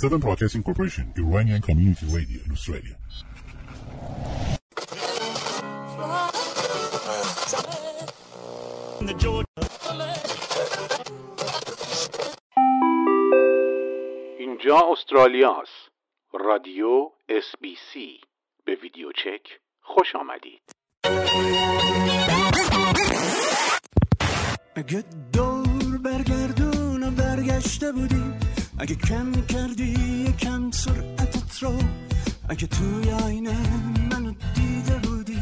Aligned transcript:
Seven 0.00 0.18
Broadcasting 0.18 0.62
Corporation, 0.62 1.12
Iranian 1.14 1.60
Community 1.60 2.06
Radio 2.06 2.40
in 2.46 2.52
Australia. 2.52 2.96
اینجا 14.38 14.80
استرالیا 14.92 15.60
است. 15.62 15.90
رادیو 16.44 17.10
اس 17.28 17.44
بی 17.60 17.76
سی 17.92 18.20
به 18.64 18.74
ویدیو 18.82 19.12
چک 19.12 19.60
خوش 19.80 20.16
آمدید. 20.16 20.62
اگه 24.76 25.04
دور 25.32 25.98
برگردون 26.04 27.02
و 27.02 27.10
برگشته 27.10 27.92
بودی 27.92 28.39
اگه 28.80 28.94
کم 28.94 29.32
کردی 29.32 29.94
یکم 30.28 30.70
سرعتت 30.70 31.58
رو. 31.62 31.72
اگه 32.48 32.66
توی 32.66 33.10
آینه 33.10 33.56
منو 34.10 34.32
دیده 34.54 34.98
بودی 34.98 35.40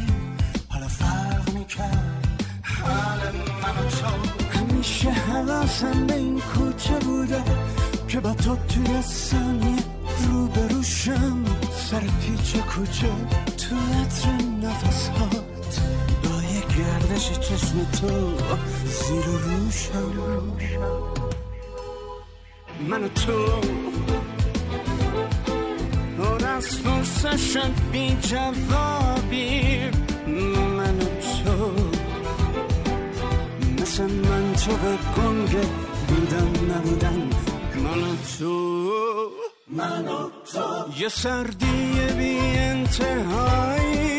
حالا 0.69 0.87
فرق 0.87 1.53
می‌کرد. 1.53 2.27
حال 2.63 3.19
منو 3.63 3.89
تو. 3.89 4.59
همیشه 4.59 5.09
حواسم 5.09 6.07
به 6.07 6.15
این 6.15 6.39
کوچه 6.39 6.99
بوده 6.99 7.43
که 8.07 8.19
با 8.19 8.33
تو 8.33 8.55
توی 8.55 9.01
ثانیه 9.01 9.83
رو 10.27 10.47
بروشم 10.47 11.43
سر 11.89 11.99
پیچ 11.99 12.55
کوچه 12.55 13.11
تو 13.57 13.75
عطر 13.75 14.31
نفس 14.63 15.07
هات 15.07 15.79
با 16.23 16.43
یه 16.43 16.61
گردش 16.77 17.31
چشم 17.39 17.85
تو 17.91 18.33
زیر 18.85 19.25
روشم 19.25 20.49
من 22.87 23.03
و 23.03 23.07
تو. 23.07 23.61
پر 26.17 26.45
از 26.45 26.67
فرسشن 26.67 27.71
بی 27.91 28.17
جوابی. 28.21 29.79
من 30.77 30.95
و 30.99 31.05
تو. 31.43 31.71
مثل 33.81 34.03
من 34.03 34.53
تو 34.53 34.71
به 34.71 34.97
گنگ 35.17 35.55
بودن 36.07 36.75
نبودن. 36.75 37.29
من 37.75 38.03
و 38.03 38.15
تو. 38.39 38.91
من 39.67 40.07
و 40.07 40.29
تو. 40.53 41.01
یه 41.01 41.09
سردی 41.09 41.93
بی 42.17 42.39
انتهایی. 42.39 44.09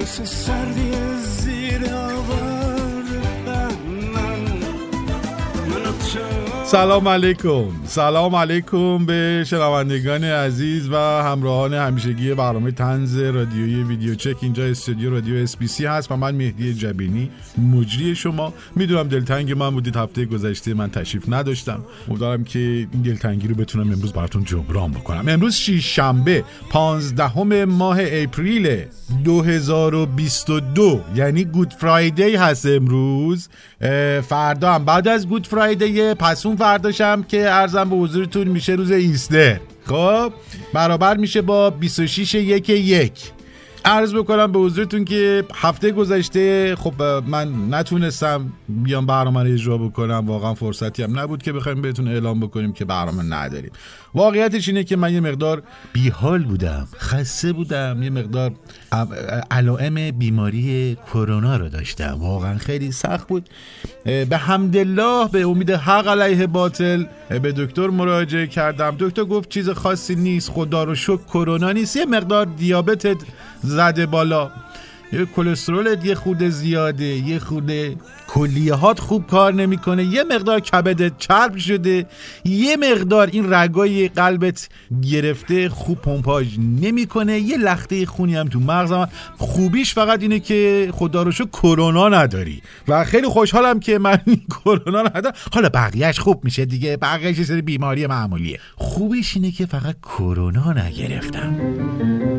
مثل 0.00 0.24
سردی 0.24 0.92
زیر 1.22 1.94
آوار 1.94 2.63
سلام 6.74 7.08
علیکم. 7.08 7.64
سلام 7.84 8.34
علیکم 8.34 9.06
به 9.06 9.44
شنوندگان 9.46 10.24
عزیز 10.24 10.88
و 10.88 10.96
همراهان 10.96 11.74
همیشگی 11.74 12.34
برنامه 12.34 12.70
تنز 12.70 13.18
رادیویی 13.18 13.82
ویدیو 13.82 14.14
چک. 14.14 14.36
اینجا 14.40 14.64
استودیو 14.64 15.10
رادیو 15.10 15.42
اس 15.42 15.56
بی 15.56 15.66
سی 15.66 15.86
هست 15.86 16.12
و 16.12 16.16
من 16.16 16.34
مهدی 16.34 16.74
جبینی 16.74 17.30
مجری 17.72 18.14
شما. 18.14 18.52
می‌دونم 18.76 19.08
دلتنگ 19.08 19.52
من 19.52 19.70
بودید 19.70 19.96
هفته 19.96 20.24
گذشته 20.24 20.74
من 20.74 20.90
تشریف 20.90 21.24
نداشتم. 21.28 21.84
امیدوارم 22.08 22.44
که 22.44 22.58
این 22.58 23.02
دلتنگی 23.04 23.48
رو 23.48 23.54
بتونم 23.54 23.92
امروز 23.92 24.12
براتون 24.12 24.44
جبران 24.44 24.90
بکنم. 24.90 25.24
امروز 25.28 25.54
شیش 25.54 25.96
شنبه 25.96 26.44
15 26.70 27.64
ماه 27.64 27.98
اپریل 28.00 28.84
2022 29.24 31.00
یعنی 31.14 31.44
گود 31.44 31.72
فرایدی 31.72 32.36
هست 32.36 32.66
امروز. 32.66 33.48
فردا 34.28 34.72
هم. 34.72 34.84
بعد 34.84 35.08
از 35.08 35.28
گود 35.28 35.46
فرایدی 35.46 36.14
پس 36.14 36.46
اون 36.46 36.56
فرداشم 36.64 37.22
که 37.22 37.50
ارزم 37.50 37.90
به 37.90 37.96
حضورتون 37.96 38.48
میشه 38.48 38.72
روز 38.72 38.90
ایستر 38.90 39.60
خب 39.86 40.32
برابر 40.72 41.16
میشه 41.16 41.42
با 41.42 41.70
26 41.70 42.34
یک 42.34 42.70
یک. 42.70 43.32
عرض 43.84 44.14
بکنم 44.14 44.52
به 44.52 44.58
حضورتون 44.58 45.04
که 45.04 45.44
هفته 45.54 45.90
گذشته 45.90 46.76
خب 46.76 47.02
من 47.02 47.74
نتونستم 47.74 48.52
بیام 48.68 49.06
برنامه 49.06 49.42
رو 49.42 49.52
اجرا 49.52 49.78
بکنم. 49.78 50.26
واقعا 50.26 50.54
فرصتی 50.54 51.02
هم 51.02 51.18
نبود 51.18 51.42
که 51.42 51.52
بخوایم 51.52 51.82
بهتون 51.82 52.08
اعلام 52.08 52.40
بکنیم 52.40 52.72
که 52.72 52.84
برنامه 52.84 53.22
نداریم. 53.22 53.70
واقعیتش 54.14 54.68
اینه 54.68 54.84
که 54.84 54.96
من 54.96 55.12
یه 55.12 55.20
مقدار 55.20 55.62
بیحال 55.92 56.42
بودم 56.42 56.88
خسته 56.98 57.52
بودم. 57.52 58.02
یه 58.02 58.10
مقدار 58.10 58.52
علائم 59.50 60.10
بیماری 60.10 60.96
کرونا 61.12 61.56
رو 61.56 61.68
داشتم. 61.68 62.16
واقعا 62.18 62.58
خیلی 62.58 62.92
سخت 62.92 63.28
بود. 63.28 63.48
به 64.04 64.36
حمدالله 64.36 65.28
به 65.28 65.46
امید 65.46 65.70
حق 65.70 66.08
علیه 66.08 66.46
باطل 66.46 67.04
به 67.28 67.52
دکتر 67.52 67.86
مراجعه 67.86 68.46
کردم. 68.46 68.96
دکتر 68.98 69.24
گفت 69.24 69.48
چیز 69.48 69.70
خاصی 69.70 70.14
نیست. 70.14 70.50
خدا 70.50 70.84
رو 70.84 70.94
شکر 70.94 71.24
کرونا 71.24 71.72
نیست. 71.72 71.96
یه 71.96 72.04
مقدار 72.06 72.46
دیابتت 72.46 73.16
زده 73.62 74.06
بالا. 74.06 74.50
یه 75.14 75.26
کلسترولت 75.26 76.04
یه 76.04 76.14
خود 76.14 76.48
زیاده 76.48 77.04
یه 77.04 77.38
خود 77.38 77.72
کلیهات 78.28 79.00
خوب 79.00 79.26
کار 79.26 79.54
نمی‌کنه. 79.54 80.04
یه 80.04 80.24
مقدار 80.24 80.60
کبدت 80.60 81.18
چرب 81.18 81.56
شده 81.56 82.06
یه 82.44 82.76
مقدار 82.76 83.28
این 83.32 83.52
رگای 83.52 84.08
قلبت 84.08 84.68
گرفته 85.02 85.68
خوب 85.68 85.98
پمپاژ 85.98 86.46
نمی‌کنه. 86.58 87.38
یه 87.38 87.56
لخته 87.56 88.06
خونی 88.06 88.34
هم 88.34 88.48
تو 88.48 88.60
مغزم 88.60 89.08
خوبیش 89.38 89.94
فقط 89.94 90.22
اینه 90.22 90.40
که 90.40 90.88
خدا 90.92 91.22
رو 91.22 91.32
کرونا 91.32 92.08
نداری. 92.08 92.62
و 92.88 93.04
خیلی 93.04 93.26
خوشحالم 93.26 93.80
که 93.80 93.98
من 93.98 94.18
کرونا 94.64 95.02
ندارم. 95.02 95.36
حالا 95.52 95.68
بقیهش 95.68 96.18
خوب 96.18 96.44
میشه 96.44 96.64
دیگه. 96.64 96.96
بقیهش 96.96 97.38
یه 97.38 97.44
سری 97.44 97.62
بیماری 97.62 98.06
معمولیه. 98.06 98.58
خوبیش 98.76 99.36
اینه 99.36 99.50
که 99.50 99.66
فقط 99.66 99.96
کرونا 100.02 100.72
نگرفتم. 100.72 102.33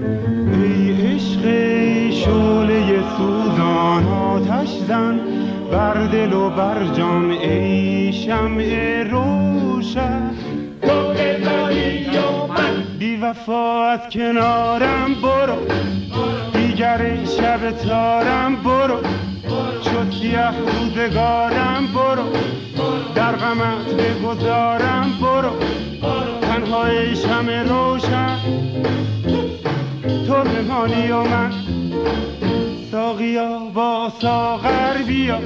شعله 2.25 3.03
سوزان 3.17 4.07
آتش 4.07 4.69
زن 4.87 5.19
بر 5.71 6.07
دل 6.07 6.33
و 6.33 6.49
بر 6.49 6.87
جان 6.97 7.31
ای 7.31 8.13
شمع 8.13 9.03
روشن. 9.03 10.31
تو 10.81 10.87
و 10.87 12.47
من 12.47 12.83
بی 12.99 13.15
وفا 13.15 13.85
از 13.85 13.99
کنارم 14.11 15.15
برو. 15.23 15.57
دیگر 16.53 17.15
شب 17.37 17.71
تارم 17.71 18.55
برو. 18.55 18.97
شد 19.83 20.11
سیه 20.21 20.49
روزگارم 20.49 21.87
برو. 21.95 22.23
در 23.15 23.31
غمت 23.31 23.93
بگذارم 23.93 25.11
برو. 25.21 25.53
تنهای 26.41 27.15
شمع 27.15 27.63
روشن. 27.63 28.37
تو 30.27 30.33
بمانی 30.33 31.11
و 31.11 31.23
من. 31.23 31.51
ساقیا 32.91 33.59
با 33.73 34.11
ساغر 34.21 34.97
بیا. 35.07 35.39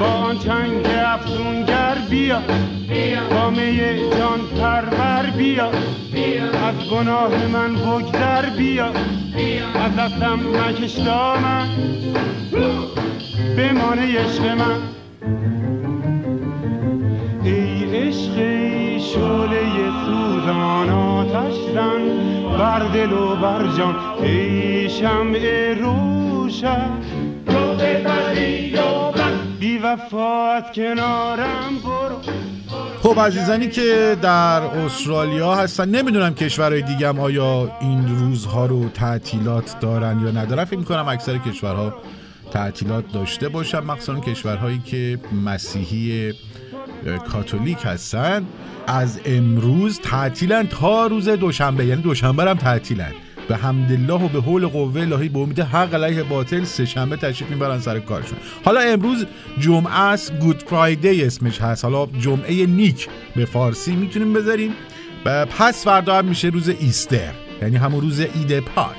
با 0.00 0.06
آن 0.06 0.38
چنگ 0.38 0.86
افسونگر 1.06 1.98
بیا. 2.10 2.42
با 3.30 3.50
می 3.50 3.78
جان 4.10 4.40
پرور 4.60 5.30
بیا. 5.36 5.70
از 6.68 6.90
گناه 6.90 7.46
من 7.46 7.74
بگذر 7.74 8.50
بیا. 8.50 8.86
از 9.74 9.96
دستم 9.96 10.40
مکش 10.54 10.92
دامن. 10.92 11.68
بمانه 13.56 14.18
عشق 14.18 14.46
من. 14.46 14.80
ای 17.44 17.84
عشق 17.96 18.38
شعله 19.12 19.90
سوزان 20.06 20.90
آتش 20.90 21.54
زن 21.74 22.02
بر 22.58 22.88
دل 22.88 23.12
و 23.12 23.36
بر 23.36 23.76
جان. 23.78 23.96
ای 24.22 24.88
شمع 24.90 25.74
روشن. 25.80 26.90
تو 27.46 27.74
من. 29.16 29.32
بی 29.60 29.78
وفات 29.78 30.72
کنارم 30.74 31.72
برو. 31.84 32.16
خب 33.02 33.20
عزیزانی 33.20 33.68
که 33.68 34.16
در 34.22 34.62
استرالیا 34.62 35.54
هستن 35.54 35.88
نمی‌دونم 35.88 36.34
کشورهای 36.34 36.82
دیگه 36.82 37.08
هم 37.08 37.20
آیا 37.20 37.70
این 37.80 38.18
روزها 38.18 38.66
رو 38.66 38.88
تعطیلات 38.88 39.80
دارن 39.80 40.20
یا 40.24 40.30
ندارن. 40.30 40.64
فکر 40.64 40.78
می‌کنم 40.78 41.08
اکثر 41.08 41.38
کشورها 41.38 41.94
تعطیلات 42.50 43.04
داشته 43.12 43.48
باشن 43.48 43.78
مخصوصا 43.78 44.20
کشورهایی 44.20 44.78
که 44.78 45.18
مسیحی 45.44 46.32
کاتولیک 47.04 47.78
هستن. 47.84 48.46
از 48.86 49.20
امروز 49.24 50.00
تعطیلن 50.00 50.66
تا 50.66 51.06
روز 51.06 51.28
دوشنبه. 51.28 51.86
یعنی 51.86 52.02
دوشنبه 52.02 52.42
هم 52.42 52.54
تعطیلن. 52.54 53.12
به 53.48 53.56
حمدالله 53.56 54.24
و 54.24 54.28
به 54.28 54.40
حول 54.40 54.66
قوه 54.66 55.00
الهی 55.00 55.28
به 55.28 55.38
امید 55.38 55.60
حق 55.60 55.94
علیه 55.94 56.22
باطل 56.22 56.64
سه 56.64 56.84
شنبه 56.84 57.16
تشریف 57.16 57.50
می‌برن 57.50 57.80
سر 57.80 57.98
کارشون. 57.98 58.38
حالا 58.64 58.80
امروز 58.80 59.26
جمعه 59.60 60.00
است 60.00 60.32
گود 60.38 60.62
فرایدی 60.62 61.24
اسمش 61.24 61.60
هست. 61.60 61.84
حالا 61.84 62.06
جمعه 62.06 62.66
نیک 62.66 63.08
به 63.36 63.44
فارسی 63.44 63.96
می‌تونیم 63.96 64.32
بذاریم. 64.32 64.72
پس 65.58 65.84
فردا 65.84 66.18
هم 66.18 66.24
میشه 66.24 66.48
روز 66.48 66.68
ایستر. 66.68 67.32
یعنی 67.62 67.76
همون 67.76 68.00
روز 68.00 68.20
عید 68.20 68.60
پاک. 68.60 68.96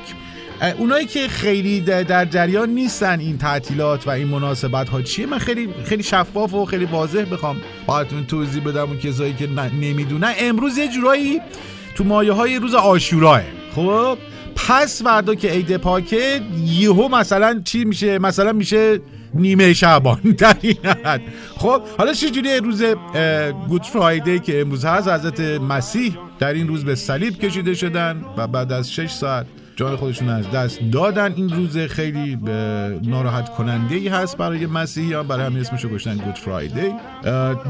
اونایی 0.77 1.05
که 1.05 1.27
خیلی 1.27 1.81
در 1.81 2.25
جریان 2.25 2.69
نیستن 2.69 3.19
این 3.19 3.37
تعطیلات 3.37 4.07
و 4.07 4.09
این 4.09 4.27
مناسبت 4.27 4.89
ها 4.89 5.01
چیه؟ 5.01 5.25
من 5.25 5.37
خیلی 5.37 5.69
خیلی 5.85 6.03
شفاف 6.03 6.53
و 6.53 6.65
خیلی 6.65 6.85
واضح 6.85 7.25
بخوام 7.31 7.57
براتون 7.87 8.25
توضیح 8.25 8.63
بدم 8.63 8.89
اون 8.89 8.97
کسایی 8.97 9.33
که 9.33 9.47
نمی‌دونن. 9.81 10.33
امروز 10.37 10.77
یه 10.77 10.87
جورایی 10.87 11.41
تو 11.95 12.03
مایه 12.03 12.31
های 12.31 12.59
روز 12.59 12.75
آشوراه 12.75 13.41
خب؟ 13.75 14.17
پس 14.55 15.03
فردا 15.03 15.35
که 15.35 15.49
عید 15.49 15.77
پاکه 15.77 16.41
یهو 16.65 17.07
مثلا 17.07 17.61
چی 17.65 17.85
میشه؟ 17.85 18.19
مثلا 18.19 18.53
میشه 18.53 18.99
نیمه 19.33 19.73
شعبان 19.73 20.21
در 20.37 20.55
این 20.61 20.77
حد. 21.05 21.21
خب؟ 21.57 21.81
حالا 21.97 22.13
چجوری 22.13 22.57
روز 22.57 22.83
گود 23.67 23.83
فرایدی 23.83 24.39
که 24.39 24.61
امروز 24.61 24.85
هست 24.85 25.07
حضرت 25.07 25.39
مسیح 25.41 26.17
در 26.39 26.53
این 26.53 26.67
روز 26.67 26.85
به 26.85 26.95
صلیب 26.95 27.37
کشیده 27.39 27.73
شدن 27.73 28.25
و 28.37 28.47
بعد 28.47 28.71
از 28.71 28.93
6 28.93 29.11
ساعت 29.11 29.45
جان 29.75 29.95
خودشون 29.95 30.29
از 30.29 30.51
دست 30.51 30.79
دادن 30.91 31.33
این 31.35 31.49
روز 31.49 31.77
خیلی 31.77 32.37
ناراحت 33.03 33.49
کننده 33.49 33.95
ای 33.95 34.07
هست 34.07 34.37
برای 34.37 34.65
مسیحیان 34.65 35.27
برای 35.27 35.45
همین 35.45 35.59
اسمشو 35.59 35.87
گذاشتن 35.87 36.17
گود 36.17 36.35
فرایدی. 36.35 36.93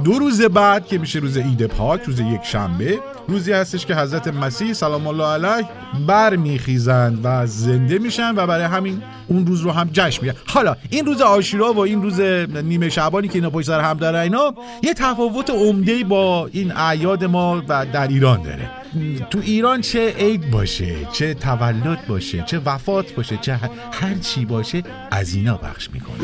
دو 0.04 0.20
روز 0.20 0.42
بعد 0.42 0.88
که 0.88 0.98
میشه 0.98 1.20
روز 1.20 1.38
عید 1.38 1.66
پاک 1.66 2.02
روز 2.04 2.20
یک 2.20 2.44
شنبه 2.44 3.00
روزی 3.28 3.52
هستش 3.52 3.86
که 3.86 3.96
حضرت 3.96 4.28
مسیح 4.28 4.74
سلام 4.74 5.08
الله 5.08 5.26
علیه 5.26 5.70
برمیخیزند 6.08 7.20
و 7.24 7.48
زنده 7.48 8.00
میشن 8.00 8.34
و 8.36 8.48
برای 8.48 8.66
همین 8.66 9.02
اون 9.28 9.48
روز 9.48 9.62
رو 9.62 9.72
هم 9.72 9.90
جشن 9.94 10.22
می‌گیرن 10.22 10.44
حالا 10.48 10.76
این 10.90 11.06
روز 11.06 11.22
آشورا 11.22 11.74
و 11.74 11.80
این 11.80 12.02
روز 12.02 12.20
نیمه 12.64 12.90
شعبانی 12.90 13.28
که 13.28 13.36
اینا 13.36 13.50
پشت 13.50 13.68
سر 13.68 13.80
هم 13.80 13.98
دارن 13.98 14.20
اینا 14.20 14.54
یه 14.84 14.94
تفاوت 14.94 15.50
عمده 15.50 16.04
با 16.04 16.50
این 16.52 16.72
اعیاد 16.72 17.24
ما 17.24 17.64
و 17.68 17.86
در 17.94 18.08
ایران 18.08 18.42
داره. 18.42 18.85
تو 19.30 19.40
ایران 19.40 19.82
چه 19.82 20.14
عید 20.18 20.52
باشه 20.52 20.96
چه 21.14 21.34
تولد 21.34 22.08
باشه 22.08 22.44
چه 22.48 22.60
وفات 22.60 23.12
باشه 23.16 23.38
چه 23.38 23.54
هر- 23.92 24.20
چی 24.22 24.46
باشه 24.46 24.84
از 25.12 25.36
اینا 25.36 25.58
پخش 25.58 25.90
می‌کنه. 25.94 26.18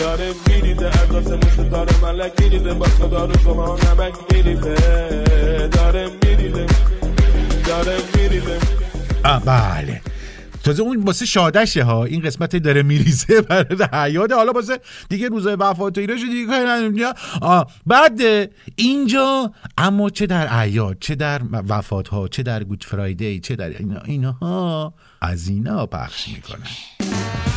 داره 0.00 0.32
میریزه 0.48 0.86
از 0.86 1.14
آسمون 1.14 1.40
ستاره 1.40 2.00
ملک 2.02 2.32
میریزه 2.40 2.74
با 2.74 2.86
خدا 2.86 3.24
رو 3.24 3.38
شما 3.42 3.78
نمک 3.78 4.14
میریزه. 4.32 4.74
داره 5.72 6.10
میریزه 6.24 6.66
داره 7.66 7.96
میریزه. 8.16 8.58
بله. 9.46 10.00
تازه 10.66 10.82
اون 10.82 11.02
واسه 11.02 11.26
شادشه 11.26 11.82
ها. 11.82 12.04
این 12.04 12.20
قسمت 12.20 12.56
داره 12.56 12.82
میریزه 12.82 13.40
برای 13.48 13.76
حیاده 13.92 14.34
حالا 14.34 14.52
واسه 14.52 14.80
دیگه 15.08 15.28
روزای 15.28 15.54
وفات 15.54 15.98
و 15.98 16.00
اینا 16.00 16.16
شد 16.16 16.26
دیگه 16.26 16.46
کاری 16.46 17.04
بعد 17.86 18.20
اینجا 18.76 19.52
اما 19.78 20.10
چه 20.10 20.26
در 20.26 20.46
اعیاد 20.50 20.96
چه 21.00 21.14
در 21.14 21.42
وفات 21.52 22.08
ها 22.08 22.28
چه 22.28 22.42
در 22.42 22.64
گود 22.64 22.84
فرایدی 22.84 23.40
چه 23.40 23.56
در 23.56 23.68
اینا 23.68 24.00
اینها 24.00 24.94
از 25.20 25.48
اینا 25.48 25.86
پخش 25.86 26.28
می‌کنن. 26.28 27.55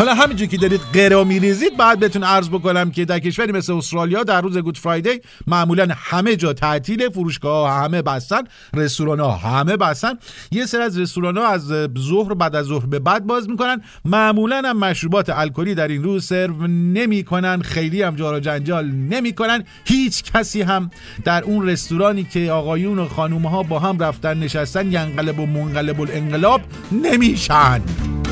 حالا 0.00 0.14
همینجور 0.14 0.48
که 0.48 0.56
دارید 0.56 0.80
قرا 0.92 1.24
میریزید 1.24 1.76
بعد 1.76 2.00
بهتون 2.00 2.24
عرض 2.24 2.48
بکنم 2.48 2.90
که 2.90 3.04
در 3.04 3.18
کشوری 3.18 3.52
مثل 3.52 3.72
استرالیا 3.72 4.22
در 4.22 4.40
روز 4.40 4.58
گود 4.58 4.78
فرایدی 4.78 5.20
معمولا 5.46 5.88
همه 5.96 6.36
جا 6.36 6.52
تعطیل 6.52 7.08
فروشگاه 7.08 7.68
ها 7.68 7.84
همه 7.84 8.02
بستن 8.02 8.42
رستوران 8.74 9.20
ها 9.20 9.36
همه 9.36 9.76
بستن. 9.76 10.12
یه 10.50 10.66
سر 10.66 10.80
از 10.80 10.98
رستوران 10.98 11.36
ها 11.36 11.48
از 11.48 11.72
ظهر 11.98 12.34
بعد 12.34 12.56
از 12.56 12.66
ظهر 12.66 12.86
به 12.86 12.98
بعد 12.98 13.26
باز 13.26 13.48
می‌کنن. 13.48 13.82
معمولا 14.04 14.62
هم 14.64 14.78
مشروبات 14.78 15.30
الکلی 15.30 15.74
در 15.74 15.88
این 15.88 16.02
روز 16.02 16.24
سرو 16.24 16.66
نمی‌کنن 16.66 17.62
خیلی 17.62 18.02
هم 18.02 18.16
جار 18.16 18.40
جنجال 18.40 18.86
نمی‌کنن. 18.86 19.64
هیچ 19.84 20.32
کسی 20.32 20.62
هم 20.62 20.90
در 21.24 21.44
اون 21.44 21.68
رستورانی 21.68 22.24
که 22.24 22.50
آقایون 22.52 22.98
و 22.98 23.08
خانوم 23.08 23.46
ها 23.46 23.62
با 23.62 23.78
هم 23.78 23.98
رفتن 23.98 24.38
نشستن 24.38 24.92
ینقلب 24.92 25.38
و 25.38 25.46
منقلب 25.46 26.00
الانقلاب 26.00 26.60
نمیشن. 26.92 27.80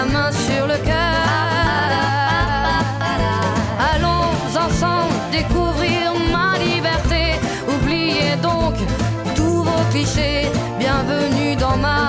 La 0.00 0.06
main 0.06 0.32
sur 0.32 0.66
le 0.66 0.78
cœur. 0.90 1.24
Allons 3.92 4.30
ensemble 4.66 5.14
découvrir 5.38 6.04
ma 6.34 6.50
liberté. 6.68 7.22
Oubliez 7.74 8.36
donc 8.48 8.76
tous 9.36 9.62
vos 9.68 9.84
clichés. 9.92 10.42
Bienvenue 10.78 11.54
dans 11.64 11.76
ma 11.88 12.02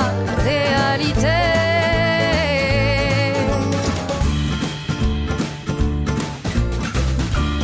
réalité. 0.50 1.38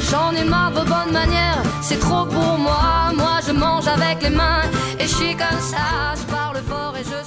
J'en 0.10 0.32
ai 0.42 0.44
marre 0.44 0.72
de 0.72 0.80
vos 0.80 0.86
bonnes 0.94 1.14
manières, 1.22 1.62
c'est 1.82 2.00
trop 2.00 2.26
pour 2.26 2.54
moi. 2.66 3.12
Moi 3.22 3.36
je 3.48 3.54
mange 3.54 3.88
avec 3.88 4.18
les 4.24 4.34
mains 4.42 4.64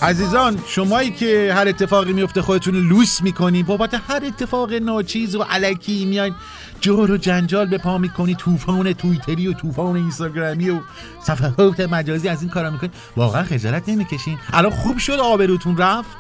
عزیزان 0.03 0.59
شمایی 0.67 1.11
که 1.11 1.53
هر 1.57 1.69
اتفاقی 1.69 2.13
میفته 2.13 2.43
خودتون 2.43 2.75
رو 2.75 2.81
لوس 2.81 3.23
می‌کنین 3.23 3.67
بابت 3.67 3.95
هر 4.09 4.23
اتفاق 4.27 4.73
ناچیز 4.73 5.37
و 5.37 5.43
علکی 5.43 6.05
میاین 6.05 6.35
جور 6.81 7.11
و 7.11 7.17
جنجال 7.17 7.67
به 7.67 7.79
پا 7.79 7.99
می‌کنی 7.99 8.35
طوفان 8.35 8.93
تویتری 8.93 9.49
و 9.49 9.53
طوفان 9.53 9.97
اینستاگرامی 9.97 10.71
و 10.71 10.81
صفحات 11.23 11.81
مجازی 11.81 12.29
از 12.29 12.43
این 12.43 12.51
کارا 12.51 12.71
می‌کنین. 12.71 12.93
واقعا 13.17 13.43
خجالت 13.43 13.89
نمی‌کشین. 13.89 14.39
الان 14.53 14.73
خوب 14.73 14.99
شد 14.99 15.13
آبروتون 15.13 15.77
رفت. 15.77 16.11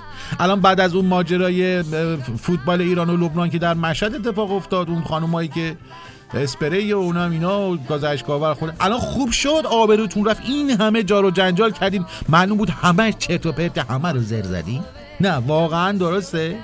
الان 0.40 0.60
بعد 0.60 0.80
از 0.80 0.94
اون 0.94 1.06
ماجرای 1.06 1.82
فوتبال 2.42 2.80
ایران 2.80 3.10
و 3.10 3.16
لبنان 3.16 3.50
که 3.50 3.58
در 3.58 3.74
مشهد 3.74 4.14
اتفاق 4.14 4.52
افتاد 4.52 4.90
اون 4.90 5.02
خانمایی 5.02 5.48
که 5.48 5.76
اسپری 6.34 6.92
و 6.92 6.96
اونا 6.96 7.24
هم 7.24 7.30
اینا 7.30 7.70
و 7.70 7.76
گاز 7.76 8.04
اشکاور 8.04 8.54
خود 8.54 8.72
الان 8.80 8.98
خوب 8.98 9.30
شد 9.30 9.62
آبروتون 9.70 10.24
رفت. 10.24 10.42
این 10.48 10.70
همه 10.70 11.02
جار 11.02 11.24
و 11.24 11.30
جنجال 11.30 11.70
کردین 11.70 12.04
معلوم 12.28 12.58
بود 12.58 12.70
همه 12.70 13.12
چرت 13.12 13.46
و 13.46 13.52
پرت 13.52 13.78
همه 13.78 14.12
رو 14.12 14.20
زر 14.20 14.42
زدین 14.42 14.82
نه 15.20 15.32
واقعا 15.32 15.92
درسته. 15.92 16.56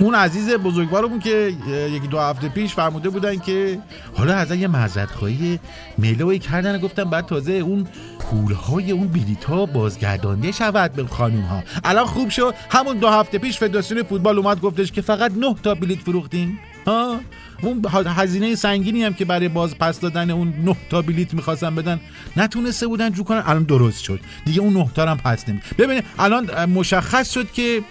اون 0.00 0.14
عزیز 0.14 0.50
بزرگوارمون 0.50 1.18
که 1.18 1.52
یکی 1.90 2.06
دو 2.06 2.18
هفته 2.18 2.48
پیش 2.48 2.74
فرموده 2.74 3.08
بودن 3.08 3.38
که 3.38 3.78
حالا 4.14 4.34
از 4.34 4.50
یه 4.50 4.68
معذرت 4.68 5.10
خواهی 5.10 5.60
میلوی 5.98 6.38
کردن 6.38 6.78
گفتم 6.78 7.04
بعد 7.04 7.26
تازه 7.26 7.52
اون 7.52 7.86
پولهای 8.18 8.92
اون 8.92 9.08
بلیت 9.08 9.44
ها 9.44 9.66
بازگردانده 9.66 10.52
شود 10.52 10.92
به 10.92 11.04
خانوم 11.04 11.44
ها 11.44 11.62
الان 11.84 12.06
خوب 12.06 12.28
شد. 12.28 12.54
همون 12.70 12.98
دو 12.98 13.08
هفته 13.08 13.38
پیش 13.38 13.58
فدراسیون 13.58 14.02
فوتبال 14.02 14.38
اومد 14.38 14.60
گفتش 14.60 14.92
که 14.92 15.00
فقط 15.02 15.32
نه 15.36 15.54
تا 15.62 15.74
بلیت 15.74 15.98
فروختین 15.98 16.58
ها؟ 16.86 17.20
اون 17.62 17.82
هزینه 18.06 18.54
سنگینی 18.54 19.02
هم 19.02 19.14
که 19.14 19.24
برای 19.24 19.48
باز 19.48 19.78
پس 19.78 20.00
دادن 20.00 20.30
اون 20.30 20.54
نه 20.64 20.76
تا 20.90 21.02
بلیت 21.02 21.34
می‌خواستن 21.34 21.74
بدن 21.74 22.00
نتونسته 22.36 22.86
بودن 22.86 23.12
جو 23.12 23.24
کنن. 23.24 23.42
الان 23.46 23.62
درست 23.62 24.02
شد. 24.02 24.20
دیگه 24.46 24.60
اون 24.60 24.72
نه 24.72 24.90
تا 24.94 25.06
هم 25.06 25.16
پس 25.16 25.48
نمی 25.48 25.60
ببینید 25.78 26.04
الان 26.18 26.64
مشخص 26.64 27.32
شد 27.32 27.52
که 27.52 27.82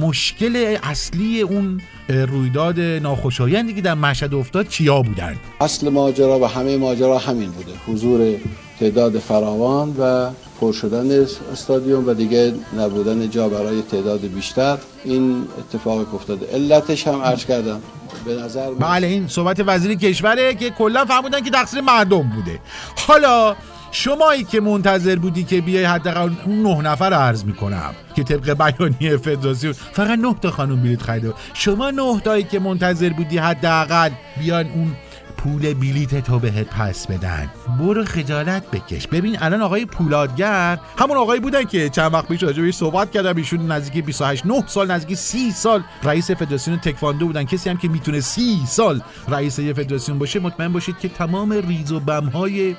مشکل 0.00 0.76
اصلی 0.82 1.40
اون 1.40 1.80
رویداد 2.08 2.80
ناخوشایندی 2.80 3.74
که 3.74 3.80
در 3.80 3.94
مشهد 3.94 4.34
افتاد 4.34 4.68
چیا 4.68 5.02
بودن؟ 5.02 5.36
اصل 5.60 5.88
ماجرا 5.88 6.38
و 6.38 6.44
همه 6.46 6.76
ماجرا 6.76 7.18
همین 7.18 7.50
بوده. 7.50 7.72
حضور 7.86 8.34
تعداد 8.80 9.18
فراوان 9.18 9.96
و 9.98 10.30
پر 10.60 10.72
شدن 10.72 11.26
استادیوم 11.52 12.08
و 12.08 12.14
دیگه 12.14 12.54
نبودن 12.78 13.30
جا 13.30 13.48
برای 13.48 13.82
تعداد 13.82 14.20
بیشتر. 14.20 14.78
این 15.04 15.44
اتفاق 15.58 16.14
افتاده. 16.14 16.46
علتش 16.46 17.06
هم 17.06 17.22
عرض 17.22 17.44
کردم. 17.44 17.80
به 18.24 18.34
نظر 18.34 18.70
من 18.70 18.78
بله 18.78 19.06
این 19.06 19.28
صحبت 19.28 19.62
وزیر 19.66 19.94
کشوره 19.94 20.54
که 20.54 20.70
کلا 20.70 21.04
فهمیدن 21.04 21.40
که 21.40 21.50
تقصیر 21.50 21.80
مردم 21.80 22.22
بوده 22.22 22.60
حالا 23.06 23.56
شمایی 23.90 24.44
که 24.44 24.60
منتظر 24.60 25.16
بودی 25.16 25.44
که 25.44 25.60
بیای 25.60 25.84
حداقل 25.84 26.30
اون 26.46 26.62
نه 26.62 26.90
نفر 26.90 27.10
رو 27.10 27.16
عرض 27.16 27.44
می‌کنم 27.44 27.94
که 28.16 28.22
طبق 28.22 28.52
بیانیه 28.52 29.16
فدراسیون 29.16 29.72
فقط 29.72 30.18
نه 30.18 30.34
تا 30.42 30.50
خانم 30.50 30.82
بلیط 30.82 31.02
خریده 31.02 31.28
بود. 31.28 31.36
شما 31.54 31.90
نه 31.90 32.20
تایی 32.20 32.44
که 32.44 32.58
منتظر 32.58 33.08
بودی 33.08 33.38
حداقل 33.38 34.10
بیان 34.40 34.66
اون 34.66 34.96
پول 35.38 35.74
بلیت 35.74 36.24
تو 36.24 36.38
بهت 36.38 36.66
پس 36.66 37.06
بدن. 37.06 37.50
برو 37.78 38.04
خجالت 38.04 38.70
بکش. 38.70 39.06
ببین 39.06 39.36
الان 39.40 39.62
آقای 39.62 39.84
پولادگر 39.84 40.78
همون 40.98 41.16
آقایی 41.16 41.40
بودن 41.40 41.64
که 41.64 41.88
چند 41.88 42.14
وقت 42.14 42.28
پیش 42.28 42.42
راجع 42.42 42.62
بهش 42.62 42.74
صحبت 42.74 43.10
کردم. 43.10 43.36
ایشون 43.36 43.72
نزدیک 43.72 44.04
28 44.04 44.46
9 44.46 44.64
سال 44.66 44.90
نزدیک 44.90 45.16
30 45.16 45.50
سال 45.50 45.82
رئیس 46.02 46.30
فدراسیون 46.30 46.78
تکواندو 46.78 47.26
بودن. 47.26 47.44
کسی 47.44 47.70
هم 47.70 47.76
که 47.76 47.88
می‌تونه 47.88 48.20
30 48.20 48.58
سال 48.66 49.02
رئیس 49.28 49.58
یه 49.58 49.72
فدراسیون 49.72 50.18
باشه 50.18 50.40
مطمئن 50.40 50.72
باشید 50.72 50.98
که 50.98 51.08
تمام 51.08 51.52
ریز 51.52 51.92
و 51.92 52.00
بم 52.00 52.24
های 52.24 52.76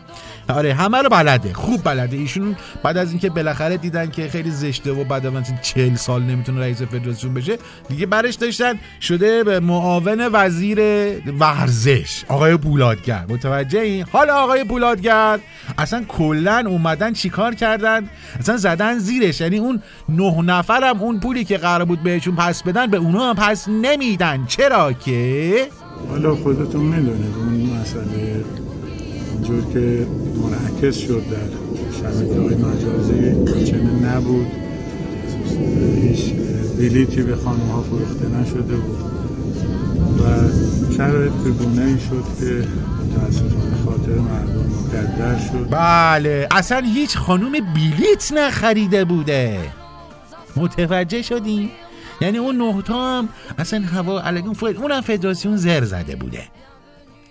آره 0.50 0.74
همه 0.74 0.98
رو 0.98 1.10
بلده. 1.10 1.54
خوب 1.54 1.84
بلده. 1.84 2.18
ایشون 2.18 2.56
بعد 2.84 2.98
از 2.98 3.10
اینکه 3.10 3.30
بالاخره 3.30 3.78
دیدن 3.78 4.10
که 4.10 4.30
خیلی 4.30 4.52
زشته 4.52 4.92
و 4.92 5.04
بعد 5.04 5.26
از 5.26 5.44
40 5.62 5.96
سال 5.96 6.22
نمی‌تونه 6.22 6.60
رئیس 6.60 6.82
فدراسیون 6.82 7.34
بشه 7.34 7.58
دیگه 7.90 8.06
برش 8.06 8.36
داشتن. 8.36 8.74
شده 9.02 9.44
به 9.44 9.60
معاون 9.60 10.30
وزیر 10.34 10.80
ورزش. 11.40 12.24
آقای 12.28 12.49
پولادگر 12.58 13.26
متوجه 13.30 13.80
این؟ 13.80 14.06
حالا 14.12 14.36
آقای 14.36 14.64
پولادگر 14.64 15.40
اصلا 15.78 16.04
کلا 16.08 16.64
اومدن 16.68 17.14
چیکار 17.14 17.56
کردن؟ 17.56 18.10
اصلا 18.40 18.58
زدن 18.58 19.00
زیرش. 19.00 19.42
یعنی 19.42 19.58
اون 19.58 19.82
نه 20.10 20.42
نفرم 20.42 21.02
اون 21.02 21.20
پولی 21.20 21.44
که 21.44 21.58
قرار 21.58 21.86
بود 21.86 22.04
بهشون 22.04 22.36
پس 22.36 22.64
بدن 22.64 22.88
به 22.88 22.98
اونا 22.98 23.30
هم 23.30 23.36
پس 23.36 23.68
نمیدن. 23.68 24.46
چرا 24.48 24.94
که؟ 24.94 25.68
حالا 26.10 26.36
خودتون 26.36 26.82
می‌دونید 26.82 27.36
اون 27.38 27.80
مسئله 27.82 28.44
اینجور 29.34 29.74
که 29.74 30.08
منعکس 30.42 30.98
شد 30.98 31.24
در 31.32 31.38
شبکه 32.00 32.40
های 32.40 32.56
مجازی. 32.56 33.66
چنین 33.66 34.06
نبود. 34.06 34.48
هیچ 36.02 36.34
بلیتی 36.78 37.22
به 37.22 37.36
خانم 37.36 37.68
ها 37.68 37.82
فروخته 37.82 38.26
نشده 38.28 38.76
بود. 38.76 39.19
و 40.20 40.50
شرایط 40.98 41.32
به 41.32 41.50
گونه 41.50 41.82
ای 41.82 42.00
شد 42.00 42.24
که 42.40 42.68
متاسفانه 43.00 43.84
خاطر 43.86 44.12
مردم 44.12 44.66
مقدر 44.66 45.40
شد. 45.40 45.68
بله 45.72 46.48
اصلا 46.52 46.80
هیچ 46.80 47.18
خانوم 47.18 47.52
بلیت 47.52 48.32
نخریده 48.36 49.06
بوده. 49.06 49.60
متوجه 50.56 51.22
شدیم 51.22 51.72
یعنی 52.22 52.38
اون 52.38 52.58
نه 52.58 52.82
تا 52.82 53.18
هم 53.18 53.30
اصلا 53.58 53.82
هوا 53.94 54.22
الگون 54.22 54.54
فوید 54.54 54.78
اونم 54.78 55.02
فدراسیون 55.02 55.58
زر 55.58 55.84
زده 55.84 56.16
بوده. 56.16 56.44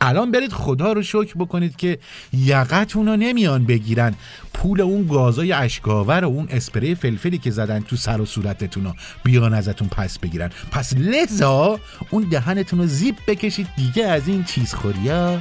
الان 0.00 0.30
برید 0.30 0.52
خدا 0.52 0.92
رو 0.92 1.02
شکر 1.02 1.34
بکنید 1.38 1.76
که 1.76 1.98
یقتون 2.32 3.06
رو 3.06 3.16
نمیان 3.16 3.64
بگیرن. 3.64 4.14
پول 4.54 4.80
اون 4.80 5.06
گازای 5.06 5.52
اشکاور 5.52 6.24
و 6.24 6.28
اون 6.28 6.48
اسپری 6.50 6.94
فلفلی 6.94 7.38
که 7.38 7.50
زدن 7.50 7.80
تو 7.80 7.96
سر 7.96 8.20
و 8.20 8.26
صورتتون 8.26 8.84
رو 8.84 8.92
بیان 9.24 9.54
ازتون 9.54 9.88
پس 9.88 10.18
بگیرن. 10.18 10.50
پس 10.70 10.92
لذا 10.96 11.80
اون 12.10 12.28
دهنتون 12.30 12.78
رو 12.78 12.86
زیب 12.86 13.16
بکشید 13.26 13.68
دیگه 13.76 14.06
از 14.06 14.28
این 14.28 14.44
چیز 14.44 14.74
خوریا 14.74 15.40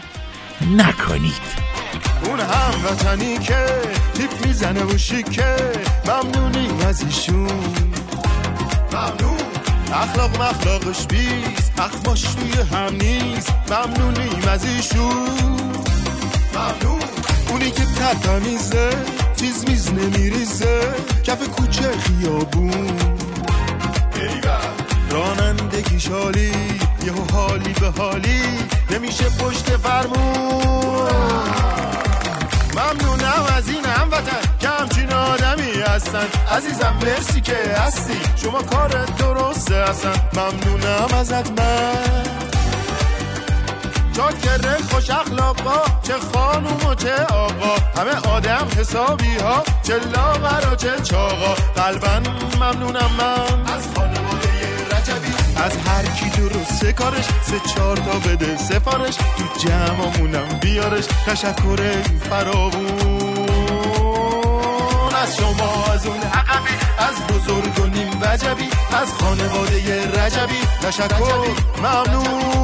نکنید. 0.78 1.68
اون 2.26 2.40
هموطنی 2.40 3.38
که 3.38 3.66
تیپ 4.14 4.46
می‌زنه 4.46 4.84
و 4.84 4.98
شیکه 4.98 5.56
ممنونیم 6.06 6.80
از 6.80 7.02
ایشون. 7.02 7.52
ممنون. 8.94 9.47
اخلاق 9.94 10.42
مخلاقش 10.42 11.06
بیست 11.08 11.74
اخماش 11.78 12.22
توی 12.22 12.62
هم 12.62 12.96
نیست. 12.96 13.54
ممنونیم 13.72 14.48
از 14.48 14.66
ایشون. 14.66 15.30
ممنون. 16.54 17.02
اونی 17.50 17.72
که 17.72 17.84
تمیزه 18.24 18.90
چیز 19.36 19.66
میز 19.70 19.94
نمیریزه. 19.94 20.82
کف 21.24 21.50
کوچه 21.50 21.92
خیابون. 21.98 22.98
رانندگی 25.12 26.00
شالی. 26.00 26.52
یهو 27.06 27.32
حالی 27.32 27.74
به 27.74 28.02
حالی. 28.02 28.42
نمیشه 28.92 29.24
پشت 29.24 29.78
فرمون. 29.78 31.57
ممنونم 32.78 33.46
از 33.58 33.70
این 33.70 33.86
هموطن 33.86 34.42
که 34.60 34.70
همچین 34.70 35.14
آدمی 35.14 35.72
هستن. 35.72 36.28
عزیزم 36.52 36.96
مرسی 37.02 37.42
که 37.42 37.58
هستی. 37.78 38.20
شما 38.36 38.62
کارت 38.62 39.18
درسته 39.18 39.76
هستن. 39.76 40.14
ممنونم 40.34 41.18
ازت 41.20 41.60
من. 41.60 42.24
چاکره 44.16 44.78
خوش 44.92 45.10
اخلاقا 45.10 45.82
چه 46.04 46.14
خانوم 46.34 46.90
و 46.90 46.96
چه 46.96 47.16
آقا. 47.16 47.76
همه 47.98 48.30
آدم 48.30 48.68
حسابی 48.78 49.38
ها 49.38 49.64
چه 49.84 49.94
لاغر 49.94 50.72
و 50.72 50.76
چه 50.76 51.00
چاقا 51.04 51.54
قلبا 51.76 52.20
ممنونم 52.60 53.12
من. 53.18 53.74
از 53.74 53.88
از 55.64 55.78
هر 55.78 56.06
کی 56.06 56.30
درسته 56.30 56.94
کارش 56.94 57.26
سه 57.42 57.60
چهار 57.76 57.98
تا 57.98 58.20
بده 58.20 58.58
سفارش 58.58 59.16
تو 59.16 59.68
جمعمونم 59.68 60.60
بیارش 60.62 61.06
تشکر 61.06 62.02
فراوون. 62.30 63.56
از 65.24 65.38
شما 65.38 65.86
از 65.94 66.08
اون 66.08 66.18
عقبی 66.18 66.74
از 66.98 67.16
بزرگ 67.28 67.80
و 67.80 67.88
نیم 67.88 68.10
وجبی 68.22 68.70
از 69.02 69.14
خانواده 69.14 70.12
رجبی 70.26 70.62
تشکر 70.82 71.56
ممنون. 71.78 72.58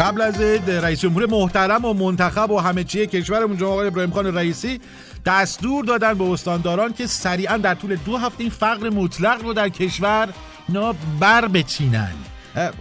قبل 0.00 0.20
از 0.20 0.40
رئیس 0.68 1.00
جمهور 1.00 1.26
محترم 1.26 1.84
و 1.84 1.92
منتخب 1.92 2.50
و 2.50 2.58
همه 2.58 2.84
چیه 2.84 3.06
کشورمون 3.06 3.56
جناب 3.56 3.72
آقای 3.72 3.86
ابراهیم 3.86 4.10
خان 4.10 4.34
رئیسی 4.34 4.80
دستور 5.24 5.84
دادن 5.84 6.14
به 6.14 6.24
استانداران 6.24 6.92
که 6.92 7.06
سریعا 7.06 7.56
در 7.56 7.74
طول 7.74 7.96
دو 7.96 8.16
هفته 8.16 8.40
این 8.40 8.50
فقر 8.50 8.90
مطلق 8.90 9.42
رو 9.42 9.52
در 9.52 9.68
کشور 9.68 10.28
اینا 10.68 10.94
بر 11.20 11.48
بچینن. 11.48 12.12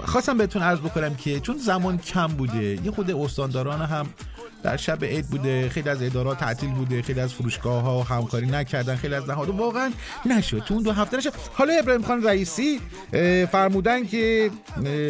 خواستم 0.05 0.37
بهتون 0.37 0.61
عرض 0.61 0.79
بکنم 0.79 1.15
که 1.15 1.39
چون 1.39 1.57
زمان 1.57 1.97
کم 1.97 2.27
بوده 2.27 2.85
یه 2.85 2.91
خود 2.91 3.11
استانداران 3.11 3.81
هم 3.81 4.05
در 4.63 4.77
شب 4.77 5.03
عید 5.03 5.27
بوده 5.27 5.69
خیلی 5.69 5.89
از 5.89 6.03
ادارات 6.03 6.39
تعطیل 6.39 6.69
بوده 6.69 7.01
خیلی 7.01 7.19
از 7.19 7.33
فروشگاه 7.33 7.83
ها 7.83 8.03
همکاری 8.03 8.47
نکردن 8.47 8.95
خیلی 8.95 9.15
از 9.15 9.29
نهادها. 9.29 9.53
واقعا 9.53 9.91
نشد. 10.25 10.59
تو 10.59 10.73
اون 10.73 10.83
دو 10.83 10.91
هفته 10.91 11.17
نشد. 11.17 11.33
حالا 11.53 11.73
ابراهیم 11.73 12.01
خان 12.03 12.23
رئیسی 12.23 12.79
فرمودن 13.51 14.05
که 14.05 14.51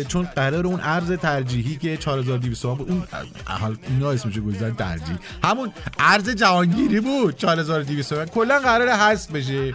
چون 0.07 0.23
قرار 0.25 0.67
اون 0.67 0.79
ارز 0.83 1.11
ترجیحی 1.11 1.75
که 1.75 1.97
4200 1.97 2.61
تومان 2.61 2.77
بود 2.77 2.91
اون 2.91 3.03
حال 3.45 3.77
اینا 3.89 4.11
اسمشو 4.11 4.41
گذاشتن 4.41 4.75
ترجیح. 4.75 5.17
همون 5.43 5.71
ارز 5.99 6.29
جهانگیری 6.29 6.99
بود 6.99 7.37
4200 7.37 8.09
تومان 8.09 8.25
کلا 8.25 8.59
قرار 8.59 8.89
حذف 8.89 9.31
بشه. 9.31 9.73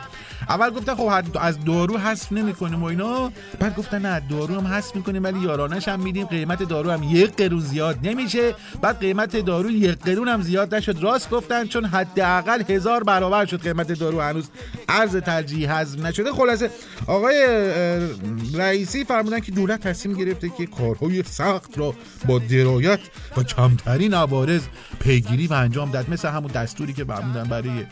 اول 0.49 0.71
گفتن 0.71 0.95
خب 0.95 1.11
از 1.41 1.65
دارو 1.65 1.99
حذف 1.99 2.33
نمی‌کنیم 2.33 2.83
و 2.83 2.85
اینا. 2.85 3.33
بعد 3.59 3.77
گفتن 3.77 4.07
نه 4.07 4.23
دارو 4.31 4.61
هم 4.61 4.67
حذف 4.67 4.97
می‌کنیم 4.97 5.25
ولی 5.25 5.41
یارانش 5.41 5.89
هم 5.89 6.01
میدیم. 6.01 6.27
قیمت 6.27 6.63
دارو 6.63 6.91
هم 6.91 7.03
یک 7.03 7.37
قرون 7.37 7.61
زیاد 7.61 7.99
نمیشه. 8.03 8.55
بعد 8.83 8.99
قیمت 8.99 9.37
دارو 9.37 9.71
یک 9.71 9.99
قرون 9.99 10.29
هم 10.29 10.43
زیاد 10.43 10.75
نشد. 10.75 10.99
راست 11.01 11.31
گفتن 11.31 11.67
چون 11.67 11.85
حداقل 11.85 12.63
هزار 12.69 13.05
برابر 13.05 13.47
شد 13.47 13.61
قیمت 13.63 13.93
دارو. 13.93 14.21
هنوز 14.21 14.49
ارز 14.89 15.17
ترجیح 15.17 15.73
حذف 15.73 15.99
نشده. 15.99 16.33
خلاصه 16.33 16.71
آقای 17.07 17.47
رئیسی 18.55 19.05
فرمودن 19.05 19.41
که 19.41 19.53
دولت 19.53 19.81
تصمیم 19.81 20.17
گرفته 20.17 20.49
که 20.49 20.67
کارهای 20.67 21.23
سخت 21.23 21.79
را 21.79 21.95
با 22.27 22.39
درایت 22.39 23.01
و 23.37 23.43
کمترین 23.43 24.15
عوارض 24.15 24.63
پیگیری 25.01 25.47
و 25.47 25.53
انجام 25.53 25.91
داد 25.91 26.11
مثل 26.11 26.29
همون 26.29 26.51
دستوری 26.53 26.93
که 26.93 27.05
فرمودن 27.05 27.45
برای 27.45 27.87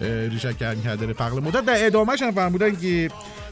ریشه 0.00 0.54
کردن 0.54 0.80
کردن 0.80 1.12
فقر 1.12 1.40
مدت 1.40 1.64
در 1.64 1.86
ادامهش 1.86 2.22
هم 2.22 2.30
فرمودن 2.30 2.76
که 2.76 3.10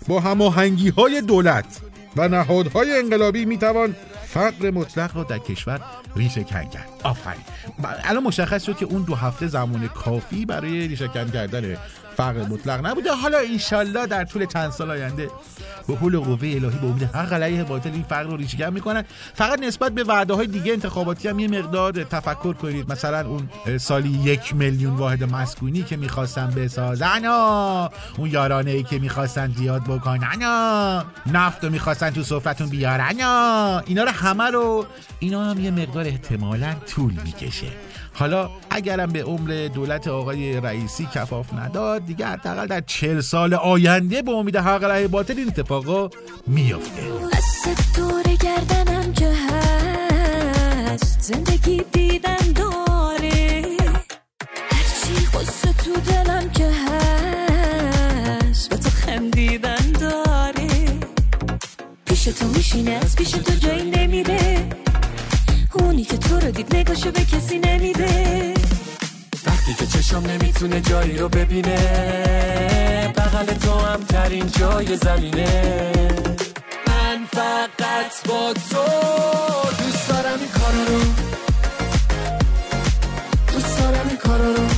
با 0.08 0.20
هماهنگی 0.20 0.88
های 0.88 1.20
دولت 1.20 1.80
و 2.16 2.28
نهادهای 2.28 2.98
انقلابی 2.98 3.44
می‌توان 3.44 3.96
فقر 4.26 4.70
مطلق 4.70 5.16
را 5.16 5.22
در 5.22 5.38
کشور 5.38 5.80
ریشه 6.16 6.44
کن 6.44 6.64
کرد. 6.64 6.88
آفرین. 7.02 7.40
الان 8.04 8.22
مشخص 8.22 8.64
شد 8.64 8.76
که 8.76 8.84
اون 8.84 9.02
دو 9.02 9.14
هفته 9.14 9.46
زمان 9.46 9.88
کافی 9.88 10.46
برای 10.46 10.88
ریشه 10.88 11.08
کن 11.08 11.30
کردن 11.30 11.76
فقر 12.16 12.46
مطلق 12.48 12.86
نبوده. 12.86 13.14
حالا 13.14 13.38
ایشالله 13.38 14.06
در 14.06 14.24
طول 14.24 14.46
چند 14.46 14.70
سال 14.70 14.90
آینده 14.90 15.30
به 15.88 15.96
حول 15.96 16.14
و 16.14 16.20
قوه 16.20 16.48
الهی 16.48 16.58
به 16.58 16.86
امید 16.86 17.02
حق 17.02 17.32
علیه 17.32 17.64
باطل 17.64 17.90
این 17.92 18.02
فقر 18.02 18.22
رو 18.22 18.36
ریشه‌کن 18.36 18.72
می‌کنن. 18.72 19.04
فقط 19.34 19.60
نسبت 19.60 19.92
به 19.92 20.04
وعده 20.04 20.34
های 20.34 20.46
دیگه 20.46 20.72
انتخاباتی 20.72 21.28
هم 21.28 21.38
یه 21.38 21.48
مقدار 21.48 21.92
تفکر 21.92 22.52
کنید. 22.52 22.92
مثلا 22.92 23.28
اون 23.28 23.48
سالی 23.78 24.08
یک 24.08 24.54
میلیون 24.54 24.94
واحد 24.94 25.24
مسکونی 25.24 25.82
که 25.82 25.96
می‌خواستن 25.96 26.50
بسازن. 26.50 27.24
اون 28.16 28.30
یارانه 28.30 28.70
ای 28.70 28.82
که 28.82 28.98
می‌خواستن 28.98 29.52
زیاد 29.52 29.82
بکنن. 29.82 30.42
و 30.42 31.02
نفت 31.32 31.64
رو 31.64 31.70
می‌خواستن 31.70 32.10
تو 32.10 32.22
سفرتون 32.22 32.68
بیارن. 32.68 33.20
اینا 33.86 34.02
رو 34.02 34.10
همه 34.10 34.44
رو 34.44 34.86
اینا 35.18 35.44
هم 35.44 35.64
یه 35.64 35.70
مقدار 35.70 36.04
احتمالا 36.04 36.74
طول 36.86 37.12
می‌کشه. 37.24 37.66
حالا 38.18 38.50
اگرم 38.70 39.12
به 39.12 39.22
عمر 39.22 39.68
دولت 39.74 40.08
آقای 40.08 40.60
رئیسی 40.60 41.08
کفاف 41.14 41.54
نداد 41.54 42.06
دیگه 42.06 42.26
حداقل 42.26 42.66
در 42.66 42.80
چل 42.80 43.20
سال 43.20 43.54
آینده 43.54 44.22
به 44.22 44.30
امید 44.30 44.56
حق 44.56 44.84
علیه 44.84 45.08
باطل 45.08 45.38
این 45.38 45.48
اتفاقا 45.48 46.08
میفته 46.46 47.02
دست 47.32 47.96
دور 47.96 48.22
گردنم 48.22 49.12
که 49.12 49.28
هست 49.28 51.20
زندگی 51.20 51.82
دیدن 51.92 52.52
داره 52.54 53.62
هرچی 54.70 55.26
قصه 55.34 55.72
تو 55.72 56.00
دلم 56.00 56.50
که 56.50 56.70
هست 56.70 58.70
به 58.70 58.76
تو 58.76 58.90
خندیدن 58.90 59.92
داره. 60.00 60.68
پیش 62.06 62.24
تو 62.24 62.48
میشینه 62.48 62.90
از 62.90 63.16
پیش 63.16 63.30
تو 63.30 63.54
جایی 63.54 63.90
نمیره. 63.90 64.85
اونی 65.96 66.08
که 66.08 66.16
تو 66.16 66.40
رو 66.40 66.50
دید 66.50 66.76
نگاشو 66.76 67.10
به 67.10 67.20
کسی 67.20 67.58
نمیده. 67.58 68.54
وقتی 69.46 69.74
که 69.74 69.86
چشم 69.86 70.18
نمی‌تونه 70.18 70.80
جایی 70.80 71.18
رو 71.18 71.28
ببینه 71.28 71.76
بغل 73.16 73.46
تو 73.46 73.72
هم 73.72 74.00
ترین 74.04 74.50
جای 74.50 74.96
زمینه. 74.96 75.92
من 76.86 77.26
فقط 77.32 78.28
با 78.28 78.52
تو 78.70 78.84
دوست 79.84 80.08
دارم 80.08 80.38
این 80.40 80.48
کارا 80.48 80.84
رو. 80.84 81.00
دوست 83.52 83.78
دارم 83.78 84.08
این 84.08 84.16
کارا 84.16 84.52
رو. 84.52 84.75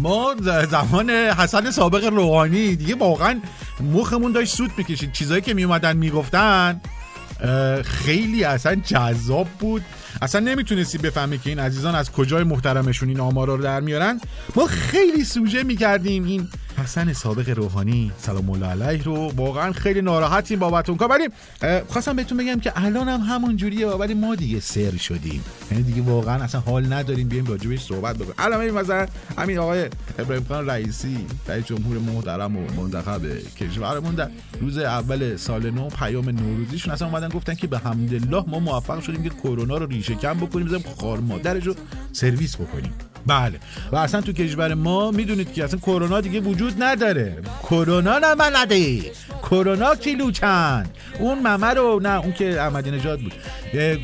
ما 0.00 0.34
زمان 0.70 1.10
حسن 1.10 1.70
سابق 1.70 2.04
روحانی 2.04 2.76
دیگه 2.76 2.94
واقعا 2.94 3.40
مخمون 3.92 4.32
داشت 4.32 4.54
سود 4.54 4.70
می‌کشید. 4.76 5.12
چیزایی 5.12 5.42
که 5.42 5.54
میومدن 5.54 5.96
می‌گفتن 5.96 6.80
خیلی 7.84 8.44
اصلا 8.44 8.74
جذاب 8.74 9.48
بود. 9.48 9.82
اصلا 10.22 10.40
نمی‌تونستی 10.40 10.98
بفهمی 10.98 11.38
که 11.38 11.50
این 11.50 11.58
عزیزان 11.58 11.94
از 11.94 12.12
کجای 12.12 12.44
محترمشون 12.44 13.08
این 13.08 13.20
آمارا 13.20 13.54
رو 13.54 13.62
در 13.62 13.80
میارن. 13.80 14.20
ما 14.56 14.66
خیلی 14.66 15.24
سوژه 15.24 15.62
می‌کردیم 15.62 16.24
این 16.24 16.48
حسن 16.82 17.12
سابق 17.12 17.48
روحانی 17.48 18.12
سلام 18.18 18.50
الله 18.50 18.66
علیه 18.66 19.02
رو 19.02 19.32
واقعا 19.36 19.72
خیلی 19.72 20.02
ناراحتیم 20.02 20.58
بابت 20.58 20.88
اون 20.88 20.98
کار 20.98 21.10
ولی 21.10 21.28
اه، 21.62 21.80
خواستم 21.88 22.16
بهتون 22.16 22.38
بگم 22.38 22.60
که 22.60 22.72
الان 22.76 23.08
هم 23.08 23.20
همون 23.20 23.56
جوریه 23.56 23.86
ولی 23.86 24.14
ما 24.14 24.34
دیگه 24.34 24.60
سر 24.60 24.96
شدیم. 24.96 25.44
یعنی 25.70 25.82
دیگه 25.82 26.02
واقعا 26.02 26.42
اصلا 26.42 26.60
حال 26.60 26.92
نداریم 26.92 27.28
بیایم 27.28 27.46
راجبش 27.46 27.80
صحبت 27.80 28.16
بکنیم. 28.16 28.34
الان 28.38 28.60
ببین 28.60 28.74
مثلا 28.74 29.06
همین 29.38 29.58
آقای 29.58 29.88
ابراهیم 30.18 30.44
خان 30.48 30.66
رئیسی 30.66 31.26
رئیس 31.48 31.64
جمهور 31.64 31.98
محترم 31.98 32.56
و 32.56 32.60
منتخب 32.76 33.20
کشورمون 33.60 34.14
در 34.14 34.30
روز 34.60 34.78
اول 34.78 35.36
سال 35.36 35.70
نو 35.70 35.88
پیام 35.88 36.28
نوروزیشون 36.28 36.92
اصلا 36.92 37.08
اومدن 37.08 37.28
گفتن 37.28 37.54
که 37.54 37.66
به 37.66 37.78
حمدالله 37.78 38.44
ما 38.48 38.58
موفق 38.58 39.00
شدیم 39.00 39.22
که 39.22 39.28
کرونا 39.28 39.76
رو 39.76 39.86
ریشه 39.86 40.14
کم 40.14 40.34
بکنیم 40.34 40.66
بزنیم 40.66 40.84
خار 41.00 41.20
مادرش 41.20 41.66
رو 41.66 41.74
سرویس 42.12 42.56
بکنیم. 42.56 42.92
بله. 43.26 43.60
و 43.92 43.96
اصلا 43.96 44.20
تو 44.20 44.32
کشور 44.32 44.74
ما 44.74 45.10
می‌دونید 45.10 45.52
که 45.52 45.64
اصلا 45.64 45.78
کرونا 45.78 46.20
دیگه 46.20 46.40
وجود 46.40 46.82
نداره. 46.82 47.36
کرونا 47.62 48.18
نه 48.18 48.34
من 48.34 48.50
نده 48.56 49.00
کرونا 49.42 49.94
کیلو 49.94 50.30
چند 50.30 50.90
اون 51.18 51.38
ممه 51.38 51.66
رو 51.66 52.00
نه 52.02 52.20
اون 52.20 52.32
که 52.32 52.60
احمدی 52.60 52.90
نژاد 52.90 53.20
بود. 53.20 53.32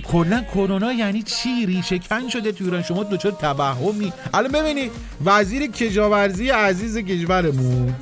کلا 0.02 0.42
کرونا 0.54 0.92
یعنی 0.92 1.22
چی؟ 1.22 1.66
ریشه 1.66 1.98
کن 1.98 2.28
شده 2.28 2.52
تو 2.52 2.64
ایران. 2.64 2.82
شما 2.82 3.04
دچار 3.04 3.32
توهمی. 3.32 4.12
الان 4.34 4.52
ببینید 4.52 4.92
وزیر 5.24 5.66
کشاورزی 5.66 6.50
عزیز 6.50 6.98
کشورمون 6.98 7.94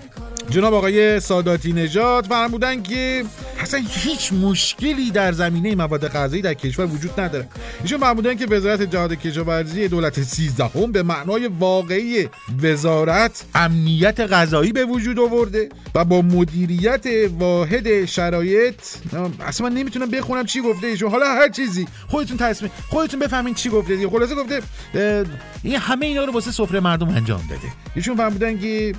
جناب 0.51 0.75
آقای 0.75 1.21
ساداتی 1.21 1.73
نژاد 1.73 2.27
فرمودن 2.27 2.83
که 2.83 3.25
اصلا 3.61 3.83
هیچ 3.89 4.33
مشکلی 4.33 5.11
در 5.11 5.33
زمینه 5.33 5.75
مواد 5.75 6.09
غذایی 6.09 6.43
در 6.43 6.55
کشور 6.55 6.87
وجود 6.87 7.21
نداره. 7.21 7.49
ایشون 7.83 8.01
فرمودن 8.01 8.35
که 8.35 8.47
وزارت 8.47 8.83
جهاد 8.83 9.15
کشاورزی 9.15 9.89
دولت 9.89 10.23
13 10.23 10.65
هم 10.65 10.93
به 10.93 11.03
معنای 11.03 11.47
واقعی 11.47 12.29
وزارت 12.63 13.45
امنیت 13.55 14.21
غذایی 14.21 14.73
به 14.73 14.85
وجود 14.85 15.19
آورده 15.19 15.69
و 15.95 16.05
با 16.05 16.23
مدیریت 16.23 17.07
واحد 17.39 18.05
شرایط 18.05 18.81
اصلا 19.41 19.69
من 19.69 19.75
نمی‌تونم 19.75 20.11
بخونم 20.11 20.45
چی 20.45 20.61
گفته 20.61 20.87
ایشون. 20.87 21.11
حالا 21.11 21.27
هر 21.27 21.49
چیزی. 21.49 21.87
خودتون 22.09 22.37
تصمیم 22.37 22.71
خودتون 22.89 23.21
بفهمین 23.21 23.55
چی 23.55 23.71
گفته 23.71 23.97
دیگه. 23.97 24.09
خلاصه 24.09 24.35
گفته 24.35 24.61
این 25.63 25.77
همه 25.77 26.07
اینا 26.07 26.25
رو 26.25 26.33
واسه 26.33 26.51
سفره 26.51 26.81
مردم 26.81 27.09
انجام 27.09 27.41
داده. 27.51 27.73
ایشون 27.95 28.17
فرمودن 28.17 28.59
که 28.59 28.95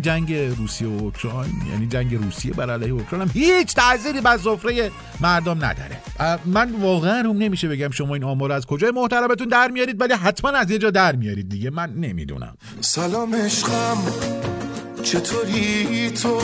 جنگ 0.00 0.32
روسیه 0.70 0.88
و 0.88 1.04
اوکراین 1.04 1.52
یعنی 1.70 1.86
جنگ 1.86 2.14
روسیه 2.14 2.52
بر 2.52 2.70
علیه 2.70 2.92
اوکراین 2.92 3.22
هم 3.22 3.30
هیچ 3.34 3.74
تأثیری 3.74 4.20
بر 4.20 4.36
سفره 4.36 4.90
مردم 5.20 5.64
نداره. 5.64 5.98
من 6.46 6.72
واقعا 6.72 7.20
روم 7.20 7.36
نمیشه 7.36 7.68
بگم 7.68 7.90
شما 7.90 8.14
این 8.14 8.24
آمار 8.24 8.52
از 8.52 8.66
کجای 8.66 8.90
محترمتون 8.90 9.48
در 9.48 9.68
میارید 9.68 10.00
ولی 10.00 10.14
حتما 10.14 10.50
از 10.50 10.70
یه 10.70 10.78
جا 10.78 10.90
در 10.90 11.16
میارید 11.16 11.48
دیگه 11.48 11.70
من 11.70 11.94
نمی‌دونم. 11.94 12.56
سلام 12.80 13.34
عشقم 13.34 13.98
چطوری 15.02 16.10
تو؟ 16.10 16.40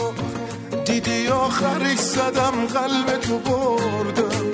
دیدی 0.85 1.27
آخرش 1.27 1.99
زدم 1.99 2.67
قلب 2.75 3.21
تو 3.21 3.39
بردم 3.39 4.47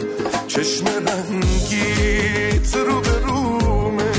چشم 0.48 0.86
رنگیت 0.86 2.76
رو 2.76 3.00
به 3.00 3.18
رومه 3.26 4.12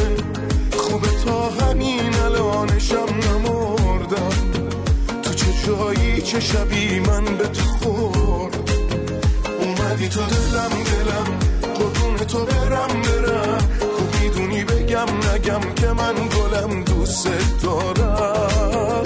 خوبه 0.77 1.07
تا 1.25 1.49
همین 1.49 2.15
الانشم 2.15 2.95
نمردم 2.95 3.62
تو 5.63 5.93
چه 6.23 6.39
شبی 6.39 6.99
من 6.99 7.25
به 7.37 7.47
تو 7.47 7.63
خورد؟ 7.63 8.55
اومدی 9.59 10.07
تو 10.07 10.19
دلم 10.19 10.69
دلم 10.69 11.39
قربون 11.75 12.17
تو 12.17 12.45
برم 12.45 12.87
برم. 12.87 13.57
خوب 13.79 14.15
می‌دونی 14.21 14.63
بگم 14.63 15.07
نگم 15.33 15.73
که 15.75 15.87
من 15.87 16.13
گلم 16.13 16.83
دوست 16.83 17.27
دارم. 17.63 19.03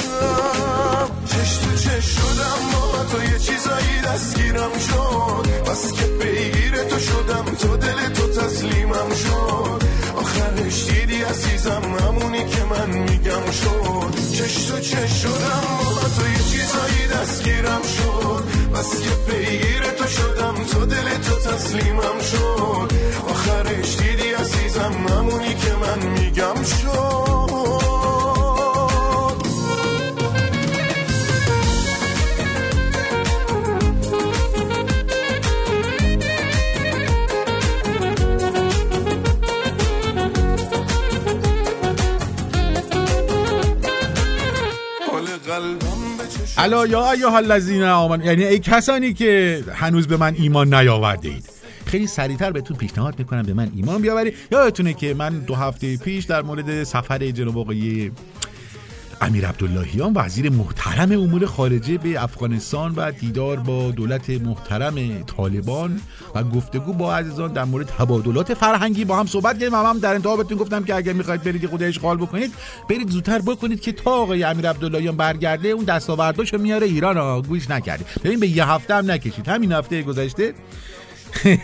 چش 1.26 1.58
تو 1.58 1.76
چش 1.76 2.06
شدم 2.06 2.62
با 2.74 3.04
تو 3.12 3.24
یه 3.32 3.40
چیزایی 3.40 4.02
دستگیرم 4.06 4.80
شد. 4.80 5.48
بس 5.72 5.94
که 5.94 6.06
پیگیر 6.06 6.84
تو 6.84 7.00
شدم 7.00 7.46
تو 7.62 7.78
دل 7.78 8.10
تو 8.14 8.28
تسلیمم 8.28 9.10
شد. 9.24 9.87
عزیزم 11.38 11.82
همونی 12.00 12.46
که 12.50 12.64
من 12.64 12.90
میگم 12.90 13.52
شد. 13.52 14.34
چش 14.34 14.56
تو 14.56 14.80
چش 14.80 15.22
شدم 15.22 15.64
با 15.96 16.02
تو 16.02 16.30
یه 16.30 16.38
چیزایی 16.38 17.08
دستگیرم 17.14 17.82
شد. 17.82 18.44
بس 18.74 19.02
که 19.02 19.10
پیگیر 19.32 19.82
تو 19.98 20.08
شدم 20.08 20.54
تو 20.54 20.86
دل 20.86 21.10
تو 21.18 21.36
تسلیمم 21.50 22.20
شد. 22.32 22.92
آخرش 23.30 23.98
دیدی 23.98 24.30
عزیزم 24.34 24.94
همونی 25.10 25.56
که 25.56 25.74
من 25.82 26.08
میگم 26.08 26.64
شد. 26.64 27.37
الا 46.58 46.88
یا 46.88 47.12
ایها 47.12 47.38
الذین 47.38 47.84
آمنوا 47.84 48.26
یعنی 48.26 48.44
ای 48.44 48.60
کسانی 48.60 49.14
که 49.14 49.64
هنوز 49.74 50.08
به 50.08 50.18
من 50.18 50.36
ایمان 50.38 50.74
نیاورده 50.74 51.30
اید 51.30 51.50
خیلی 51.86 52.08
سریعتر 52.08 52.52
بهتون 52.52 52.78
پیشنهاد 52.78 53.20
می‌کنم 53.20 53.44
به 53.44 53.54
من 53.54 53.72
ایمان 53.76 54.02
بیاورید. 54.02 54.34
یادتونه 54.52 54.94
که 54.94 55.14
من 55.14 55.40
دو 55.40 55.56
هفته 55.56 55.98
پیش 55.98 56.26
در 56.26 56.42
مورد 56.42 56.84
سفر 56.84 57.32
جناب 57.32 57.58
آقای 57.58 58.12
امیر 59.22 59.48
عبداللهیان 59.48 60.12
وزیر 60.16 60.50
محترم 60.50 61.12
امور 61.12 61.46
خارجه 61.46 61.98
به 61.98 62.24
افغانستان 62.24 62.94
و 62.96 63.12
دیدار 63.12 63.58
با 63.58 63.92
دولت 63.92 64.30
محترم 64.30 65.24
طالبان 65.24 66.02
و 66.36 66.44
گفتگو 66.44 66.94
با 66.94 67.16
عزیزان 67.16 67.54
در 67.54 67.64
مورد 67.64 67.88
تبادلات 67.88 68.54
فرهنگی 68.54 69.06
با 69.06 69.20
هم 69.20 69.26
صحبت 69.26 69.60
کردیم. 69.60 69.76
هم 69.76 70.00
در 70.00 70.14
انتها 70.14 70.36
بهتون 70.36 70.58
گفتم 70.58 70.84
که 70.84 70.96
اگر 70.96 71.14
می‌خواید 71.14 71.44
برید 71.44 71.66
خود 71.66 71.84
اشغال 71.84 72.18
بکنید 72.18 72.54
برید 72.90 73.10
زودتر 73.10 73.40
بکنید 73.40 73.82
که 73.82 73.92
تا 73.92 74.12
آقای 74.12 74.44
امیر 74.44 74.70
عبداللهیان 74.70 75.18
برگرده 75.18 75.70
اون 75.70 75.86
دستاورداشو 75.86 76.58
میاره 76.58 76.88
ایران. 76.88 77.18
ها 77.18 77.42
گوش 77.42 77.70
نکردید. 77.70 78.08
ببین 78.24 78.40
به 78.40 78.48
یه 78.48 78.70
هفته 78.70 78.96
هم 78.96 79.12
نکشید. 79.12 79.48
همین 79.48 79.72
هفته 79.72 80.04
گذشته. 80.04 80.54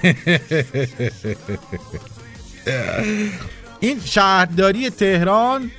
این 3.79 3.99
شهرداری 4.05 4.89
تهران 4.89 5.71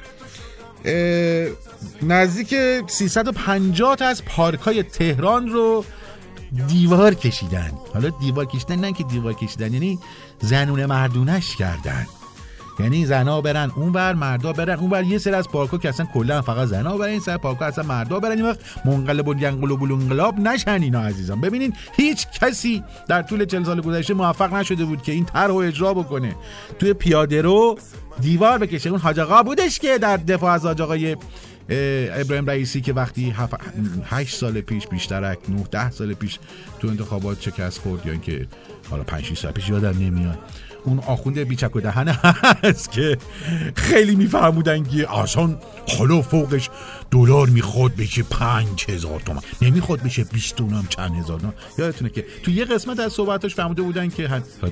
نزدیک 2.03 2.55
350 2.87 3.97
تا 3.97 4.07
از 4.07 4.25
پارک 4.25 4.61
های 4.61 4.83
تهران 4.83 5.49
رو 5.49 5.85
دیوار 6.69 7.15
کشیدن. 7.15 7.73
حالا 7.95 8.09
دیوار 8.09 8.45
کشیدن 8.45 8.77
نه 8.77 8.93
که 8.93 9.05
دیوار 9.05 9.35
کشیدن 9.35 9.73
یعنی 9.73 9.99
زنونه 10.41 10.87
مردونش 10.87 11.57
کردن. 11.57 12.07
یعنی 12.79 13.07
زنا 13.07 13.41
برن 13.41 13.71
اونور 13.77 14.13
مردا 14.15 14.53
برن 14.53 14.79
اونور. 14.79 15.03
یه 15.03 15.19
سری 15.19 15.35
از 15.35 15.49
پارکا 15.49 15.79
که 15.79 15.89
اصلا 15.89 16.07
کلا 16.15 16.43
فقط 16.43 16.69
زنا 16.69 16.97
برن 16.97 17.11
این 17.11 17.21
سر 17.21 17.37
پارکا 17.37 17.65
اصلا 17.65 17.85
مردا 17.85 18.21
برن. 18.21 18.33
این 18.33 18.47
وقت 18.47 18.59
منقلب 18.85 19.29
و 19.29 19.35
ینقلب 19.35 19.83
و 19.83 19.93
انقلاب 19.93 20.39
نشن 20.39 20.83
اینا 20.83 21.01
عزیزان. 21.01 21.41
ببینین 21.41 21.73
هیچ 21.97 22.27
کسی 22.41 22.83
در 23.09 23.23
طول 23.23 23.45
40 23.45 23.65
سال 23.65 23.81
گذشته 23.81 24.15
موفق 24.15 24.55
نشده 24.55 24.85
بود 24.85 25.03
که 25.03 25.13
این 25.13 25.25
طرح 25.25 25.47
رو 25.47 25.57
اجرا 25.57 25.95
بکنه. 25.95 26.37
توی 26.79 26.93
پیاده 26.93 27.43
رو 27.43 27.79
دیوار 28.21 28.59
بکشه. 28.59 28.91
اون 28.91 29.01
حاج 29.01 29.21
بودش 29.45 29.79
که 29.79 29.99
در 29.99 30.17
دفاع 30.17 30.53
از 30.53 30.67
حاج 30.67 31.17
ابراهیم 31.69 32.47
رئیسی 32.47 32.81
که 32.81 32.93
وقتی 32.93 33.35
8 34.05 34.37
سال 34.37 34.61
پیش 34.61 34.87
بیشترک 34.87 35.39
9 35.49 35.63
10 35.71 35.91
سال 35.91 36.15
پیش 36.15 36.39
تو 36.81 36.89
انتخابات 36.89 37.41
شکست 37.41 37.79
خورد 37.79 38.07
یا 38.07 38.13
اینکه 38.13 38.47
حالا 38.91 39.03
5 39.03 39.25
6 39.25 39.39
سال 39.39 39.53
پیش 39.53 39.69
یادم 39.69 39.99
نمیاد. 39.99 40.39
اون 40.85 40.99
آخوند 40.99 41.39
بیچک 41.39 41.77
و 41.77 41.81
دهنه 41.81 42.19
هست 42.23 42.93
که 42.93 43.19
خیلی 43.77 44.15
میفهمودن 44.15 44.85
که 44.85 45.19
اصلا 45.19 45.57
حالا 45.99 46.23
فوقش 46.23 46.71
دلار 47.11 47.49
می‌خواد 47.49 47.97
بشه 47.97 48.23
پنج 48.23 48.85
هزار 48.89 49.21
تومن 49.21 49.41
نمی‌خواد 49.63 50.03
بشه 50.03 50.25
بیست 50.25 50.57
چند 50.89 51.15
هزار 51.15 51.41
تومن 51.41 51.53
یادتونه 51.79 52.11
که 52.11 52.25
تو 52.43 52.51
یه 52.51 52.65
قسمت 52.65 53.01
از 53.01 53.13
صحبتاش 53.13 53.55
فهموده 53.55 53.83
بودن 53.83 54.09
که 54.09 54.29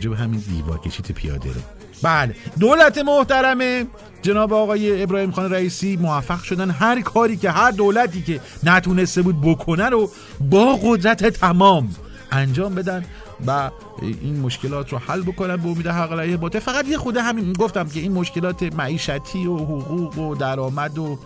به 0.09 0.17
همین 0.17 0.41
دیوار 0.41 0.79
کشید 0.79 1.07
پیاده 1.07 1.49
رو. 1.49 1.61
بله. 2.03 2.35
دولت 2.61 2.99
محترمه 2.99 3.87
جناب 4.23 4.53
آقای 4.53 5.03
ابراهیم 5.03 5.31
خان 5.31 5.51
رئیسی 5.51 5.97
موفق 5.97 6.43
شدن 6.43 6.71
هر 6.71 7.01
کاری 7.01 7.37
که 7.37 7.51
هر 7.51 7.71
دولتی 7.71 8.23
که 8.23 8.41
نتونسته 8.65 9.23
بود 9.23 9.41
بکنه 9.41 9.89
رو 9.89 10.11
با 10.41 10.79
قدرت 10.83 11.27
تمام 11.27 11.89
انجام 12.31 12.75
بدن. 12.75 13.05
و 13.47 13.71
این 14.23 14.41
مشکلات 14.41 14.93
رو 14.93 14.99
حل 14.99 15.23
بکنن 15.23 15.57
به 15.57 15.69
امید 15.69 15.87
حق 15.87 16.13
علیه 16.13 16.37
باطل. 16.37 16.59
فقط 16.59 16.89
یه 16.89 16.99
خوده 16.99 17.23
همین 17.23 17.53
گفتم 17.53 17.89
که 17.89 18.01
این 18.01 18.13
مشکلات 18.13 18.63
معیشتی 18.63 19.47
و 19.47 19.57
حقوق 19.57 20.19
و 20.19 20.35
درآمد 20.35 20.99
و 20.99 21.19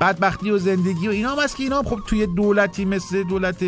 بدبختی 0.00 0.50
و 0.50 0.58
زندگی 0.58 1.08
و 1.08 1.10
اینا 1.10 1.30
هم 1.30 1.38
هست 1.38 1.56
که 1.56 1.62
اینا 1.62 1.78
هم 1.78 1.84
خب 1.84 1.98
توی 2.06 2.26
دولتی 2.26 2.84
مثل 2.84 3.22
دولت 3.22 3.64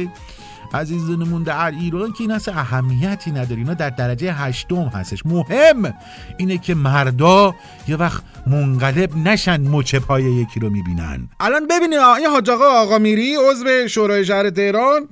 عزیزانمون 0.74 1.42
در 1.42 1.70
ایران 1.70 2.12
که 2.12 2.20
این 2.20 2.30
اصلا 2.30 2.54
اهمیتی 2.54 3.30
نداره. 3.30 3.56
اینا 3.56 3.74
در 3.74 3.90
درجه 3.90 4.32
هشتم 4.32 4.90
هستش. 4.94 5.26
مهم 5.26 5.94
اینه 6.36 6.58
که 6.58 6.74
مردا 6.74 7.54
یه 7.88 7.96
وقت 7.96 8.22
منقلب 8.46 9.16
نشن 9.16 9.60
مچ 9.60 9.94
پای 9.94 10.22
یکی 10.22 10.60
رو 10.60 10.70
می‌بینن. 10.70 11.28
الان 11.40 11.66
ببینید 11.66 11.98
این 11.98 12.26
حاج 12.26 12.50
آقا 12.50 12.64
آقا 12.64 12.98
میری 12.98 13.36
عضو 13.36 13.88
شورای 13.88 14.24
شهر 14.24 14.50
تهران. 14.50 15.08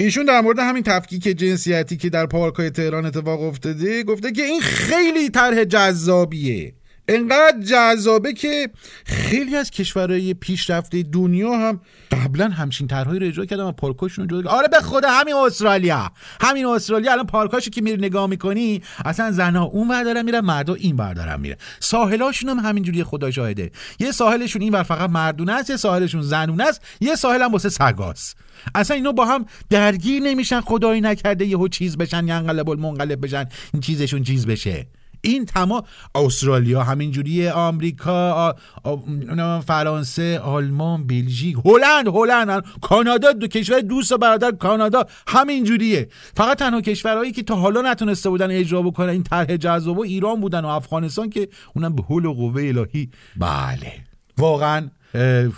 ایشون 0.00 0.24
در 0.24 0.40
مورد 0.40 0.58
همین 0.58 0.82
تفکیک 0.82 1.22
جنسیتی 1.22 1.96
که 1.96 2.10
در 2.10 2.26
پارکای 2.26 2.70
تهران 2.70 3.06
اتفاق 3.06 3.42
افتاده 3.42 4.02
گفته 4.02 4.32
که 4.32 4.42
این 4.42 4.60
خیلی 4.60 5.30
طرح 5.30 5.64
جذابیه. 5.64 6.74
انقدر 7.08 7.60
جذابه 7.60 8.32
که 8.32 8.70
خیلی 9.04 9.56
از 9.56 9.70
کشورهای 9.70 10.34
پیشرفته 10.34 11.02
دنیا 11.02 11.58
هم 11.58 11.80
قبلا 12.12 12.48
همچین 12.48 12.86
طرحهایی 12.86 13.20
رو 13.20 13.26
اجرا 13.26 13.44
کردن 13.44 13.62
و 13.64 13.72
پارکاشون 13.72 14.26
جدا 14.26 14.50
آره 14.50 14.68
به 14.68 14.76
خدا 14.76 15.10
همین 15.10 15.34
استرالیا. 15.34 16.12
همین 16.40 16.66
استرالیا 16.66 17.12
الان 17.12 17.26
پارکاشو 17.26 17.70
که 17.70 17.80
میری 17.80 17.96
نگاه 17.96 18.26
می‌کنی 18.26 18.82
اصلا 19.04 19.30
زنا 19.30 19.64
اون 19.64 19.88
ور 19.88 20.04
دارن 20.04 20.24
میرن 20.24 20.40
مردا 20.40 20.74
این 20.74 20.96
ور 20.96 21.14
دارن 21.14 21.40
میرن. 21.40 21.56
ساحلاشون 21.80 22.48
هم 22.48 22.58
همینجوری 22.58 23.04
خدا 23.04 23.30
شاهده. 23.30 23.70
یه 23.98 24.12
ساحلشون 24.12 24.62
این 24.62 24.72
ور 24.72 24.82
فقط 24.82 25.10
مردونه 25.10 25.52
است 25.52 25.70
یه 25.70 25.76
ساحلشون 25.76 26.22
زنونه 26.22 26.64
است 26.64 26.80
یه 27.00 27.14
ساحل 27.14 27.42
هم 27.42 27.52
واسه 27.52 27.68
سگاست 27.68 28.36
اصلا 28.74 28.96
اینا 28.96 29.12
با 29.12 29.24
هم 29.24 29.46
درگیر 29.70 30.22
نمیشن 30.22 30.60
خدایی 30.60 31.00
نکرده 31.00 31.46
یهو 31.46 31.68
چیز 31.68 31.96
بشن 31.96 32.28
ینقلب 32.28 32.70
المنقلب 32.70 33.24
بشن 33.24 33.46
این 33.72 33.80
چیزشون 33.80 34.22
چیز 34.22 34.46
بشه. 34.46 34.86
این 35.20 35.44
تمام 35.44 35.82
استرالیا 36.14 36.82
همینجوریه 36.82 37.52
آمریکا 37.52 38.32
آ- 38.32 38.52
آ- 38.84 38.96
نمی‌دونم 39.08 39.60
فرانسه 39.60 40.38
آلمان 40.38 41.06
بلژیک 41.06 41.56
هلند 41.64 42.08
هلند 42.08 42.64
کانادا 42.80 43.32
دو 43.32 43.46
کشور 43.46 43.80
دوست 43.80 44.12
و 44.12 44.18
برادر 44.18 44.50
کانادا 44.50 45.04
همینجوریه. 45.28 46.08
فقط 46.36 46.58
تنها 46.58 46.80
کشورهایی 46.80 47.32
که 47.32 47.42
تا 47.42 47.56
حالا 47.56 47.92
نتونسته 47.92 48.30
بودن 48.30 48.50
اجرا 48.50 48.82
بکنن 48.82 49.08
این 49.08 49.22
طرح 49.22 49.56
جذاب 49.56 49.98
و 49.98 50.02
ایران 50.02 50.40
بودن 50.40 50.64
و 50.64 50.68
افغانستان 50.68 51.30
که 51.30 51.48
اونم 51.74 51.94
به 51.94 52.02
حول 52.02 52.24
و 52.24 52.34
قوه 52.34 52.62
الهی. 52.62 53.10
بله. 53.36 53.92
واقعا 54.38 54.88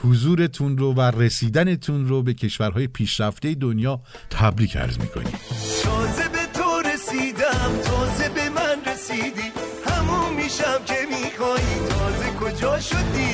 حضورتون 0.03 0.79
رو 0.79 0.95
و 0.95 1.01
رسیدنتون 1.01 2.09
رو 2.09 2.23
به 2.23 2.35
کشورهای 2.35 2.87
پیشرفته 2.87 3.55
دنیا 3.55 4.01
تبریک 4.31 4.77
عرض 4.77 4.99
می‌کنیم. 4.99 5.35
تازه 12.61 12.97
کجا 12.97 13.30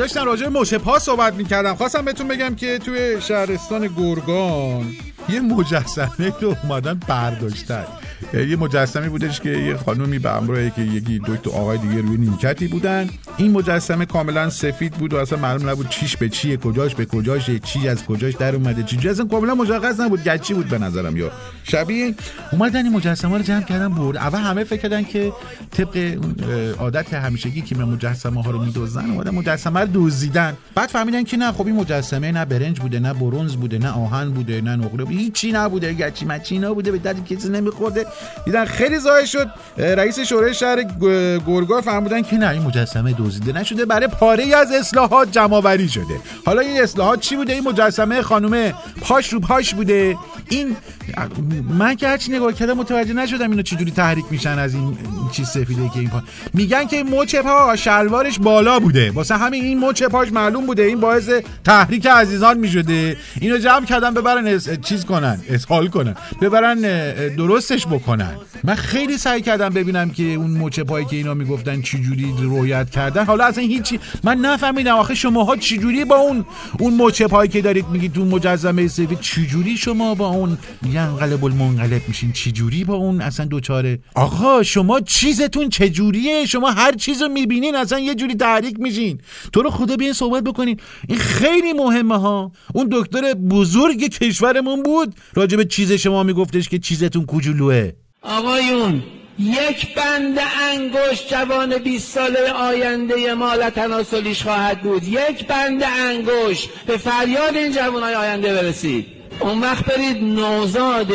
داشتم 0.00 0.24
راجع 0.24 0.48
به 0.48 0.60
مشه 0.60 0.78
پا 0.78 0.98
صحبت 0.98 1.34
می‌کردم 1.34 1.74
خواستم 1.74 2.04
بهتون 2.04 2.28
بگم 2.28 2.54
که 2.54 2.78
توی 2.78 3.20
شهرستان 3.20 3.86
گرگان 3.86 4.86
یه 5.28 5.40
مجسمه 5.40 6.32
رو 6.40 6.56
اومدن 6.62 7.00
برداشتن. 7.08 7.84
یه 8.34 8.56
مجسمه 8.56 9.08
بودش 9.08 9.40
که 9.40 9.50
یه 9.50 9.76
خانومی 9.76 10.18
به 10.18 10.30
همراه 10.30 10.70
که 10.70 10.82
یکی 10.82 11.18
دو 11.18 11.36
تا 11.36 11.50
آقای 11.50 11.78
دیگه 11.78 12.00
روی 12.00 12.16
نیمکتی 12.16 12.68
بودن. 12.68 13.10
این 13.36 13.50
مجسمه 13.50 14.06
کاملا 14.06 14.50
سفید 14.50 14.92
بود 14.92 15.14
و 15.14 15.16
اصلا 15.16 15.38
معلوم 15.38 15.68
نبود 15.68 15.88
چیش 15.88 16.16
به 16.16 16.28
چیه 16.28 16.56
کجاش 16.56 16.94
به 16.94 17.06
کجاشه 17.06 17.58
چی 17.58 17.88
از 17.88 18.04
کجاش 18.04 18.34
در 18.34 18.54
اومده. 18.54 18.82
چی 18.82 19.08
اصلا 19.08 19.24
کاملا 19.24 19.54
مشخص 19.54 20.00
نبود 20.00 20.24
گچی 20.24 20.54
بود 20.54 20.68
به 20.68 20.78
نظرم 20.78 21.16
یا. 21.16 21.30
شبیه 21.64 22.14
اومدن 22.52 22.84
این 22.84 22.92
مجسمه 22.96 23.36
رو 23.36 23.42
جمع 23.42 23.62
کردن 23.62 23.88
برد. 23.88 24.16
اول 24.16 24.38
همه 24.38 24.64
فکر 24.64 24.80
کردن 24.80 25.02
که 25.04 25.32
طبق 25.70 26.18
عادت 26.78 27.14
همیشگی 27.14 27.60
که 27.60 27.76
مجسمه 27.76 28.42
ها 28.42 28.50
رو 28.50 28.64
میدوزن 28.64 29.10
اومدن 29.10 29.30
مجسمه 29.30 29.80
رو 29.80 29.88
دزدیدن 29.94 30.56
بعد 30.74 30.88
فهمیدن 30.88 31.24
که 31.24 31.36
نه 31.36 31.52
خب 31.52 31.66
این 31.66 31.76
مجسمه 31.76 32.32
نه 32.32 32.44
برنج 32.44 32.80
بوده 32.80 32.98
نه 32.98 33.14
برنز 33.14 33.56
بوده 33.56 33.78
نه 33.78 33.90
آهن 33.90 34.30
بوده 34.30 34.60
نه 34.60 34.76
نقره 34.76 35.04
بوده. 35.04 35.18
هیچی 35.18 35.52
نبوده 35.52 35.94
گچی 35.94 36.24
مچی 36.24 36.58
نبوده 36.58 36.92
به 36.92 36.98
درد 36.98 37.26
کسی 37.26 37.48
نمیخورده. 37.48 38.06
دیدن 38.44 38.64
خیلی 38.64 38.98
زایه 38.98 39.26
شد. 39.26 39.48
رئیس 39.78 40.20
شورای 40.20 40.54
شهر 40.54 40.82
گ- 40.82 41.42
گرگا 41.46 41.80
فهمیدن 41.80 42.22
که 42.22 42.36
نه 42.36 42.48
این 42.48 42.62
مجسمه 42.62 43.14
دزدیده 43.18 43.60
نشده 43.60 43.84
برای 43.84 44.08
پاره 44.08 44.56
از 44.56 44.72
اصلاحات 44.72 45.32
جمعآوری 45.32 45.88
شده. 45.88 46.20
حالا 46.46 46.60
این 46.60 46.82
اصلاحات 46.82 47.20
چی 47.20 47.36
بوده؟ 47.36 47.52
این 47.52 47.64
مجسمه 47.64 48.22
خانم 48.22 48.72
پاش 49.00 49.32
رو 49.32 49.40
پاش 49.40 49.74
بوده. 49.74 50.16
این 50.48 50.76
من 51.68 51.94
که 51.94 52.08
هرچی 52.08 52.32
نگاه 52.32 52.52
کردم 52.52 52.72
متوجه 52.72 53.12
نشدم 53.12 53.50
اینو 53.50 53.62
چجوری 53.62 53.90
تحریک 53.90 54.24
میشن 54.30 54.58
از 54.58 54.74
این 54.74 54.98
چیز 55.32 55.48
سفیده 55.48 55.88
که 55.94 55.98
این 55.98 56.08
پا 56.08 56.22
میگن 56.54 56.84
که 56.84 57.04
مچ 57.04 57.36
پا 57.36 57.76
شلوارش 57.76 58.38
بالا 58.38 58.78
بوده. 58.78 59.10
واسه 59.10 59.36
همین 59.36 59.64
این 59.64 59.78
مچ 59.78 60.02
پاش 60.02 60.32
معلوم 60.32 60.66
بوده. 60.66 60.82
این 60.82 61.00
باعث 61.00 61.30
تحریک 61.64 62.06
عزیزان 62.06 62.58
می‌شده. 62.58 63.16
اینو 63.40 63.58
جمع 63.58 63.86
کردن 63.86 64.14
ببرن 64.14 64.46
اس... 64.46 64.68
چیز 64.70 65.04
کنن 65.04 65.40
اسهال 65.50 65.88
کنن. 65.88 66.14
ببرن 66.40 66.80
درستش 67.36 67.86
بکنن. 67.86 68.09
من 68.64 68.74
خیلی 68.74 69.18
سعی 69.18 69.40
کردم 69.40 69.68
ببینم 69.68 70.10
که 70.10 70.22
اون 70.22 70.50
مچ 70.50 70.80
پایی 70.80 71.06
که 71.06 71.16
اینا 71.16 71.34
می‌گفتن 71.34 71.82
چجوری 71.82 72.34
رویت 72.38 72.90
کردن. 72.90 73.24
حالا 73.24 73.44
اصلا 73.44 73.64
هیچی 73.64 74.00
من 74.24 74.38
نفهمیدم 74.38 74.96
آخه 74.96 75.14
شماها 75.14 75.56
چجوری 75.56 76.04
با 76.04 76.16
اون 76.16 76.44
اون 76.78 76.94
مچ 77.02 77.22
پایی 77.22 77.50
که 77.50 77.60
دارید 77.60 77.88
میگید 77.88 78.12
تو 78.12 78.24
مجسمه 78.24 78.88
سفید 78.88 79.20
چجوری 79.20 79.76
شما 79.76 80.14
با 80.14 80.28
اون 80.28 80.58
ینقلب 80.92 81.44
المنقلب 81.44 82.02
میشین. 82.08 82.32
چجوری 82.32 82.84
با 82.84 82.94
اون 82.94 83.20
اصلا 83.20 83.46
دوچاره 83.46 83.98
آقا 84.14 84.62
شما 84.62 85.00
چیزتون 85.00 85.68
چجوریه؟ 85.68 86.46
شما 86.46 86.70
هر 86.70 86.92
چیزو 86.92 87.28
می‌بینین 87.28 87.76
اصلا 87.76 87.98
یه 87.98 88.14
جوری 88.14 88.34
تحریک 88.34 88.80
میشین. 88.80 89.20
تو 89.52 89.62
رو 89.62 89.70
خدا 89.70 89.96
بیاین 89.96 90.12
صحبت 90.12 90.44
بکنین. 90.44 90.76
این 91.08 91.18
خیلی 91.18 91.72
مهمه 91.72 92.18
ها. 92.18 92.52
اون 92.74 92.88
دکتر 92.92 93.34
بزرگ 93.34 94.08
کشورمون 94.08 94.82
بود. 94.82 95.14
راجع 95.34 95.56
به 95.56 95.64
چیز 95.64 95.92
شما 95.92 96.22
میگفتش 96.22 96.68
که 96.68 96.78
چیزتون 96.78 97.26
کوچولوه. 97.26 97.92
آقایون 98.22 99.02
یک 99.38 99.94
بند 99.94 100.38
انگشت 100.72 101.28
جوان 101.28 101.78
20 101.78 102.14
ساله 102.14 102.52
آینده 102.52 103.34
ما 103.34 103.70
تناسلیش 103.70 104.42
خواهد 104.42 104.82
بود. 104.82 105.08
یک 105.08 105.46
بند 105.46 105.82
انگشت. 105.82 106.68
به 106.86 106.96
فریاد 106.96 107.56
این 107.56 107.72
جوانای 107.72 108.14
آینده 108.14 108.54
برسید. 108.54 109.06
اون 109.40 109.60
وقت 109.60 109.84
برید 109.84 110.22
نوزاد 110.22 111.12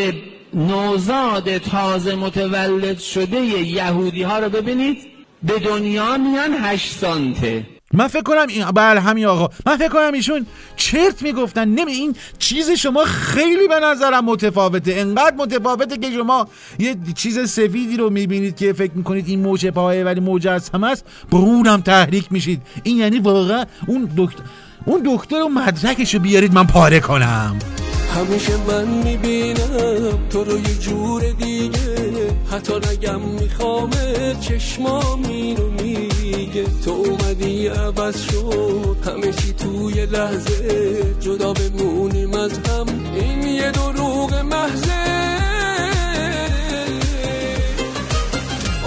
نوزاد 0.53 1.57
تازه 1.57 2.15
متولد 2.15 2.99
شده 2.99 3.41
یهودی 3.41 4.23
ها 4.23 4.39
رو 4.39 4.49
ببینید. 4.49 4.97
به 5.43 5.59
دنیا 5.59 6.17
میان 6.17 6.53
8 6.53 6.91
سانته. 6.91 7.74
من 7.93 8.07
فکر 8.07 8.23
کنم 8.23 8.47
این 8.47 8.65
بله 8.65 8.99
همین 8.99 9.25
آقا. 9.25 9.49
من 9.65 9.77
فکر 9.77 9.89
کنم 9.89 10.13
ایشون 10.13 10.45
چرت 10.75 11.21
می‌گفتن. 11.21 11.67
نمی 11.67 11.91
این 11.91 12.15
چیز 12.39 12.69
شما 12.69 13.03
خیلی 13.05 13.67
به 13.67 13.79
نظرم 13.79 14.25
متفاوته. 14.25 14.93
انقدر 14.93 15.35
متفاوته 15.35 15.97
که 15.97 16.11
شما 16.11 16.47
یه 16.79 16.95
چیز 17.15 17.49
سفیدی 17.49 17.97
رو 17.97 18.09
می‌بینید 18.09 18.55
که 18.55 18.73
فکر 18.73 18.91
می‌کنید 18.95 19.27
این 19.27 19.39
موچه 19.39 19.71
پایه 19.71 20.03
ولی 20.03 20.19
مجسم 20.19 20.83
است. 20.83 21.05
به 21.31 21.37
اونم 21.37 21.81
تحریک 21.81 22.31
میشید. 22.31 22.61
این 22.83 22.97
یعنی 22.97 23.19
واقعا 23.19 23.65
اون 23.87 24.09
دکتر 24.17 24.43
اون 24.85 25.01
دکتر 25.05 25.41
و 25.41 25.49
مدرکش 25.49 26.13
رو 26.13 26.19
بیارید 26.19 26.53
من 26.53 26.67
پاره 26.67 26.99
کنم. 26.99 27.59
همیشه 28.15 28.53
من 28.67 28.87
می‌بینم 28.87 30.29
تو 30.29 30.43
رو 30.43 30.57
یه 30.59 30.79
جور 30.79 31.21
دیگه. 31.31 32.14
حتی 32.51 32.73
نگم 32.73 33.21
میخوامه 33.21 34.35
چشمام 34.41 35.23
اینو 35.23 35.69
میگه. 35.69 36.63
تو 36.85 36.91
اومدی 36.91 37.67
عوض 37.67 38.21
شد. 38.21 38.97
همه 39.05 39.33
چی 39.33 39.53
توی 39.53 40.05
لحظه. 40.05 41.15
جدا 41.19 41.53
بمونیم 41.53 42.33
از 42.33 42.51
هم. 42.51 42.85
این 43.15 43.43
یه 43.43 43.71
دروغ 43.71 44.33
محضه. 44.35 45.05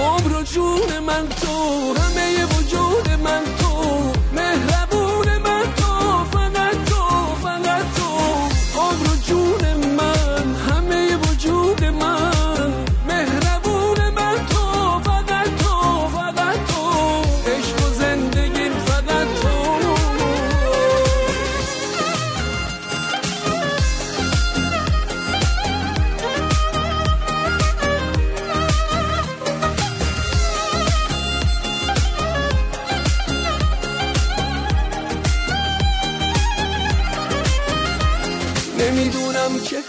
عمر 0.01 0.33
و 0.37 0.43
جون 0.43 0.99
من 1.07 1.29
تو. 1.29 1.95
همه 2.01 2.45
وجود 2.45 3.11
من 3.25 3.43
تو. 3.59 3.68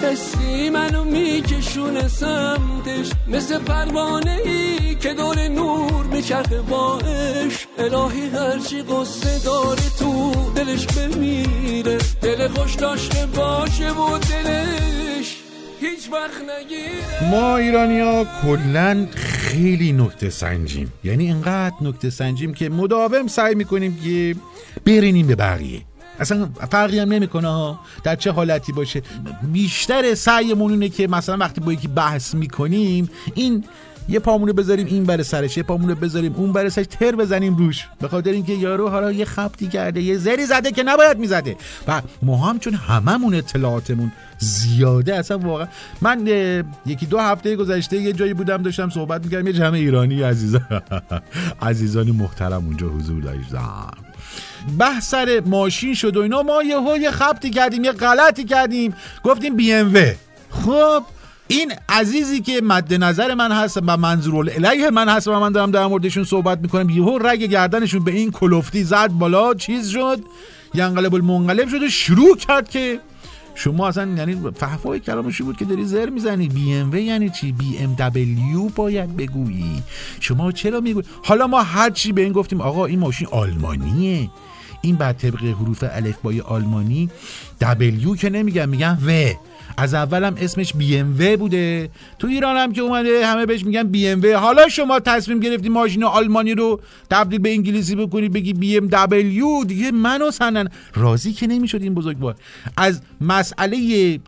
حسی 0.02 0.70
منو 0.70 1.04
میکشونه 1.04 2.08
سمتش 2.08 3.10
مثل 3.28 3.60
پروانه 3.60 4.40
ای 4.46 4.96
که 4.96 5.14
دور 5.14 5.48
نور 5.48 6.04
میچرخه 6.04 6.62
با 6.62 7.00
عشق 7.00 7.68
الهی 7.78 8.30
هرچی 8.30 8.82
قصه 8.82 9.46
داره 9.46 9.90
تو 10.00 10.34
دلش 10.56 10.88
بمیره. 10.88 11.98
دل 12.22 12.48
خوش 12.48 12.76
داشته 12.76 13.26
باشه 13.26 13.92
و 13.92 14.18
دلش 14.18 15.38
هیچ 15.80 16.10
وقت 16.12 16.42
نگیره. 16.60 17.32
ما 17.32 17.58
ایرانی 17.58 18.00
ها 18.00 18.26
کلا 18.42 19.08
خیلی 19.16 19.92
نکته 19.92 20.30
سنجیم. 20.30 20.94
یعنی 21.04 21.26
اینقدر 21.26 21.76
نکته 21.82 22.10
سنجیم 22.10 22.54
که 22.54 22.70
مداوم 22.70 23.28
سعی 23.28 23.56
می‌کنیم 23.56 24.00
که 24.04 24.36
برینیم 24.86 25.28
به 25.28 25.36
بقیه. 25.36 25.82
اصلا 26.19 26.49
فرقی 26.71 26.99
هم 26.99 27.10
نمی‌کنه 27.10 27.75
در 28.03 28.15
چه 28.15 28.32
حالتی 28.32 28.71
باشه. 28.71 29.01
بیشتر 29.51 30.13
سعیمون 30.15 30.71
اینه 30.71 30.89
که 30.89 31.08
مثلا 31.08 31.38
وقتی 31.38 31.62
با 31.62 31.73
یکی 31.73 31.88
بحث 31.88 32.34
می‌کنیم 32.34 33.10
این 33.36 33.63
یه 34.10 34.19
پامونو 34.19 34.54
بذاریم 34.54 34.88
این 34.88 35.04
بر 35.04 35.24
سرش 35.24 35.58
یه 35.58 35.63
پامونو 35.63 35.95
بذاریم 35.95 36.36
اون 36.36 36.54
بر 36.54 36.69
سرش 36.69 36.86
تر 36.88 37.15
بزنیم 37.15 37.56
روش. 37.56 37.88
به 38.02 38.08
خاطر 38.08 38.32
اینکه 38.32 38.54
یارو 38.54 38.89
حالا 38.89 39.12
یه 39.12 39.26
خبتی 39.26 39.67
کرده 39.67 40.02
یه 40.02 40.17
زری 40.17 40.45
زده 40.45 40.72
که 40.72 40.84
نباید 40.84 41.17
می‌زده. 41.19 41.56
و 41.88 42.02
ما 42.22 42.38
هم 42.38 42.60
چون 42.60 42.74
هممون 42.74 43.36
اطلاعاتمون 43.36 44.12
زیاده 44.38 45.15
اصلا 45.15 45.38
واقعا 45.38 45.67
من 46.02 46.28
یکی 46.86 47.06
دو 47.06 47.19
هفته 47.19 47.56
گذشته 47.56 47.98
یه 47.98 48.13
جایی 48.13 48.34
بودم 48.34 48.62
داشتم 48.62 48.89
صحبت 48.89 49.24
می‌کردم 49.24 49.48
یه 49.48 49.54
جمع 49.54 49.74
ایرانی 49.74 50.24
عزیزان 50.24 50.82
عزیزان 51.62 52.12
محترم 52.12 52.65
اونجا 52.65 52.88
حضور 52.88 53.22
داشتم. 53.22 53.91
بحث 54.78 55.10
سر 55.10 55.41
ماشین 55.45 55.93
شد 55.93 56.17
و 56.17 56.22
اینا 56.22 56.43
ما 56.43 56.63
یه 56.98 57.12
خبتی 57.12 57.50
کردیم 57.50 57.84
یه 57.84 57.91
غلطی 57.91 58.43
کردیم. 58.43 58.93
گفتیم 59.24 59.56
بی 59.56 59.74
ام 59.74 59.93
و. 59.93 60.00
خب 60.50 61.04
این 61.52 61.74
عزیزی 61.90 62.42
که 62.42 62.62
مد 62.64 62.94
نظر 62.94 63.34
من 63.34 63.52
هست 63.52 63.78
و 63.78 63.98
منظور 63.98 64.50
الیه 64.50 64.90
من 64.90 65.10
هست 65.10 65.28
و 65.28 65.40
من 65.40 65.52
دارم 65.52 65.72
در 65.72 65.88
موردشون 65.88 66.24
صحبت 66.24 66.60
می‌کنم 66.60 66.90
یهو 66.90 67.18
رگ 67.22 67.44
گردنشون 67.44 68.04
به 68.04 68.12
این 68.12 68.32
کلفتی 68.32 68.84
زد 68.84 69.08
بالا 69.08 69.54
چیز 69.54 69.90
شد 69.90 70.20
ینقلب 70.74 71.16
المنقلب 71.16 71.70
شد 71.70 71.84
و 71.84 71.90
شروع 71.90 72.38
کرد 72.38 72.70
که 72.70 73.00
شما 73.56 73.88
اصلا 73.88 74.08
یعنی 74.18 74.38
فحفای 74.56 75.00
کلامشی 75.00 75.44
بود 75.44 75.58
که 75.58 75.66
داری 75.66 75.86
زر 75.86 76.10
می‌زنی. 76.10 76.48
بی 76.48 76.74
ام 76.74 76.96
یعنی 76.96 77.30
چی؟ 77.30 77.52
بی 77.52 77.78
ام 77.78 77.96
دبلیو 78.00 78.70
باید 78.76 79.18
بگویی. 79.18 79.84
شما 80.20 80.52
چرا 80.52 80.80
می‌گویی 80.80 81.06
حالا 81.24 81.48
ما 81.48 81.64
هر 81.64 81.90
چی 81.90 82.12
به 82.12 82.22
این 82.22 82.34
گفتیم 82.34 82.62
آقا 82.62 82.86
این 82.86 83.00
ماشین 83.00 83.28
آلمانیه. 83.32 84.30
این 84.82 84.96
بعد 84.96 85.18
طبق 85.18 85.44
حروف 85.44 85.84
الفبای 85.92 86.42
آلمانی 86.42 87.10
دبلیو 87.62 88.16
که 88.16 88.30
نمیگن 88.30 88.70
میگن 88.70 88.98
و 89.08 89.34
از 89.77 89.93
اولم 89.93 90.36
اسمش 90.38 90.73
بی 90.73 90.97
ام 90.97 91.15
و 91.19 91.38
بوده. 91.38 91.89
تو 92.19 92.27
ایران 92.27 92.58
هم 92.58 92.73
که 92.73 92.82
اومده 92.82 93.27
همه 93.27 93.45
بهش 93.45 93.65
میگن 93.65 93.84
بی 93.84 94.08
ام 94.08 94.21
و 94.21 94.38
حالا 94.38 94.67
شما 94.67 94.99
تصمیم 94.99 95.39
گرفتی 95.39 95.69
ماشین 95.69 96.03
آلمانی 96.03 96.53
رو 96.53 96.82
تبدیل 97.10 97.39
به 97.39 97.51
انگلیسی 97.51 97.95
بکنی 97.95 98.29
بگی 98.29 98.53
بی 98.53 98.77
ام 98.77 98.88
دبلیو. 98.88 99.63
دیگه 99.63 99.91
منو 99.91 100.32
سنن. 100.32 100.69
راضی 100.95 101.34
که 101.34 101.47
نمی‌شد 101.47 101.82
این 101.82 101.93
بزرگوار. 101.93 102.36
از 102.77 103.01
مسئله 103.21 103.77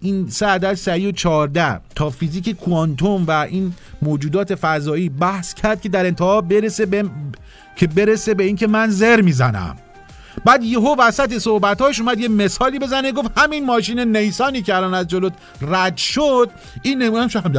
این 0.02 0.30
سعدت 0.30 0.74
سعی 0.74 1.08
و 1.08 1.12
14 1.12 1.80
تا 1.96 2.10
فیزیک 2.10 2.50
کوانتوم 2.50 3.26
و 3.28 3.32
این 3.32 3.74
موجودات 4.02 4.56
فضایی 4.56 5.10
بحث 5.10 5.54
کرد 5.54 5.82
که 5.82 5.90
در 5.90 6.06
انتها 6.06 6.42
برسه 6.42 6.86
به 6.86 7.06
که 7.76 7.88
برسه 7.88 8.34
به 8.34 8.44
اینکه 8.44 8.68
من 8.68 8.90
زر 8.90 9.22
می‌زنم. 9.22 9.76
بعد 10.46 10.64
یهو 10.64 10.96
وسط 11.00 11.38
صحبتاش 11.38 12.00
اومد 12.00 12.20
یه 12.20 12.28
مثالی 12.28 12.80
بزنه 12.80 13.12
گفت 13.12 13.32
همین 13.38 13.66
ماشین 13.66 14.18
نیسانی 14.18 14.62
که 14.62 14.76
الان 14.76 14.94
از 14.94 15.08
جلوت 15.08 15.34
رد 15.62 15.98
شد. 15.98 16.50
این 16.82 17.02
نمونه 17.02 17.28
شد 17.28 17.56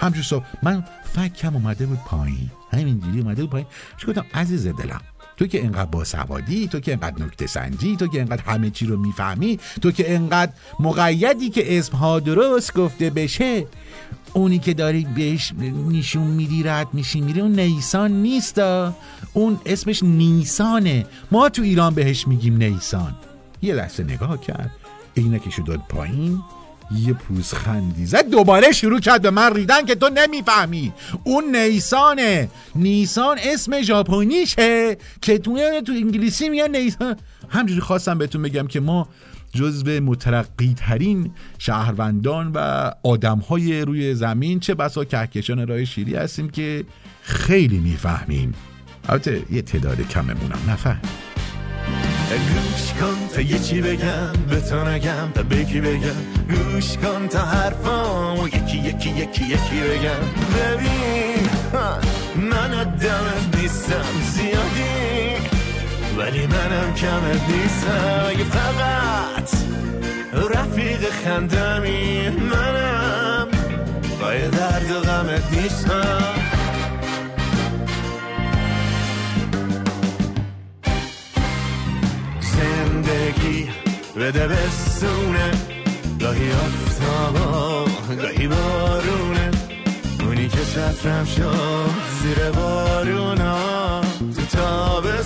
هم 0.00 0.12
صبح. 0.22 0.44
من 0.62 0.84
فکم 1.14 1.54
اومده 1.54 1.86
بود 1.86 1.98
پایین. 2.06 2.50
همینجوری 2.72 3.20
اومده 3.20 3.42
بود 3.42 3.50
پایین. 3.50 3.66
گفتم 4.08 4.24
عزیز 4.34 4.66
دلم 4.66 5.00
تو 5.36 5.46
که 5.46 5.64
انقدر 5.64 5.84
باسوادی 5.84 6.68
تو 6.68 6.80
که 6.80 6.92
انقدر 6.92 7.24
نکته 7.24 7.46
سنجی 7.46 7.96
تو 7.96 8.06
که 8.06 8.20
انقدر 8.20 8.42
همه 8.42 8.70
چی 8.70 8.86
رو 8.86 8.96
می‌فهمی 8.96 9.58
تو 9.82 9.90
که 9.90 10.14
انقدر 10.14 10.52
مقیدی 10.80 11.50
که 11.50 11.78
اسمها 11.78 12.20
درست 12.20 12.74
گفته 12.74 13.10
بشه 13.10 13.66
اونی 14.38 14.58
که 14.58 14.74
داری 14.74 15.06
بهش 15.16 15.52
نشون 15.90 16.26
میدی 16.26 16.62
رد 16.62 16.88
میشی 16.92 17.20
میری. 17.20 17.40
اون 17.40 17.60
نیسان 17.60 18.12
نیست. 18.12 18.58
اون 19.32 19.60
اسمش 19.66 20.02
نیسانه. 20.02 21.06
ما 21.30 21.48
تو 21.48 21.62
ایران 21.62 21.94
بهش 21.94 22.28
میگیم 22.28 22.56
نیسان. 22.56 23.14
یه 23.62 23.74
لحظه 23.74 24.04
نگاه 24.04 24.40
کرد. 24.40 24.70
عینکشو 25.16 25.62
داد 25.62 25.80
پایین. 25.88 26.42
یه 26.96 27.12
پوزخندی 27.12 28.06
زد. 28.06 28.30
دوباره 28.30 28.72
شروع 28.72 29.00
کرد 29.00 29.22
به 29.22 29.30
من 29.30 29.54
ریدن 29.54 29.84
که 29.84 29.94
تو 29.94 30.08
نمی‌فهمی. 30.08 30.92
اون 31.24 31.56
نیسانه. 31.56 32.48
نیسان 32.74 33.38
اسم 33.42 33.82
ژاپنیشه 33.82 34.96
که 35.20 35.38
تو 35.38 35.80
تو 35.86 35.92
انگلیسی 35.92 36.48
میگن 36.48 36.76
نیسان. 36.76 37.16
همجوری 37.48 37.80
خواستم 37.80 38.18
بهتون 38.18 38.42
بگم 38.42 38.66
که 38.66 38.80
ما 38.80 39.08
جزو 39.52 40.00
مترقی 40.00 40.74
ترین 40.76 41.30
شهروندان 41.58 42.52
و 42.54 42.90
آدم 43.02 43.38
های 43.38 43.80
روی 43.80 44.14
زمین. 44.14 44.60
چه 44.60 44.74
بسا 44.74 45.04
کهکشان 45.04 45.66
راه 45.68 45.84
شیری 45.84 46.14
هستیم 46.14 46.50
که 46.50 46.84
خیلی 47.22 47.78
می‌فهمیم. 47.78 48.54
البته 49.08 49.42
یه 49.50 49.62
تعداد 49.62 50.08
کممونم 50.08 50.58
نفهم. 50.68 51.00
گوش 52.28 52.92
کن 53.00 53.34
تا 53.34 53.40
یه 53.40 53.58
چی 53.58 53.80
بگم 53.80 54.32
به 54.48 54.60
تو 54.60 54.88
نگم 54.88 55.28
تا 55.34 55.42
بگی 55.42 55.80
بگم. 55.80 56.20
گوش 56.48 56.96
کن 56.96 57.28
تا 57.28 57.38
حرفامو 57.38 58.48
یکی 58.48 58.78
یکی 58.78 59.10
یکی 59.10 59.44
یکی 59.44 59.80
بگم. 59.80 60.22
ببین 60.54 61.48
من 62.50 62.74
آدمت 62.74 63.56
نیستم 63.56 64.04
زیادی 64.32 64.97
ولی 66.18 66.46
منم 66.46 66.94
کمت 66.94 67.50
نیستم. 67.50 68.26
اگه 68.28 68.44
فقط 68.44 69.50
رفیق 70.54 71.10
خندمی 71.10 72.28
منم 72.28 73.48
پای 74.20 74.48
درد 74.48 74.90
و 74.90 75.00
غمت 75.00 75.52
نیستم. 75.52 76.34
زندگی 82.40 83.68
بده 84.16 84.48
بستونه 84.48 85.50
گاهی 86.20 86.50
آفتابا 86.52 87.84
گاهی 88.22 88.48
بارونه. 88.48 89.50
اونی 90.20 90.48
که 90.48 90.64
چترم 90.64 91.24
شد 91.24 91.90
زیر 92.22 92.50
بارونا 92.50 94.00
تو 94.18 94.42
تابستون 94.56 95.17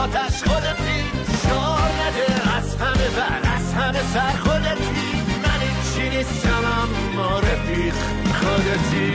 تاتش 0.00 0.42
خودتی. 0.44 1.00
شار 1.42 1.90
نده 2.00 2.56
از 2.56 2.76
همه 2.76 3.08
بر 3.16 3.50
از 3.56 3.74
همه 3.74 4.02
سر 4.14 4.36
خودتی. 4.38 5.12
من 5.42 5.60
چی 5.94 6.16
نیستم 6.16 6.62
اما 6.64 7.38
رفیق 7.38 7.94
خودتی. 8.34 9.12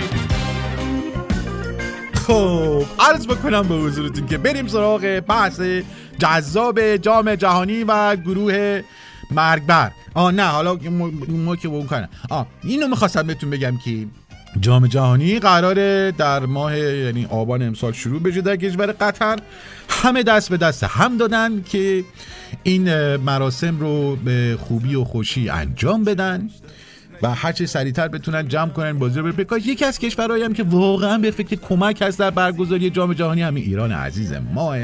خب 2.13 2.85
عرض 2.99 3.27
بکنم 3.27 3.67
به 3.67 3.75
حضورتون 3.75 4.27
که 4.27 4.37
بریم 4.37 4.67
سراغ 4.67 5.19
بحث 5.27 5.61
جذاب 6.19 6.95
جام 6.95 7.35
جهانی 7.35 7.83
و 7.83 8.15
گروه 8.15 8.81
مرگبر. 9.31 9.91
آه 10.13 10.31
نه 10.31 10.43
حالا 10.43 10.77
ما, 11.29 11.55
که 11.55 11.67
اون 11.67 11.87
کنم 11.87 12.09
آه 12.29 12.47
اینو 12.63 12.87
می‌خواستم 12.87 13.27
بهتون 13.27 13.49
بگم 13.49 13.77
که 13.85 14.07
جام 14.61 14.87
جهانی 14.87 15.39
قراره 15.39 16.13
در 16.17 16.39
ماه 16.39 16.79
یعنی 16.79 17.27
آبان 17.29 17.61
امسال 17.61 17.93
شروع 17.93 18.21
بشه 18.21 18.41
در 18.41 18.55
کشور 18.55 18.91
قطر. 18.91 19.39
همه 19.89 20.23
دست 20.23 20.49
به 20.49 20.57
دست 20.57 20.83
هم 20.83 21.17
دادن 21.17 21.63
که 21.63 22.03
این 22.63 23.15
مراسم 23.15 23.79
رو 23.79 24.15
به 24.15 24.57
خوبی 24.59 24.95
و 24.95 25.03
خوشی 25.03 25.49
انجام 25.49 26.03
بدن 26.03 26.49
و 27.21 27.29
هرچه 27.29 27.65
سریعتر 27.65 28.07
بتونن 28.07 28.47
جمع 28.47 28.69
کنن 28.69 28.99
بازی 28.99 29.19
رو 29.19 29.31
بکاش 29.31 29.65
یکی 29.65 29.85
از 29.85 29.99
کشورهایی 29.99 30.43
هم 30.43 30.53
که 30.53 30.63
واقعا 30.63 31.17
به 31.17 31.31
فکر 31.31 31.55
کمک 31.55 32.01
هست 32.01 32.19
در 32.19 32.29
برگزاری 32.29 32.89
جام 32.89 33.13
جهانی 33.13 33.41
همین 33.41 33.63
ایران 33.63 33.91
عزیز 33.91 34.33
ماه. 34.53 34.77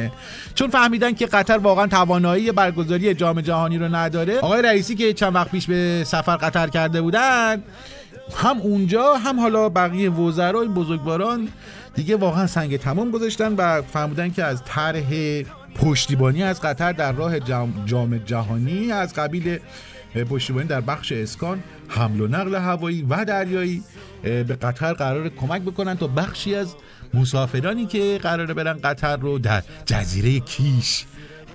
چون 0.56 0.70
فهمیدن 0.70 1.14
که 1.14 1.26
قطر 1.26 1.58
واقعا 1.58 1.88
توانایی 1.88 2.52
برگزاری 2.52 3.14
جام 3.14 3.42
جهانی 3.42 3.78
رو 3.78 3.96
نداره 3.96 4.40
آقای 4.40 4.62
رئیسی 4.62 4.96
که 4.96 5.14
چند 5.14 5.36
وقت 5.36 5.52
پیش 5.52 5.68
به 5.68 6.04
سفر 6.06 6.36
قطر 6.36 6.68
کرده 6.68 7.02
بودن 7.02 7.64
هم 8.36 8.58
اونجا 8.58 9.13
هم 9.13 9.39
حالا 9.39 9.69
بقیه 9.69 10.10
وزرای 10.10 10.67
بزرگواران 10.67 11.47
دیگه 11.95 12.15
واقعا 12.15 12.47
سنگ 12.47 12.78
تمام 12.78 13.12
گذاشتن 13.12 13.56
و 13.56 13.82
فهمیدن 13.82 14.32
که 14.32 14.43
از 14.43 14.63
طرح 14.65 15.12
پشتیبانی 15.76 16.43
از 16.43 16.62
قطر 16.62 16.91
در 16.91 17.12
راه 17.12 17.39
جام, 17.39 17.84
جام 17.86 18.17
جهانی 18.17 18.91
از 18.91 19.13
قبیل 19.13 19.60
پشتیبانی 20.30 20.67
در 20.67 20.82
بخش 20.82 21.12
اسکان 21.12 21.63
حمل 21.88 22.21
و 22.21 22.28
نقل 22.28 22.56
هوایی 22.56 23.06
و 23.10 23.26
دریایی 23.26 23.84
به 24.24 24.43
قطر 24.43 24.93
قرار 24.93 25.30
کمک 25.30 25.62
بکنن 25.62 25.97
تا 25.97 26.08
بخشی 26.08 26.56
از 26.56 26.76
مسافرانی 27.13 27.86
که 27.86 28.19
قراره 28.24 28.54
برن 28.54 28.80
قطر 28.84 29.17
رو 29.17 29.39
در 29.39 29.63
جزیره 29.86 30.39
کیش 30.39 31.06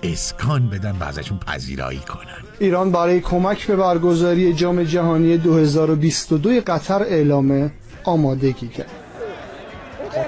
اسکان 0.03 0.69
بدن 0.69 0.95
و 0.99 1.03
ازشون 1.03 1.39
پذیرایی 1.39 1.99
کنن 1.99 2.43
ایران 2.59 2.91
برای 2.91 3.19
کمک 3.19 3.67
به 3.67 3.75
برگزاری 3.75 4.53
جام 4.53 4.83
جهانی 4.83 5.37
2022 5.37 6.61
قطر 6.67 7.03
اعلام 7.03 7.71
آمادگی 8.03 8.67
کرد. 8.67 8.91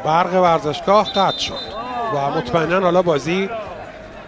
برق 0.06 0.34
ورزشگاه 0.34 1.14
قطع 1.14 1.38
شد 1.38 1.54
و 2.16 2.38
مطمئنا 2.38 2.80
حالا 2.80 3.02
بازی 3.02 3.50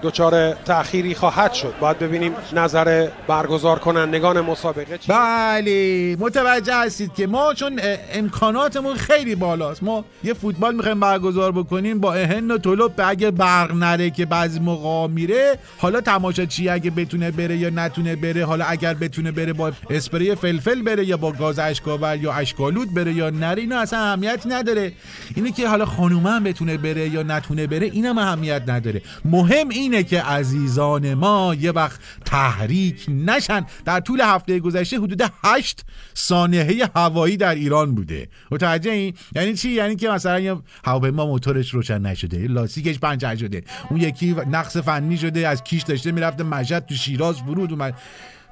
دچار 0.04 0.54
تأخیری 0.54 1.16
خواهد 1.16 1.54
شد. 1.54 1.74
باید 1.80 2.00
ببینیم 2.00 2.34
نظر 2.54 3.08
برگزار 3.28 3.80
کنندگان 3.80 4.42
مسابقه 4.42 4.98
چی. 4.98 5.12
بله 5.12 6.16
متوجه 6.20 6.76
هستید 6.76 7.14
که 7.14 7.28
ما 7.28 7.54
چون 7.54 7.80
امکاناتمون 8.14 8.96
خیلی 8.96 9.36
بالاست. 9.36 9.84
ما 9.84 10.06
یه 10.24 10.34
فوتبال 10.34 10.76
می‌خوایم 10.76 11.00
برگزار 11.00 11.52
بکنیم 11.52 12.00
با 12.00 12.14
اهن 12.14 12.52
و 12.52 12.58
طلب 12.58 12.92
اگه 12.98 13.32
برق 13.32 13.74
نره 13.74 14.10
که 14.10 14.26
بعضی 14.26 14.60
موقع 14.60 15.14
میره 15.14 15.58
حالا 15.78 16.02
تماشاچی 16.02 16.70
اگه 16.70 16.92
بتونه 16.92 17.32
بره 17.32 17.58
یا 17.58 17.70
نتونه 17.70 18.16
بره 18.16 18.46
حالا 18.46 18.66
اگر 18.66 18.94
بتونه 18.94 19.32
بره 19.32 19.54
با 19.54 19.72
اسپری 19.90 20.36
فلفل 20.36 20.82
بره 20.82 21.06
یا 21.06 21.18
با 21.18 21.32
گاز 21.32 21.60
اشکاور 21.60 22.18
یا 22.18 22.34
اشکالود 22.34 22.94
بره 22.94 23.14
یا 23.14 23.30
نره 23.30 23.62
اینا 23.62 23.80
اصلا 23.80 24.00
اهمیتی 24.00 24.50
نداره. 24.50 24.92
اینه 25.36 25.52
که 25.52 25.68
حالا 25.68 25.86
خانومه 25.86 26.30
هم 26.30 26.44
بتونه 26.44 26.78
بره 26.78 27.10
یا 27.10 27.24
نتونه 27.24 27.68
بره 27.68 27.86
اینم 27.86 28.18
اهمیت 28.18 28.62
نداره. 28.68 29.02
مهم 29.26 29.70
اینه 29.92 30.04
که 30.04 30.22
عزیزان 30.22 31.14
ما 31.14 31.56
یه 31.60 31.72
وقت 31.72 32.00
تحریک 32.26 33.06
نشن. 33.10 33.66
در 33.86 34.00
طول 34.00 34.22
هفته 34.22 34.60
گذشته 34.60 34.98
حدود 34.98 35.24
8 35.44 35.86
سانحه 36.14 36.90
هوایی 36.96 37.38
در 37.38 37.56
ایران 37.56 37.96
بوده. 37.96 38.28
متوجه 38.52 38.92
این؟ 38.92 39.14
یعنی 39.36 39.54
چی؟ 39.54 39.70
یعنی 39.70 39.96
که 39.96 40.10
مثلا 40.10 40.40
یه 40.40 40.56
هواپیما 40.86 41.26
موتورش 41.26 41.74
روشن 41.74 42.02
نشده 42.02 42.48
لاستیکش 42.48 43.00
پنچر 43.00 43.36
شده 43.36 43.64
اون 43.90 44.02
یکی 44.02 44.36
نقص 44.52 44.78
فنی 44.78 45.18
شده 45.18 45.48
از 45.48 45.64
کیش 45.64 45.84
داشته 45.84 46.12
می‌رفته 46.12 46.44
مشهد 46.44 46.86
تو 46.86 46.96
شیراز 46.96 47.38
فرود 47.38 47.72
اومد. 47.72 47.94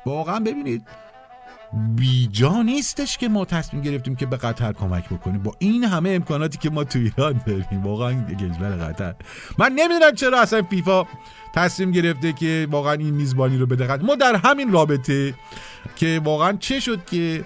واقعا 0.05 0.39
ببینید 0.39 0.81
بیجا 1.73 2.61
نیستش 2.61 3.17
که 3.17 3.29
ما 3.29 3.45
تصمیم 3.45 3.83
گرفتیم 3.83 4.15
که 4.15 4.25
به 4.25 4.37
قطر 4.37 4.73
کمک 4.73 5.09
بکنیم. 5.09 5.43
با 5.43 5.55
این 5.59 5.83
همه 5.83 6.09
امکاناتی 6.09 6.57
که 6.57 6.69
ما 6.69 6.83
تو 6.83 6.99
ایران 6.99 7.41
داریم. 7.45 7.83
واقعا 7.83 8.23
کشور 8.23 8.75
قطر. 8.75 9.15
من 9.57 9.71
نمی‌دونم 9.71 10.15
چرا 10.15 10.41
اصلا 10.41 10.61
فیفا 10.61 11.05
تصمیم 11.53 11.91
گرفته 11.91 12.33
که 12.33 12.67
واقعا 12.71 12.93
این 12.93 13.13
میزبانی 13.13 13.57
رو 13.57 13.65
بده 13.65 13.85
قطر. 13.85 14.03
ما 14.03 14.15
در 14.15 14.35
همین 14.35 14.71
رابطه 14.71 15.33
که 15.95 16.21
واقعا 16.23 16.57
چه 16.59 16.79
شد 16.79 17.05
که 17.05 17.45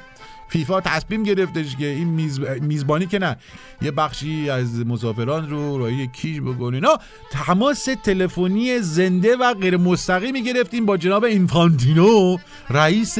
فیفا 0.53 0.81
تصمیم 0.81 1.23
گرفتش 1.23 1.75
که 1.75 1.85
این 1.85 2.07
میز... 2.07 2.39
میزبانی 2.39 3.05
که 3.05 3.19
نه 3.19 3.37
یه 3.81 3.91
بخشی 3.91 4.49
از 4.49 4.85
مسافران 4.85 5.49
رو 5.49 5.77
رای 5.77 6.07
کیش 6.07 6.41
بکنه. 6.41 6.79
نه 6.79 6.97
تماس 7.31 7.87
تلفنی 8.03 8.79
زنده 8.79 9.35
و 9.35 9.53
غیر 9.53 9.77
مستقیمی 9.77 10.43
گرفتیم 10.43 10.85
با 10.85 10.97
جناب 10.97 11.23
اینفانتینو 11.23 12.37
رئیس 12.69 13.17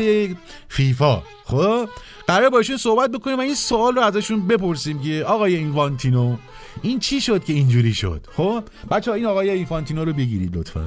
فیفا. 0.68 1.24
خب؟ 1.46 1.90
قرار 2.28 2.50
باشون 2.50 2.78
صحبت 2.78 3.12
بکنیم 3.12 3.38
و 3.38 3.42
این 3.42 3.56
سوال 3.56 3.96
رو 3.96 4.02
ازشون 4.02 4.48
بپرسیم 4.48 5.02
که 5.02 5.24
آقای 5.28 5.56
اینفانتینو 5.56 6.38
این 6.82 7.00
چی 7.00 7.22
شد 7.22 7.44
که 7.44 7.54
اینجوری 7.54 7.94
شد؟ 7.94 8.28
خب؟ 8.32 8.64
بچه 8.92 9.12
این 9.12 9.26
آقای 9.26 9.50
اینفانتینو 9.50 10.06
رو 10.06 10.14
بگیرید 10.14 10.58
لطفا. 10.58 10.86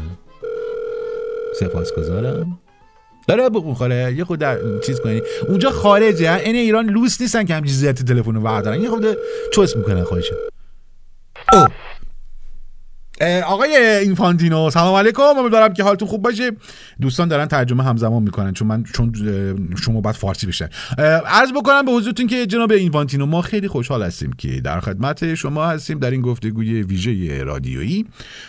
سپاسگزارم. 1.60 2.58
داره 3.28 3.48
بخون 3.48 3.74
خاله 3.74 4.14
یه 4.16 4.24
خود 4.24 4.38
در 4.38 4.58
چیز 4.86 5.00
کنی. 5.00 5.22
اونجا 5.48 5.70
خارجه 5.70 6.30
ها؟ 6.30 6.36
این 6.36 6.56
ایران 6.56 6.86
لوس 6.86 7.20
نیستن 7.20 7.44
که 7.44 7.54
همچین 7.54 7.74
زیادی 7.74 8.04
تلفن 8.04 8.34
رو 8.34 8.40
بردارن. 8.40 8.82
یه 8.82 8.88
خود 8.88 9.06
چوس 9.52 9.76
می‌کنن 9.76 10.04
خودشون 10.04 10.38
او. 11.52 11.66
آقای 13.46 13.76
اینفانتینو 13.76 14.70
سلام 14.70 14.94
علیکم. 14.94 15.22
امیدوارم 15.22 15.74
که 15.74 15.82
حالتون 15.82 16.08
خوب 16.08 16.22
باشه. 16.22 16.50
دوستان 17.00 17.28
دارن 17.28 17.46
ترجمه 17.46 17.84
همزمان 17.84 18.22
می‌کنن 18.22 18.52
چون 18.52 18.68
من 18.68 18.84
چون 18.84 19.12
شما 19.82 20.00
باید 20.00 20.16
فارسی 20.16 20.46
بشن 20.46 20.68
عرض 21.26 21.52
بکنم 21.52 21.84
به 21.84 21.92
حضورتون 21.92 22.26
که 22.26 22.46
جناب 22.46 22.72
اینفانتینو 22.72 23.26
ما 23.26 23.42
خیلی 23.42 23.68
خوشحال 23.68 24.02
هستیم 24.02 24.32
که 24.32 24.60
در 24.60 24.80
خدمت 24.80 25.34
شما 25.34 25.66
هستیم 25.66 25.98
در 25.98 26.10
این 26.10 26.20
گفتگوی 26.20 26.82
ویژه 26.82 27.44
رادیویی. 27.44 28.06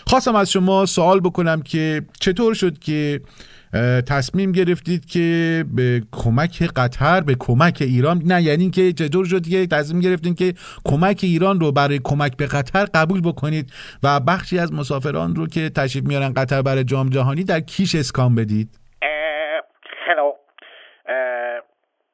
خواستم 0.08 0.36
از 0.36 0.52
شما 0.52 0.86
سوال 0.86 1.20
بکنم 1.20 1.62
که 1.62 2.02
چطور 2.20 2.54
شد 2.54 2.80
که 2.80 3.22
تصمیم 4.08 4.52
گرفتید 4.52 5.06
که 5.06 5.66
به 5.76 6.02
کمک 6.12 6.64
قطر 6.76 7.22
به 7.22 7.36
کمک 7.40 7.78
ایران 7.82 8.22
نه 8.26 8.42
یعنی 8.42 8.70
که 8.70 8.94
چطور 8.94 9.26
شد 9.26 9.48
که 9.48 9.68
تصمیم 9.68 10.02
گرفتین 10.02 10.36
که 10.36 10.54
کمک 10.86 11.20
ایران 11.24 11.60
رو 11.60 11.72
برای 11.72 12.00
کمک 12.04 12.38
به 12.38 12.46
قطر 12.46 12.86
قبول 12.94 13.22
بکنید 13.22 13.74
و 14.04 14.20
بخشی 14.20 14.60
از 14.60 14.74
مسافران 14.74 15.36
رو 15.36 15.48
که 15.48 15.70
تشریف 15.70 16.06
میارن 16.06 16.34
قطر 16.34 16.62
برای 16.62 16.84
جام 16.84 17.10
جهانی 17.10 17.44
در 17.44 17.60
کیش 17.60 17.96
اسکان 17.96 18.36
بدید 18.36 18.70
hello. 20.08 20.28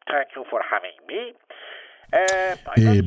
Thank 0.10 0.30
you 0.36 0.44
for. 0.50 0.60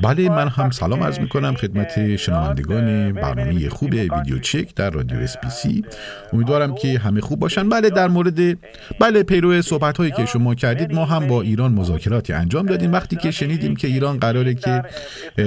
بله 0.02 0.28
من 0.28 0.48
هم 0.48 0.70
سلام 0.70 1.02
عرض 1.02 1.18
می 1.18 1.28
کنم 1.28 1.54
خدمت 1.54 2.16
شنوندگان 2.16 3.12
برنامه 3.12 3.68
خوب 3.68 3.92
ویدیو 3.92 4.38
چک 4.38 4.74
در 4.74 4.90
رادیو 4.90 5.18
اسپیسی 5.18 5.84
امیدوارم 6.32 6.74
که 6.74 6.98
همه 6.98 7.20
خوب 7.20 7.38
باشن. 7.38 7.68
بله 7.68 7.90
در 7.90 8.08
مورد 8.08 8.58
بله 9.00 9.22
پیرو 9.22 9.62
صحبت 9.62 9.96
هایی 9.96 10.10
که 10.10 10.26
شما 10.26 10.54
کردید 10.54 10.94
ما 10.94 11.04
هم 11.04 11.26
با 11.26 11.42
ایران 11.42 11.72
مذاکراتی 11.72 12.32
انجام 12.32 12.66
دادیم. 12.66 12.92
وقتی 12.92 13.16
که 13.16 13.30
شنیدیم 13.30 13.76
که 13.76 13.88
ایران 13.88 14.18
قراره 14.18 14.54
که 14.54 14.82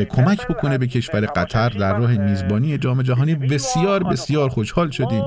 کمک 0.10 0.48
بکنه 0.48 0.78
به 0.78 0.88
کشور 0.88 1.26
قطر 1.26 1.70
در 1.70 1.98
راه 1.98 2.18
میزبانی 2.18 2.78
جام 2.78 3.02
جهانی 3.02 3.36
بسیار 3.36 4.04
بسیار 4.04 4.50
خوشحال 4.50 4.90
شدیم. 4.90 5.24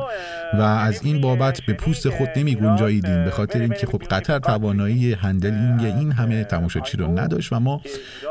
و 0.54 0.60
از 0.62 1.00
این 1.04 1.20
بابت 1.20 1.60
به 1.66 1.72
پوست 1.72 2.08
خود 2.08 2.28
نمی 2.36 2.54
گنجاییدیم 2.54 3.24
به 3.24 3.30
خاطر 3.30 3.60
اینکه 3.60 3.86
خب 3.86 4.02
قطر 4.10 4.38
توانایی 4.38 5.12
هندلینگ 5.12 5.84
این 5.84 6.12
همه 6.12 6.44
تماشاچی 6.44 6.96
رو 6.96 7.18
نداشت 7.18 7.52
و 7.52 7.60
ما 7.60 7.80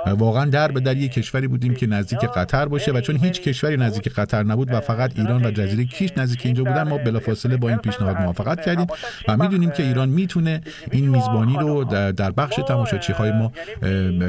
واقعا 0.05 0.45
در 0.45 0.71
به 0.71 0.79
در 0.79 0.97
یک 0.97 1.11
کشوری 1.11 1.47
بودیم 1.47 1.73
که 1.73 1.87
نزدیک 1.87 2.19
قطر 2.19 2.65
باشه 2.65 2.91
و 2.91 3.01
چون 3.01 3.15
هیچ 3.17 3.41
کشوری 3.41 3.77
نزدیک 3.77 4.09
قطر 4.13 4.43
نبود 4.43 4.73
و 4.73 4.79
فقط 4.79 5.19
ایران 5.19 5.45
و 5.45 5.51
جزیره 5.51 5.85
کیش 5.85 6.11
نزدیک 6.17 6.45
اینجا 6.45 6.63
بودن 6.63 6.83
ما 6.83 6.97
بلافاصله 6.97 7.57
با 7.57 7.69
این 7.69 7.77
پیشنهاد 7.77 8.17
موافقت 8.17 8.65
کردیم 8.65 8.87
و 9.27 9.37
می‌دونیم 9.37 9.69
که 9.71 9.83
ایران 9.83 10.09
می‌تونه 10.09 10.61
این 10.91 11.09
میزبانی 11.09 11.57
رو 11.57 11.83
در- 11.83 12.31
بخش 12.31 12.55
تماشاچی 12.67 13.13
های 13.13 13.31
ما 13.31 13.51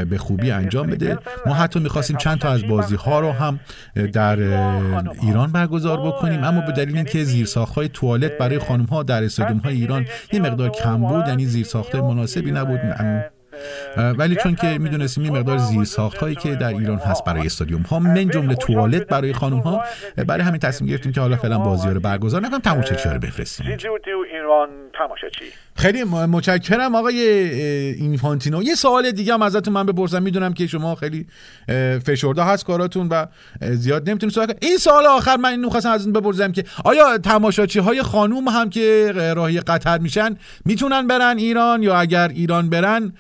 به 0.05 0.19
خوبی 0.19 0.51
انجام 0.51 0.87
بده. 0.87 1.19
ما 1.47 1.55
حتی 1.55 1.81
می‌خواستیم 1.81 2.17
چند 2.17 2.39
تا 2.39 2.49
از 2.51 2.65
بازی 2.67 2.97
ها 2.97 3.21
رو 3.21 3.33
هم 3.33 3.61
در 4.13 4.39
ایران 5.23 5.53
برگزار 5.53 6.01
بکنیم 6.07 6.45
اما 6.45 6.61
به 6.61 6.73
دلیل 6.73 6.97
اینکه 6.97 7.25
زیرساخت 7.25 7.75
های 7.75 7.89
توالت 7.89 8.39
برای 8.39 8.59
خانم 8.59 8.85
ها 8.85 9.03
در 9.03 9.25
استادیوم 9.25 9.59
های 9.59 9.75
ایران 9.75 10.07
یه 10.33 10.41
مقدار 10.41 10.71
کم 10.71 10.97
بود 10.97 11.29
یعنی 11.29 11.47
زیرساخت 11.47 11.95
مناسبی 11.95 12.51
نبود. 12.51 12.81
ولی 13.97 14.37
چون 14.37 14.55
که 14.55 14.79
می‌دونستیم 14.79 15.25
این 15.25 15.37
مقدار 15.39 15.59
زیر 15.59 15.85
ساخت 15.85 16.17
هایی 16.17 16.35
که 16.35 16.55
در 16.55 16.69
ایران 16.69 16.99
هست 16.99 17.25
برای 17.25 17.47
استادیوم 17.47 17.83
ها 17.83 17.99
من 17.99 18.29
جمله 18.29 18.55
توالت 18.55 19.07
برای 19.07 19.33
خانم 19.33 19.59
ها 19.59 19.85
برای 20.27 20.43
همین 20.43 20.61
تصمیم 20.61 20.91
گرفتیم 20.91 21.13
که 21.13 21.21
حالا 21.21 21.37
فعلا 21.37 21.59
بازی 21.59 21.89
رو 21.89 22.01
برگزار 22.01 22.41
نکنیم. 22.41 22.61
تماشاچی 22.61 23.09
ها 23.09 23.15
رو 23.15 23.21
بفرستیم؟ 23.21 23.67
خیلی 25.77 26.05
متشکرم 26.05 26.95
آقای 26.95 27.21
اینفانتینو. 27.95 28.63
یه 28.63 28.75
سوال 28.75 29.11
دیگه 29.11 29.35
هم 29.35 29.43
ازتون 29.43 29.75
من 29.75 29.87
بپرسم. 29.87 30.23
می‌دونم 30.23 30.53
که 30.53 30.67
شما 30.67 30.95
خیلی 30.95 31.27
فشرده 32.07 32.45
هست 32.45 32.65
کاراتون 32.65 33.09
و 33.09 33.27
زیاد 33.61 34.11
نمی‌تونید 34.11 34.35
سوال. 34.35 34.55
این 34.63 34.77
سوال 34.77 35.07
آخر 35.07 35.37
من 35.37 35.51
اینو 35.51 35.71
خواستم 35.71 35.91
از 35.91 36.13
بپرسم 36.13 36.53
که 36.53 36.65
آیا 36.85 37.19
تماشاچی 37.19 37.79
های 37.79 38.03
خانوم 38.03 38.49
هم 38.49 38.71
که 38.71 39.13
راهی 39.37 39.61
قطر 39.61 39.99
میشن 39.99 40.37
می‌تونن 40.65 41.07
برن 41.07 41.39
ایران؟ 41.39 41.83
یا 41.83 42.01
اگر 42.01 42.29
ایران 42.29 42.71
برن 42.71 43.13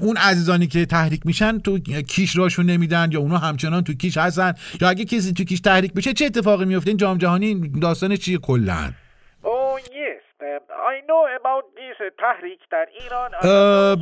اون 0.00 0.16
عزیزانی 0.16 0.66
که 0.66 0.86
تحریک 0.86 1.26
میشن 1.26 1.58
تو 1.58 1.78
کیش 2.08 2.36
راشون 2.36 2.66
نمیدن 2.66 3.08
یا 3.12 3.20
اونا 3.20 3.38
همچنان 3.38 3.84
تو 3.84 3.94
کیش 3.94 4.16
هستن؟ 4.16 4.52
یا 4.80 4.88
اگه 4.88 5.04
کسی 5.04 5.32
تو 5.32 5.44
کیش 5.44 5.60
تحریک 5.60 5.92
بشه 5.92 6.12
چه 6.12 6.24
اتفاقی 6.24 6.64
میفته 6.64 6.90
این 6.90 6.96
جام 6.96 7.18
جهانی 7.18 7.68
داستان 7.68 8.16
چیه 8.16 8.38
کلا؟ 8.38 8.90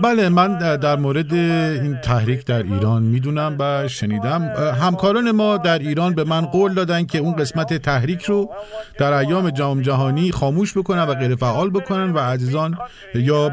بله 0.03 0.29
من 0.29 0.59
در 0.77 0.97
مورد 0.97 1.35
این 1.35 1.97
تحریک 2.01 2.47
در 2.47 2.63
ایران 2.63 3.03
می‌دونم 3.03 3.57
و 3.59 3.89
شنیدم. 3.89 4.43
همکاران 4.83 5.31
ما 5.31 5.57
در 5.57 5.79
ایران 5.79 6.15
به 6.15 6.25
من 6.25 6.41
قول 6.41 6.75
دادن 6.75 7.07
که 7.07 7.19
اون 7.19 7.37
قسمت 7.37 7.75
تحریک 7.75 8.23
رو 8.23 8.51
در 8.99 9.13
ایام 9.13 9.51
جام 9.51 9.83
جهانی 9.83 10.33
خاموش 10.33 10.79
بکنن 10.79 11.03
و 11.03 11.15
غیر 11.15 11.37
فعال 11.37 11.71
بکنن 11.71 12.13
و 12.13 12.19
عزیزان 12.19 12.79
یا 13.15 13.51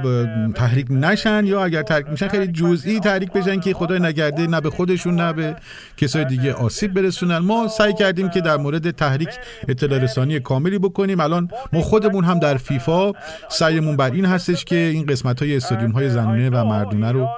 تحریک 0.55 0.87
نشن 0.89 1.45
یا 1.45 1.63
اگر 1.63 1.81
تحریک 1.81 2.07
میشن 2.07 2.27
خیلی 2.27 2.47
جزئی 2.47 2.99
تحریک 2.99 3.31
بشن 3.31 3.59
که 3.59 3.73
خدای 3.73 3.99
نگرده 3.99 4.47
نه 4.47 4.61
به 4.61 4.69
خودشون 4.69 5.15
نه 5.15 5.33
به 5.33 5.55
کسای 5.97 6.25
دیگه 6.25 6.53
آسیب 6.53 6.93
برسونن. 6.93 7.37
ما 7.37 7.67
سعی 7.67 7.93
کردیم 7.93 8.29
که 8.29 8.41
در 8.41 8.57
مورد 8.57 8.91
تحریک 8.91 9.29
اطلاع 9.67 9.99
رسانی 9.99 10.39
کاملی 10.39 10.79
بکنیم. 10.79 11.19
الان 11.19 11.49
ما 11.73 11.81
خودمون 11.81 12.23
هم 12.23 12.39
در 12.39 12.57
فیفا 12.57 13.11
سعیمون 13.49 13.97
بر 13.97 14.11
این 14.11 14.25
هستش 14.25 14.65
که 14.65 14.75
این 14.75 15.05
قسمت 15.05 15.41
های 15.41 15.55
استادیوم 15.57 15.91
های 15.91 16.09
زنونه 16.09 16.49
و 16.49 16.65
مردونه 16.65 17.11
رو 17.11 17.29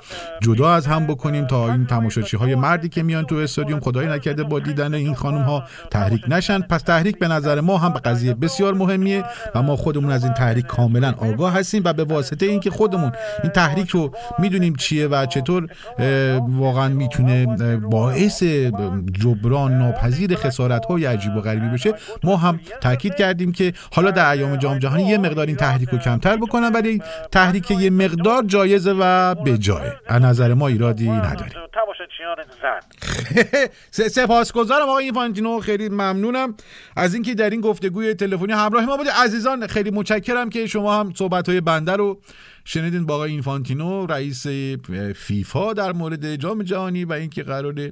جدا 0.42 0.74
از 0.74 0.88
هم 0.88 1.08
بکنیم 1.08 1.48
تا 1.48 1.72
این 1.72 1.86
تماشاچی 1.86 2.38
های 2.38 2.56
مردی 2.56 2.90
که 2.90 3.04
میان 3.04 3.26
تو 3.26 3.36
استادیوم 3.36 3.80
خدای 3.80 4.08
نکرده 4.08 4.44
با 4.44 4.60
دیدن 4.60 4.94
این 4.94 5.16
خانم 5.16 5.42
ها 5.42 5.64
تحریک 5.92 6.22
نشن. 6.28 6.60
پس 6.60 6.82
تحریک 6.82 7.20
به 7.20 7.28
نظر 7.28 7.62
ما 7.62 7.78
هم 7.78 7.90
قضیه 7.90 8.34
بسیار 8.34 8.74
مهمیه 8.74 9.24
و 9.56 9.62
ما 9.62 9.76
خودمون 9.76 10.12
از 10.12 10.24
این 10.24 10.34
تحریک 10.34 10.66
کاملا 10.66 11.14
آگاه 11.18 11.54
هستیم 11.54 11.82
و 11.86 11.94
به 11.94 12.04
واسطه 12.04 12.46
اینکه 12.46 12.70
خودمون 12.72 13.12
این 13.44 13.52
تحریک 13.52 13.90
رو 13.90 14.12
می‌دونیم 14.40 14.76
چیه 14.76 15.08
و 15.08 15.26
چطور 15.26 15.68
واقعا 16.50 16.90
می‌تونه 16.90 17.46
باعث 17.78 18.44
جبران 19.14 19.78
ناپذیر 19.78 20.36
خسارت 20.36 20.86
های 20.86 21.06
عجیب 21.06 21.36
و 21.36 21.42
غریبی 21.42 21.68
بشه 21.68 21.94
ما 22.24 22.38
هم 22.38 22.60
تاکید 22.82 23.16
کردیم 23.16 23.52
که 23.52 23.74
حالا 23.92 24.12
در 24.12 24.32
ایام 24.32 24.56
جام 24.56 24.80
جهانی 24.80 25.04
یه 25.04 25.18
مقدار 25.18 25.48
این 25.48 25.56
تحریک 25.56 25.93
رو 25.94 26.00
کمتر 26.00 26.38
بکنن 26.38 26.72
ولی 26.72 27.02
تحریک 27.32 27.72
یه 27.72 27.90
مقدار 27.90 28.44
جایزه 28.44 28.96
و 29.00 29.36
به 29.36 29.58
جایه 29.58 29.94
از 30.08 30.22
نظر 30.22 30.54
ما 30.54 30.68
ایرادی 30.68 31.06
زن. 32.62 32.80
سپاسگزارم 34.10 34.90
آقای 34.90 35.04
اینفانتینو. 35.04 35.60
خیلی 35.60 35.90
ممنونم 35.90 36.56
از 36.96 37.14
اینکه 37.14 37.34
در 37.34 37.50
این 37.50 37.62
گفتگوی 37.62 38.14
تلفنی 38.14 38.54
همراه 38.54 38.86
ما 38.86 38.98
بودید 38.98 39.12
عزیزان 39.12 39.68
خیلی 39.68 39.92
متشکرم 39.92 40.50
که 40.50 40.68
شما 40.68 41.00
هم 41.00 41.14
صحبت 41.16 41.50
های 41.50 41.62
بنده 41.62 41.92
رو 41.92 42.20
شنیدین 42.66 43.06
با 43.06 43.16
آقای 43.16 43.32
اینفانتینو 43.32 44.06
رئیس 44.06 44.48
فیفا 45.16 45.74
در 45.74 45.94
مورد 45.94 46.36
جام 46.36 46.64
جهانی 46.64 47.06
و 47.06 47.14
اینکه 47.14 47.44
قرار 47.44 47.92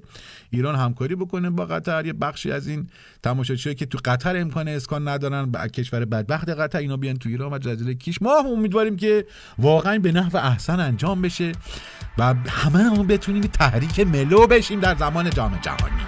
ایران 0.50 0.76
همکاری 0.76 1.16
بکنه 1.16 1.50
با 1.50 1.66
قطر. 1.66 2.06
یه 2.06 2.14
بخشی 2.14 2.52
از 2.52 2.68
این 2.68 2.88
تماشاچیایی 3.24 3.76
که 3.76 3.86
تو 3.86 3.98
قطر 4.06 4.38
امکان 4.38 4.68
اسکان 4.68 5.08
ندارن 5.08 5.52
به 5.52 5.70
کشور 5.70 6.06
بدبخت 6.06 6.50
قطر 6.50 6.78
اینا 6.78 6.98
بیان 6.98 7.18
تو 7.18 7.30
ایران 7.30 7.54
و 7.54 7.58
جزیره 7.58 7.94
کیش 7.94 8.22
ما 8.22 8.40
هم 8.40 8.48
امیدواریم 8.48 8.96
که 8.96 9.26
واقعا 9.58 10.00
به 10.00 10.12
نحو 10.12 10.38
احسن 10.38 10.80
انجام 10.80 11.22
بشه 11.22 11.52
و 12.18 12.34
همه 12.48 12.84
هم 12.84 13.08
بتونیم 13.08 13.42
تحریک 13.42 14.00
ملو 14.00 14.48
بشیم 14.48 14.80
در 14.80 14.96
زمان 14.96 15.30
جام 15.30 15.60
جهانی. 15.62 16.02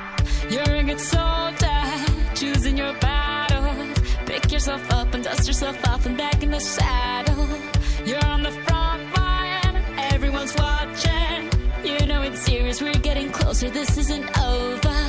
It's 12.56 12.80
serious, 12.80 12.82
we're 12.82 13.02
getting 13.02 13.30
closer, 13.32 13.70
this 13.70 13.98
isn't 13.98 14.26
over. 14.40 15.00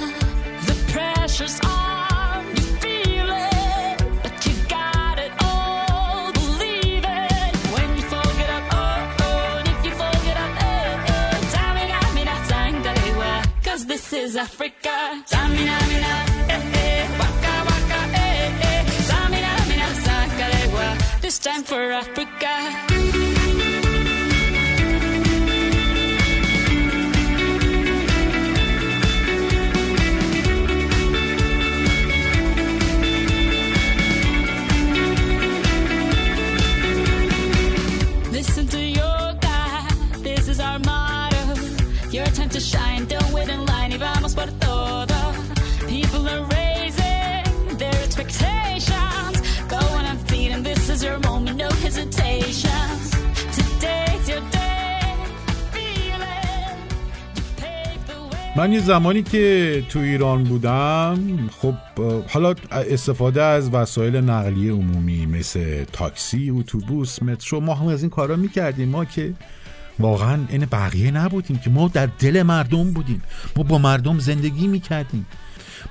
The 0.69 0.77
pressure's 0.93 1.61
on, 1.61 2.47
you 2.57 2.63
feel 2.83 3.29
it, 3.29 3.99
but 4.23 4.47
you 4.47 4.55
got 4.69 5.19
it 5.19 5.33
all, 5.43 6.33
believe 6.33 7.05
it. 7.05 7.57
When 7.75 7.97
you 7.97 8.03
fold 8.13 8.39
it 8.45 8.51
up, 8.51 8.65
oh, 8.73 9.17
oh, 9.27 9.59
and 9.59 9.69
if 9.69 9.85
you 9.85 9.91
fold 10.01 10.25
it 10.33 10.37
up, 10.45 10.63
eh, 10.63 11.13
eh, 11.13 11.35
Tamina, 11.55 12.01
mina, 12.15 12.35
sangalewa, 12.51 13.65
cause 13.65 13.87
this 13.87 14.13
is 14.13 14.37
Africa. 14.37 15.23
Tamina, 15.29 15.77
mina, 15.91 16.15
eh, 16.49 16.63
eh, 16.83 17.19
waka, 17.21 17.55
waka, 17.69 18.01
eh, 18.15 18.67
eh, 18.69 18.85
Tamina, 19.11 19.53
mina, 19.69 19.89
sangalewa, 20.07 21.21
this 21.21 21.39
time 21.39 21.63
for 21.63 21.83
Africa. 21.93 22.94
من 58.65 58.73
یه 58.73 58.81
زمانی 58.81 59.23
که 59.23 59.83
تو 59.89 59.99
ایران 59.99 60.45
بودم 60.45 61.51
خب 61.61 61.75
حالا 62.29 62.55
استفاده 62.71 63.43
از 63.43 63.71
وسایل 63.75 64.17
نقلیه 64.17 64.73
عمومی 64.73 65.27
مثل 65.27 65.85
تاکسی 65.93 66.51
اتوبوس 66.51 67.23
مترو 67.23 67.61
ما 67.61 67.75
هم 67.75 67.87
از 67.87 68.03
این 68.03 68.11
کارا 68.11 68.37
می‌کردیم. 68.37 68.89
ما 68.89 69.05
که 69.05 69.35
واقعا 69.99 70.39
این 70.49 70.67
بقیه 70.73 71.11
نبودیم 71.11 71.59
که 71.59 71.71
ما 71.71 71.89
در 71.89 72.07
دل 72.07 72.43
مردم 72.43 72.93
بودیم. 72.93 73.23
ما 73.57 73.63
با 73.63 73.79
مردم 73.79 74.19
زندگی 74.19 74.67
می‌کردیم. 74.67 75.27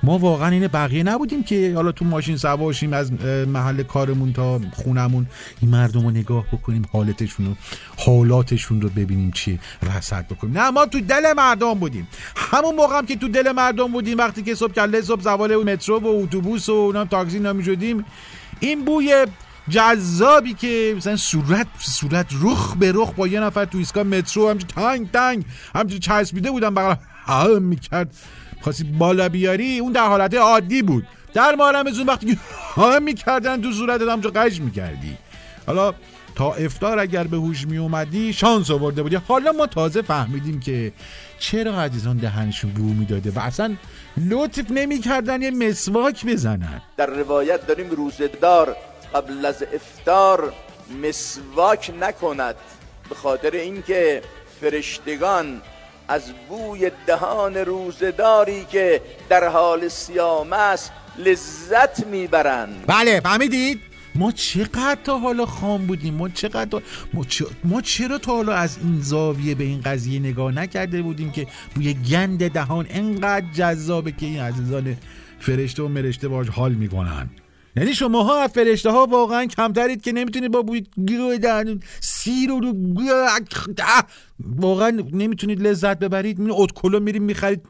ما 0.02 0.18
واقعا 0.18 0.48
این 0.48 0.66
بقیه 0.66 1.02
نبودیم 1.02 1.42
که 1.42 1.72
حالا 1.74 1.92
تو 1.92 2.04
ماشین 2.04 2.36
سواشیم 2.36 2.92
از 2.92 3.12
محل 3.46 3.82
کارمون 3.82 4.32
تا 4.32 4.60
خونمون. 4.72 5.26
این 5.60 5.70
مردم 5.70 6.02
رو 6.02 6.10
نگاه 6.10 6.44
بکنیم 6.52 6.84
حالتشون 6.92 7.46
رو 7.46 7.52
حالاتشون 7.98 8.80
رو 8.80 8.88
ببینیم 8.88 9.30
چی 9.30 9.58
رصد 9.96 10.26
بکنیم. 10.26 10.58
نه 10.58 10.70
ما 10.70 10.86
تو 10.86 11.00
دل 11.00 11.32
مردم 11.36 11.74
بودیم. 11.74 12.08
همون 12.36 12.74
موقع 12.74 12.98
هم 12.98 13.06
که 13.06 13.16
تو 13.16 13.28
دل 13.28 13.52
مردم 13.52 13.92
بودیم 13.92 14.18
وقتی 14.18 14.42
که 14.42 14.54
صبح 14.54 14.72
کله 14.72 15.02
صبح 15.02 15.22
سوار 15.22 15.56
مترو 15.56 15.98
و 15.98 16.22
اتوبوس 16.22 16.68
و 16.68 16.72
اونم 16.72 17.04
تاکسی 17.04 17.36
اینا 17.36 17.52
می‌شدیم 17.52 18.04
این 18.60 18.84
بوی 18.84 19.26
جذابی 19.68 20.54
که 20.54 20.94
مثلا 20.96 21.16
صورت 21.16 21.66
صورت 21.78 22.26
رخ 22.42 22.76
به 22.76 22.92
رخ 22.94 23.14
با 23.14 23.28
یه 23.28 23.40
نفر 23.40 23.64
تو 23.64 23.78
ایستگاه 23.78 24.04
مترو 24.04 24.50
همچین 24.50 24.68
تنگ 24.68 25.10
تنگ 25.10 25.44
همچین 25.74 25.98
چسبیده 25.98 26.50
بودم 26.50 26.74
بغل 26.74 26.94
هم 27.26 27.62
می‌کرد. 27.62 28.16
خواستی 28.64 28.84
بالا 28.84 29.28
بیاری 29.28 29.78
اون 29.78 29.92
در 29.92 30.06
حالت 30.06 30.34
عادی 30.34 30.82
بود. 30.82 31.06
در 31.34 31.54
مارم 31.54 31.86
از 31.86 31.98
اون 31.98 32.06
وقتی 32.06 32.38
هم 32.76 33.02
می‌کردن 33.10 33.62
تو 33.62 33.72
صورتت 33.72 34.08
همچون 34.08 34.32
قش 34.34 34.60
می‌کردی. 34.60 35.16
حالا 35.66 35.94
تا 36.34 36.52
افتار 36.54 36.98
اگر 36.98 37.24
به 37.24 37.36
هوش 37.36 37.66
می 37.66 37.76
اومدی 37.76 38.32
شانس 38.32 38.70
آورده 38.70 39.02
بودی. 39.02 39.16
حالا 39.16 39.52
ما 39.52 39.66
تازه 39.66 40.02
فهمیدیم 40.02 40.60
که 40.60 40.92
چرا 41.38 41.82
عزیزان 41.82 42.16
دهنشون 42.16 42.70
بو 42.70 42.82
می‌داده 42.82 43.30
و 43.30 43.38
اصلا 43.38 43.74
لطف 44.30 44.70
نمی‌کردن 44.70 45.42
یه 45.42 45.50
مسواک 45.50 46.26
بزنن. 46.26 46.82
در 46.96 47.06
روایت 47.06 47.66
داریم 47.66 47.90
روزدار 47.90 48.76
قبل 49.14 49.46
از 49.46 49.64
افتار 49.74 50.52
مسواک 51.02 51.92
نکند 52.00 52.54
به 53.08 53.14
خاطر 53.14 53.50
اینکه 53.50 54.22
فرشتگان 54.60 55.62
از 56.08 56.22
بوی 56.48 56.90
دهان 57.06 57.56
روزداری 57.56 58.64
که 58.64 59.00
در 59.28 59.48
حال 59.48 59.88
سیام 59.88 60.52
است 60.52 60.92
لذت 61.18 62.06
می‌برند. 62.06 62.84
بله 62.86 63.20
فهمیدید؟ 63.20 63.80
ما 64.14 64.32
چقدر 64.32 64.98
تا 65.04 65.18
حالا 65.18 65.46
خام 65.46 65.86
بودیم 65.86 66.14
ما 66.14 66.28
چقدر 66.28 66.80
ما, 67.14 67.24
چ- 67.24 67.46
ما 67.64 67.80
چرا 67.80 68.18
تا 68.18 68.32
حالا 68.32 68.52
از 68.54 68.78
این 68.82 69.00
زاویه 69.00 69.54
به 69.54 69.64
این 69.64 69.80
قضیه 69.80 70.20
نگاه 70.20 70.52
نکرده 70.52 71.02
بودیم 71.02 71.30
که 71.30 71.46
بوی 71.74 71.94
گند 71.94 72.50
دهان 72.52 72.86
انقدر 72.90 73.46
جذابه 73.54 74.12
که 74.12 74.26
این 74.26 74.40
عزیزان 74.40 74.96
فرشته 75.40 75.82
و 75.82 75.88
مرشته 75.88 76.28
باش 76.28 76.48
حال 76.48 76.72
می‌کنن؟ 76.72 77.30
یعنی 77.76 77.94
شماها 77.94 78.42
از 78.42 78.50
فرشته 78.50 78.90
ها 78.90 79.06
واقعا 79.06 79.46
کمترید 79.46 80.02
که 80.02 80.12
نمی‌تونید 80.12 80.52
با 80.52 80.62
بوی 80.62 80.82
سیر 82.00 82.52
و 82.52 82.60
واقعا 84.40 84.90
نمی‌تونید 85.12 85.62
لذت 85.62 85.98
ببرید. 85.98 86.40
این 86.40 86.50
اتکلو 86.52 87.00
میریم 87.00 87.22
می‌خرید. 87.22 87.66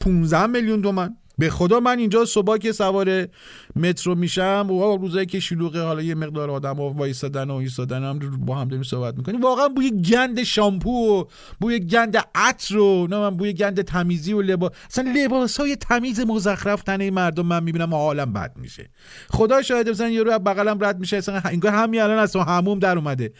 15 0.00 0.46
میلیون 0.46 0.82
تومن. 0.82 1.16
به 1.38 1.50
خدا 1.50 1.80
من 1.80 1.98
اینجا 1.98 2.24
صبح 2.24 2.58
که 2.58 2.72
سوار 2.72 3.28
مترو 3.76 4.14
میشم 4.14 4.66
و 4.70 4.96
روزایی 4.96 5.26
که 5.26 5.40
شلوغه 5.40 5.82
حالا 5.82 6.02
یه 6.02 6.14
مقدار 6.14 6.50
آدم 6.50 6.76
ها 6.76 6.90
وایستادن 6.90 7.50
و 7.50 7.54
ایستادن 7.54 8.04
هم 8.04 8.18
با 8.18 8.54
هم 8.54 8.68
داریم 8.68 8.82
صحبت 8.82 9.16
می‌کنیم. 9.16 9.40
واقعا 9.40 9.68
بوی 9.68 9.90
گند 9.90 10.42
شامپو 10.42 10.90
و 10.90 11.24
بوی 11.60 11.80
گند 11.80 12.16
عطر 12.34 12.78
و 12.78 13.06
نه 13.06 13.18
من 13.18 13.36
بوی 13.36 13.52
گند 13.52 13.82
تمیزی 13.82 14.32
و 14.32 14.42
لباس 14.42 14.72
اصلا 14.90 15.12
لباس 15.16 15.60
های 15.60 15.76
تمیز 15.76 16.20
مزخرف 16.20 16.82
تنه 16.82 17.10
مردم 17.10 17.46
من 17.46 17.62
می‌بینم 17.62 17.92
و 17.92 17.96
حالم 17.96 18.32
بد 18.32 18.52
میشه. 18.56 18.90
خدا 19.30 19.62
شاهده 19.62 19.90
مثلا 19.90 20.08
یارو 20.08 20.30
از 20.30 20.44
بغلم 20.44 20.84
رد 20.84 20.98
میشه 20.98 21.16
اصلا 21.16 21.40
انگار 21.44 21.72
همین 21.72 22.00
الان 22.00 22.18
از 22.18 22.36
هموم 22.36 22.78
در 22.78 22.98
اومده. 22.98 23.32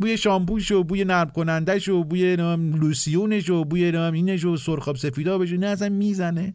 بوی 0.00 0.16
شامپوش 0.16 0.72
و 0.72 0.84
بوی 0.84 1.04
نرم 1.04 1.30
کنندش 1.30 1.88
و 1.88 2.04
بوی 2.04 2.36
لوسیونش 2.36 3.50
و 3.50 3.64
بوی 3.64 3.84
اینش 3.96 4.44
و 4.44 4.56
سرخاب 4.56 4.96
سفیدا 4.96 5.38
بشه 5.38 5.56
نه 5.56 5.66
اصلا 5.66 5.88
می‌زنه. 5.88 6.54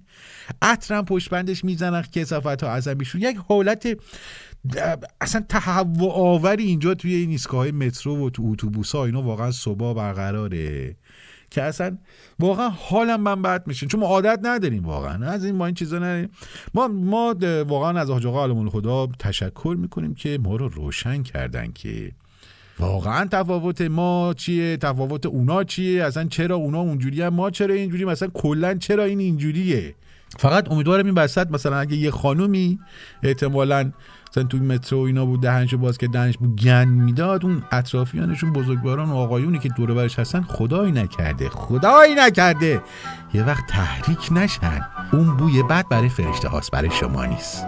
عطرم 0.90 1.06
پشت 1.06 1.30
بندش 1.30 1.66
می‌زنن 1.66 2.02
کسافت 2.02 2.64
ها 2.64 2.70
ازم 2.70 2.98
میشون 2.98 3.22
یک 3.22 3.38
حالت 3.48 3.98
اصلا 5.22 5.46
تهوع 5.50 6.12
آوری 6.12 6.64
اینجا 6.64 6.94
توی 6.94 7.14
این 7.14 7.30
ایستگاه 7.30 7.72
مترو 7.72 8.26
و 8.26 8.30
تو 8.30 8.44
اتوبوس 8.46 8.96
ها 8.96 9.06
اینا 9.06 9.22
واقعا 9.22 9.52
صبح 9.52 9.94
برقراره. 9.94 10.96
که 11.52 11.64
اصلا 11.64 11.98
واقعا 12.40 12.70
حالم 12.70 13.22
من 13.22 13.42
بد 13.42 13.68
میشه. 13.68 13.88
چون 13.88 14.00
ما 14.00 14.08
عادت 14.08 14.40
نداریم 14.44 14.86
واقعا. 14.86 15.28
از 15.28 15.46
این 15.46 15.56
ما 15.56 15.66
این 15.66 15.76
چیزا 15.76 15.98
نداریم. 15.98 16.30
ما 16.74 16.88
ما 16.88 17.36
واقعا 17.68 18.00
از 18.00 18.10
حاج 18.10 18.26
آقا 18.26 18.70
خدا 18.70 19.08
تشکر 19.20 19.76
می‌کنیم 19.80 20.14
که 20.14 20.40
ما 20.44 20.56
رو 20.56 20.70
روشن 20.70 21.24
کردن 21.24 21.72
که 21.72 22.12
واقعا 22.80 23.26
تفاوت 23.26 23.82
ما 23.82 24.34
چیه 24.38 24.78
تفاوت 24.78 25.26
اونا 25.26 25.64
چیه 25.64 26.04
اصلا 26.04 26.24
چرا 26.24 26.56
اونا 26.56 26.80
اونجوری 26.80 27.22
هم 27.22 27.34
ما 27.34 27.50
چرا 27.50 27.76
اینجوری 27.76 28.06
مثلا 28.06 28.30
کلا 28.34 28.74
چرا 28.74 29.04
این 29.04 29.20
اینجوریه؟ 29.20 29.96
فقط 30.38 30.72
امیدوارم 30.72 31.06
این 31.06 31.16
وسط 31.16 31.52
مثلا 31.52 31.78
اگه 31.78 31.96
یه 31.96 32.12
خانومی 32.12 32.80
احتمالا 33.24 33.92
مثلا 34.32 34.44
توی 34.44 34.60
مترو 34.60 35.00
اینا 35.00 35.26
بود 35.26 35.42
دهنشو 35.42 35.78
باز 35.78 35.98
که 35.98 36.08
دهنش 36.08 36.38
بود 36.38 36.62
گند 36.62 36.88
می‌داد 36.88 37.46
اون 37.46 37.64
اطرافیانشون 37.72 38.54
بزرگواران 38.54 39.10
و 39.10 39.16
آقایونی 39.16 39.60
که 39.60 39.70
دور 39.70 39.94
برش 39.94 40.20
هستن 40.20 40.42
خدایی 40.42 40.92
نکرده 40.92 41.50
خدایی 41.50 42.16
نکرده. 42.16 42.82
یه 43.34 43.44
وقت 43.44 43.68
تحریک 43.68 44.30
نشن. 44.32 44.82
اون 45.14 45.38
بوی 45.38 45.64
بد 45.64 45.88
برای 45.90 46.10
فرشته 46.10 46.50
هاست 46.50 46.72
برای 46.72 46.92
شما 46.92 47.26
نیست. 47.26 47.66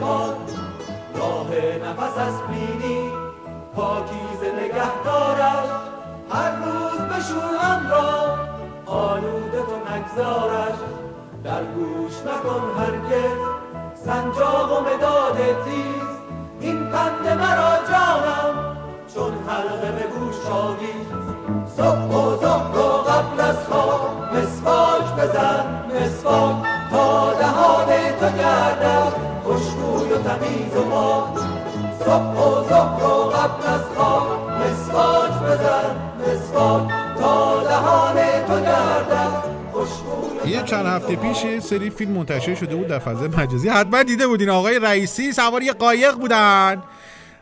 راه 0.00 0.34
نفس 1.90 2.18
از 2.18 2.34
بینی. 2.48 3.10
پاکیزه 3.76 4.52
نگه 4.52 5.02
دارد 5.04 5.68
هر 6.30 6.50
روز 6.50 7.00
بشور 7.00 7.56
هم 7.60 7.90
را. 7.90 8.38
آلوده 8.86 9.58
تو 9.58 9.94
نگذارش. 9.94 10.78
در 11.44 11.64
گوش 11.64 12.12
نکن 12.12 12.80
هرگز. 12.80 13.38
سنجاق 14.04 14.72
و 14.72 14.80
مداد 14.80 15.36
تیز. 15.64 16.08
این 16.60 16.86
پند 16.86 17.38
مرا 17.38 17.76
جانم. 17.90 18.76
چون 19.14 19.32
حلقه 19.48 19.92
به 19.92 20.06
گوش 20.18 20.34
صبح 21.76 22.16
و 22.16 22.36
ظهر 22.36 22.78
و 22.78 23.02
قبل 23.02 23.40
از 23.40 23.56
خواب. 23.68 24.34
مسواک 24.34 25.16
بزن 25.18 25.64
مسواک. 25.94 26.56
تا 26.90 27.34
دهان 27.34 27.86
تو 28.20 28.38
گردد 28.38 29.33
و 30.14 30.18
تمیز 30.18 30.76
و 30.76 30.82
پاک 30.82 31.38
صبح 31.98 32.38
و 32.38 32.68
ظهر 32.68 33.04
و 33.04 33.30
قبل 33.30 33.66
از 33.66 33.80
خواب 33.96 34.50
مسواک 34.50 35.32
بزن 35.42 35.96
مسواک 36.20 36.88
تا 37.18 37.62
دهان 37.62 38.16
تو 38.46 38.60
گردد. 38.60 39.54
یه 40.46 40.62
چند 40.62 40.86
هفته 40.86 41.16
پیش 41.16 41.44
یه 41.44 41.60
سری 41.60 41.90
فیلم 41.90 42.12
منتشر 42.12 42.54
شده 42.54 42.76
بود 42.76 42.86
در 42.86 42.98
فضای 42.98 43.28
مجازی. 43.28 43.68
حتما 43.68 44.02
دیده 44.02 44.26
بودین 44.26 44.50
آقای 44.50 44.78
رئیسی 44.78 45.32
سوار 45.32 45.62
یه 45.62 45.72
قایق 45.72 46.14
بودن. 46.14 46.82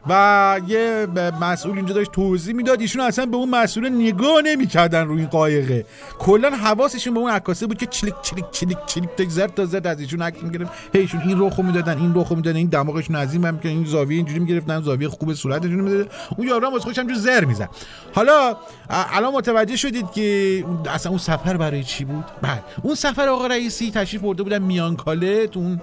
و 0.09 0.61
یه 0.68 1.07
مسئول 1.40 1.76
اینجا 1.76 1.94
داشت 1.94 2.12
توضیح 2.12 2.55
می‌داد. 2.55 2.80
ایشون 2.80 3.03
اصلا 3.03 3.26
به 3.26 3.36
اون 3.36 3.50
مسئول 3.50 3.88
نگاه 3.88 4.42
نمی‌کردن 4.44 5.07
روی 5.07 5.18
این 5.18 5.28
قایقه. 5.28 5.86
کلا 6.18 6.50
حواسشون 6.50 7.14
به 7.14 7.20
اون 7.20 7.30
عکاسه 7.30 7.66
بود 7.66 7.78
که 7.78 7.86
چلیک 7.86 8.14
چلیک 8.22 8.44
چلیک 8.50 8.78
چلیک 8.86 9.11
تا 9.16 9.24
زرد 9.28 9.55
تا 9.55 9.66
زرد 9.66 9.86
از 9.86 10.00
ایشون 10.00 10.22
عکس 10.22 10.42
می‌گرفت 10.42 10.72
هیشون 10.92 11.20
این 11.20 11.40
رخو 11.40 11.62
می‌دادن 11.62 11.98
این 11.98 12.12
رخو 12.14 12.34
می‌دادن 12.34 12.57
این 12.57 12.68
دماغشون 12.68 13.16
از 13.16 13.32
این 13.32 13.50
می‌کردن 13.50 13.70
این 13.70 13.84
زاویه 13.84 14.16
اینجوری 14.16 14.38
می‌گرفتن 14.38 14.82
زاویه 14.82 15.09
خوب 15.09 15.34
صورتشون 15.34 15.80
می‌دادن. 15.80 16.11
اون 16.36 16.48
یارو 16.48 16.66
هم 16.66 16.72
واسه 16.72 16.84
خودش 16.84 16.98
همجور 16.98 17.16
زر 17.16 17.44
می‌زد. 17.44 17.68
حالا 18.14 18.57
الان 18.88 19.32
متوجه 19.32 19.76
شدید 19.76 20.11
که 20.11 20.64
اصلا 20.94 21.11
اون 21.11 21.18
سفر 21.18 21.57
برای 21.57 21.84
چی 21.84 22.05
بود؟ 22.05 22.24
بعد 22.42 22.64
اون 22.82 22.94
سفر 22.94 23.28
آقا 23.28 23.46
رئیسی 23.46 23.90
تشریف 23.90 24.22
برده 24.22 24.42
بودن 24.42 24.59
میانکاله 24.59 25.48
اون 25.55 25.80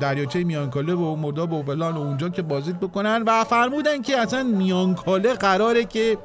دریاچه 0.00 0.44
میانکاله 0.44 0.94
و 0.94 1.16
مرداب 1.16 1.52
و 1.52 1.62
فلان 1.62 1.94
و 1.94 2.00
اونجا 2.00 2.28
که 2.28 2.42
بازدید 2.42 2.80
بکنن 2.80 3.22
و 3.26 3.44
فرمودن 3.44 4.02
که 4.02 4.18
اصلا 4.18 4.42
میانکاله 4.42 5.34
قراره 5.34 5.84
که 5.84 6.18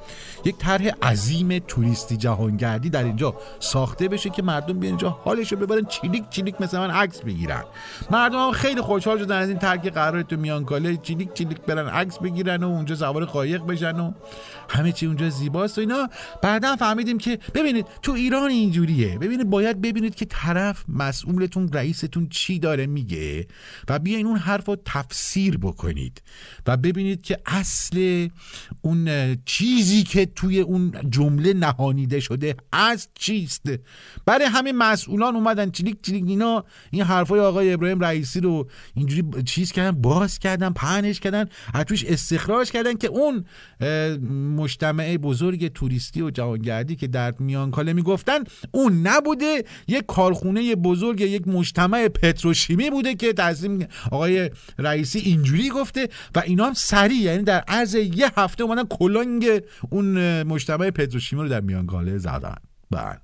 یک 0.46 0.58
طرح 0.58 0.90
عظیم 1.04 1.60
توریستی 1.60 2.18
جهانگردی 2.18 2.90
در 2.90 3.04
اینجا 3.04 3.36
ساخته 3.60 4.08
بشه 4.08 4.30
که 4.30 4.42
مردم 4.44 4.80
بیان 4.80 4.96
اینجا 4.96 5.10
حالش 5.10 5.52
رو 5.52 5.58
ببرن 5.58 5.86
چیلیک 5.86 6.30
چیلیک 6.30 6.62
مثل 6.62 6.80
من 6.80 6.92
عکس 6.92 7.22
بگیرن. 7.22 7.64
مردم 8.12 8.46
هم 8.46 8.52
خیلی 8.52 8.82
خوشحال 8.82 9.20
شدن 9.20 9.38
از 9.38 9.50
این 9.50 9.60
که 9.84 9.90
قراره 9.90 10.24
تو 10.24 10.38
میانکاله 10.38 10.98
چیلیک 10.98 11.34
چیلیک 11.34 11.58
برن 11.58 11.88
عکس 11.88 12.20
بگیرن 12.20 12.64
و 12.64 12.68
اونجا 12.68 12.96
سوار 12.96 13.26
قایق 13.26 13.66
بشن 13.66 14.00
و 14.00 14.12
همه 14.70 14.92
چی 14.92 15.06
اونجا 15.06 15.30
زیباست 15.30 15.78
و 15.78 15.82
اینا. 15.82 16.10
بعدا 16.42 16.76
فهمیدیم 16.76 17.18
که 17.18 17.40
ببینید 17.54 17.86
تو 18.02 18.12
ایران 18.12 18.50
اینجوریه. 18.50 19.18
ببینید 19.18 19.50
باید 19.50 19.82
ببینید 19.82 20.16
که 20.16 20.26
طرف 20.26 20.84
مسئولتون 20.90 21.70
رئیستون 21.74 22.28
چی 22.30 22.60
داره 22.60 22.86
میگه. 22.86 23.15
و 23.88 24.00
بیاین 24.00 24.26
اون 24.26 24.38
حرف 24.38 24.66
رو 24.66 24.78
تفسیر 24.86 25.58
بکنید 25.58 26.22
و 26.68 26.78
ببینید 26.78 27.22
که 27.22 27.40
اصل 27.46 28.28
اون 28.82 29.36
چیزی 29.46 30.04
که 30.04 30.26
توی 30.26 30.60
اون 30.60 30.94
جمله 31.10 31.54
نهانیده 31.54 32.20
شده 32.20 32.56
از 32.72 33.08
چیست. 33.16 33.66
برای 34.26 34.46
همه 34.46 34.72
مسئولان 34.72 35.36
اومدن 35.36 35.72
چلیک 35.72 35.98
چلیک 36.02 36.24
اینا 36.28 36.66
این 36.92 37.04
حرفای 37.04 37.40
آقای 37.40 37.74
ابراهیم 37.74 38.00
رئیسی 38.00 38.40
رو 38.40 38.68
اینجوری 38.96 39.44
چیز 39.44 39.72
کردن 39.72 40.02
باز 40.02 40.40
کردن 40.40 40.70
پهنش 40.70 41.20
کردن 41.20 41.46
از 41.74 41.86
توش 41.86 42.06
استخراج 42.06 42.72
کردن 42.72 42.94
که 42.94 43.08
اون 43.08 43.46
مجتمع 44.56 45.18
بزرگ 45.18 45.74
توریستی 45.74 46.22
و 46.22 46.30
جهانگردی 46.30 46.96
که 46.96 47.08
در 47.08 47.34
میانکاله 47.40 47.94
می‌گفتن 47.94 48.40
اون 48.72 49.08
نبوده 49.08 49.64
یک 49.88 50.06
کارخونه 50.06 50.76
بزرگ 50.76 51.22
یک 51.22 51.48
مجتمع 51.48 52.08
پتروشیمی 52.08 52.90
بوده 52.90 53.05
که 53.14 53.34
تصمیم 53.34 53.88
آقای 54.12 54.50
رئیسی 54.78 55.20
اینجوری 55.20 55.70
گفته 55.70 56.10
و 56.36 56.40
اینا 56.40 56.66
هم 56.66 56.74
سریع 56.74 57.22
یعنی 57.22 57.44
در 57.44 57.60
عرض 57.68 57.96
یه 57.96 58.32
هفته 58.38 58.64
اومدن 58.64 58.84
کلنگ 58.84 59.46
اون 59.90 60.44
مجتمع 60.44 60.90
پتروشیمی 60.90 61.42
رو 61.42 61.50
در 61.50 61.62
میانکاله 61.62 62.18
زدن. 62.18 62.56
بله. 62.92 63.18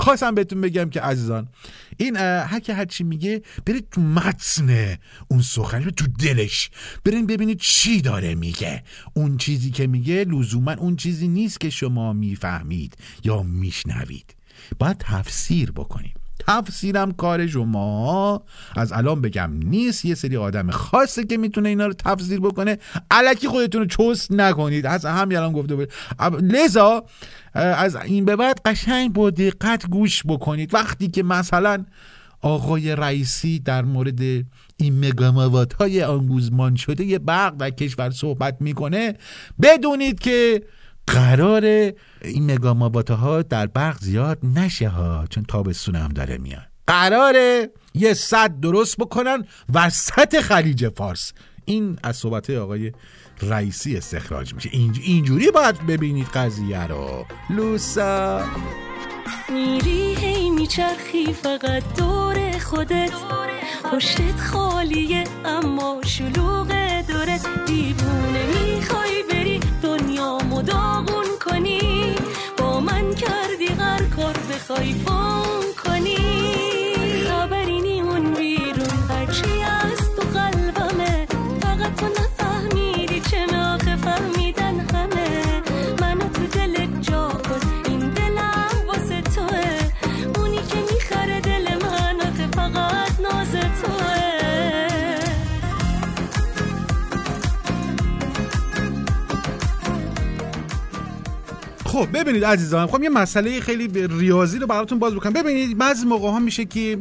خواستم 0.00 0.34
بهتون 0.34 0.60
بگم 0.60 0.90
که 0.90 1.00
عزیزان 1.00 1.48
این 1.96 2.16
هر 2.16 2.60
هرچی 2.70 3.04
میگه 3.04 3.42
برید 3.66 3.88
تو 3.90 4.00
متن 4.00 4.96
اون 5.28 5.42
سخن 5.42 5.80
برید 5.80 5.94
تو 5.94 6.06
دلش 6.06 6.70
برید 7.04 7.26
ببینید 7.26 7.58
چی 7.58 8.00
داره 8.00 8.34
میگه. 8.34 8.82
اون 9.14 9.36
چیزی 9.36 9.70
که 9.70 9.86
میگه 9.86 10.24
لزوما 10.24 10.72
اون 10.72 10.96
چیزی 10.96 11.28
نیست 11.28 11.60
که 11.60 11.70
شما 11.70 12.12
می‌فهمید 12.12 12.96
یا 13.24 13.42
میشنوید. 13.42 14.34
باید 14.78 14.96
تفسیر 14.98 15.72
بکنیم. 15.72 16.14
تفسیرم 16.46 17.12
کار 17.12 17.46
شما. 17.46 18.42
از 18.76 18.92
الان 18.92 19.20
بگم 19.20 19.50
نیست 19.52 20.04
یه 20.04 20.14
سری 20.14 20.36
آدم 20.36 20.70
خاصه 20.70 21.24
که 21.24 21.36
می‌تونه 21.36 21.68
اینا 21.68 21.86
رو 21.86 21.92
تفسیر 21.92 22.40
بکنه. 22.40 22.78
علکی 23.10 23.48
خودتون 23.48 23.80
رو 23.80 23.86
چست 23.86 24.32
نکنید. 24.32 24.86
از 24.86 25.04
همین 25.04 25.38
الان 25.38 25.52
گفته 25.52 25.74
بود. 25.74 25.92
لذا 26.40 27.04
از 27.54 27.96
این 27.96 28.24
به 28.24 28.36
بعد 28.36 28.60
قشنگ 28.64 29.12
با 29.12 29.30
دقت 29.30 29.86
گوش 29.86 30.22
بکنید. 30.26 30.74
وقتی 30.74 31.08
که 31.08 31.22
مثلا 31.22 31.84
آقای 32.40 32.96
رئیسی 32.96 33.58
در 33.58 33.82
مورد 33.82 34.20
این 34.76 35.06
مگاموات 35.06 35.72
های 35.72 36.02
آنگوزمان 36.02 36.76
شده 36.76 37.18
برق 37.18 37.56
در 37.56 37.70
کشور 37.70 38.10
صحبت 38.10 38.56
می‌کنه 38.60 39.14
بدونید 39.62 40.20
که 40.20 40.62
قرار 41.06 41.64
این 42.22 42.52
مگاموات 42.52 43.10
ها 43.10 43.42
در 43.42 43.66
برق 43.66 43.98
زیاد 44.00 44.38
نشه 44.56 44.88
ها 44.88 45.26
چون 45.30 45.44
تابستون 45.48 45.96
هم 45.96 46.08
داره 46.08 46.38
میاد. 46.38 46.62
قراره 46.86 47.70
یه 47.94 48.14
صد 48.14 48.60
درست 48.60 48.96
بکنن 48.96 49.44
وسط 49.74 50.40
خلیج 50.40 50.88
فارس. 50.88 51.32
این 51.64 51.98
از 52.02 52.16
صحبت 52.16 52.50
آقای 52.50 52.92
رئیسی 53.42 53.96
استخراج 53.96 54.54
میشه. 54.54 54.68
اینج- 54.70 55.00
اینجوری 55.02 55.50
باید 55.50 55.86
ببینید 55.86 56.26
قضیه 56.26 56.86
رو. 56.86 57.26
لوسا. 57.50 58.42
میری 59.52 60.14
هی 60.14 60.50
میچرخی 60.50 61.32
فقط 61.32 61.82
دور 61.98 62.58
خودت. 62.58 63.12
پشتت 63.92 64.40
خالیه 64.40 65.24
اما 65.44 66.00
شلوغ 66.06 66.68
دورت. 67.08 67.46
دیوونه 67.66 68.46
می‌خوای 68.46 69.22
بری 69.30 69.51
دنیا 70.22 70.62
داغون 70.62 71.26
کنی؟ 71.44 72.14
با 72.58 72.80
من 72.80 73.14
کردی 73.14 73.68
غر 73.68 74.02
کار 74.16 74.34
بخوای 74.50 74.92
بام 74.92 75.61
خب 101.92 102.08
ببینید 102.14 102.44
عزیزان 102.44 102.86
خب 102.86 103.02
یه 103.02 103.08
مسئله 103.08 103.60
خیلی 103.60 104.08
ریاضی 104.08 104.58
رو 104.58 104.66
براتون 104.66 104.98
باز 104.98 105.14
بکنم. 105.14 105.32
ببینید 105.32 105.78
بعضی 105.78 106.06
موقع 106.06 106.30
ها 106.30 106.38
میشه 106.38 106.64
که 106.64 106.98